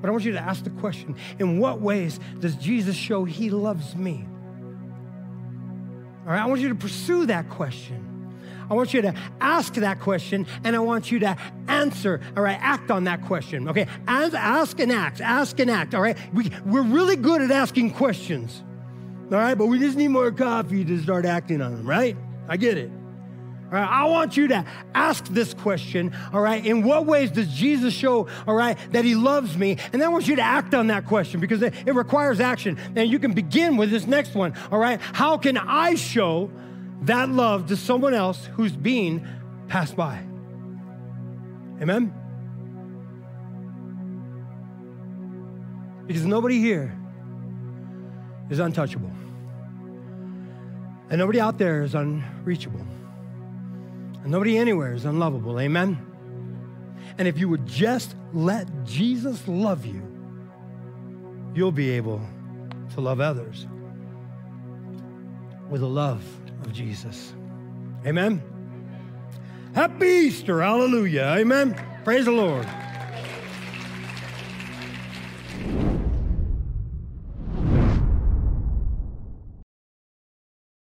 But 0.01 0.09
I 0.09 0.11
want 0.12 0.24
you 0.24 0.32
to 0.32 0.41
ask 0.41 0.62
the 0.62 0.70
question 0.70 1.16
in 1.39 1.59
what 1.59 1.80
ways 1.80 2.20
does 2.39 2.55
Jesus 2.57 2.95
show 2.95 3.24
he 3.24 3.51
loves 3.51 3.97
me? 3.97 4.28
All 6.26 6.32
right, 6.32 6.41
I 6.41 6.47
want 6.47 6.61
you 6.61 6.68
to 6.68 6.74
pursue 6.74 7.26
that 7.26 7.51
question. 7.51 8.13
I 8.70 8.74
want 8.74 8.94
you 8.94 9.02
to 9.02 9.14
ask 9.40 9.74
that 9.74 10.00
question 10.00 10.46
and 10.64 10.74
I 10.74 10.78
want 10.78 11.10
you 11.10 11.18
to 11.20 11.36
answer, 11.68 12.20
all 12.36 12.42
right, 12.42 12.58
act 12.60 12.90
on 12.90 13.04
that 13.04 13.22
question, 13.22 13.68
okay? 13.68 13.86
As, 14.06 14.34
ask 14.34 14.78
and 14.80 14.92
act, 14.92 15.20
ask 15.20 15.58
and 15.60 15.70
act, 15.70 15.94
all 15.94 16.02
right? 16.02 16.16
We, 16.32 16.50
we're 16.64 16.82
really 16.82 17.16
good 17.16 17.42
at 17.42 17.50
asking 17.50 17.92
questions, 17.92 18.62
all 19.30 19.38
right? 19.38 19.54
But 19.54 19.66
we 19.66 19.78
just 19.78 19.96
need 19.96 20.08
more 20.08 20.30
coffee 20.32 20.84
to 20.84 21.02
start 21.02 21.26
acting 21.26 21.60
on 21.60 21.76
them, 21.76 21.86
right? 21.86 22.16
I 22.48 22.56
get 22.56 22.78
it. 22.78 22.90
All 23.66 23.80
right, 23.80 23.88
I 23.88 24.04
want 24.04 24.36
you 24.36 24.48
to 24.48 24.64
ask 24.94 25.24
this 25.26 25.52
question, 25.54 26.14
all 26.32 26.40
right? 26.40 26.64
In 26.64 26.84
what 26.84 27.06
ways 27.06 27.30
does 27.30 27.48
Jesus 27.48 27.92
show, 27.92 28.28
all 28.46 28.54
right, 28.54 28.78
that 28.92 29.04
he 29.04 29.14
loves 29.14 29.56
me? 29.56 29.78
And 29.92 30.00
then 30.00 30.04
I 30.04 30.08
want 30.08 30.28
you 30.28 30.36
to 30.36 30.42
act 30.42 30.74
on 30.74 30.88
that 30.88 31.06
question 31.06 31.40
because 31.40 31.62
it, 31.62 31.74
it 31.86 31.94
requires 31.94 32.40
action. 32.40 32.78
And 32.94 33.10
you 33.10 33.18
can 33.18 33.32
begin 33.32 33.76
with 33.76 33.90
this 33.90 34.06
next 34.06 34.34
one, 34.34 34.54
all 34.70 34.78
right? 34.78 35.00
How 35.00 35.38
can 35.38 35.56
I 35.56 35.94
show 35.96 36.50
that 37.07 37.28
love 37.28 37.66
to 37.68 37.76
someone 37.76 38.14
else 38.14 38.46
who's 38.55 38.72
being 38.72 39.26
passed 39.68 39.96
by? 39.96 40.22
Amen? 41.80 42.12
Because 46.07 46.24
nobody 46.24 46.59
here 46.59 46.96
is 48.50 48.59
untouchable. 48.59 49.11
And 51.11 51.18
nobody 51.18 51.40
out 51.40 51.59
there 51.59 51.82
is 51.82 51.94
unreachable. 51.94 52.84
And 54.22 54.30
nobody 54.30 54.57
anywhere 54.57 54.94
is 54.94 55.05
unlovable. 55.05 55.61
Amen? 55.61 55.98
And 57.18 57.28
if 57.28 57.38
you 57.38 57.48
would 57.48 57.66
just 57.66 58.16
let 58.32 58.84
Jesus 58.84 59.46
love 59.46 59.86
you, 59.86 60.02
you'll 61.55 61.72
be 61.72 61.90
able 61.90 62.20
to 62.94 63.00
love 63.00 63.20
others 63.20 63.66
with 65.70 65.82
a 65.82 65.86
love 65.86 66.24
of 66.64 66.72
Jesus. 66.72 67.34
Amen? 68.06 68.42
Happy 69.74 70.06
Easter. 70.06 70.62
Hallelujah. 70.62 71.34
Amen. 71.38 71.74
Praise 72.04 72.26
the 72.26 72.32
Lord. 72.32 72.66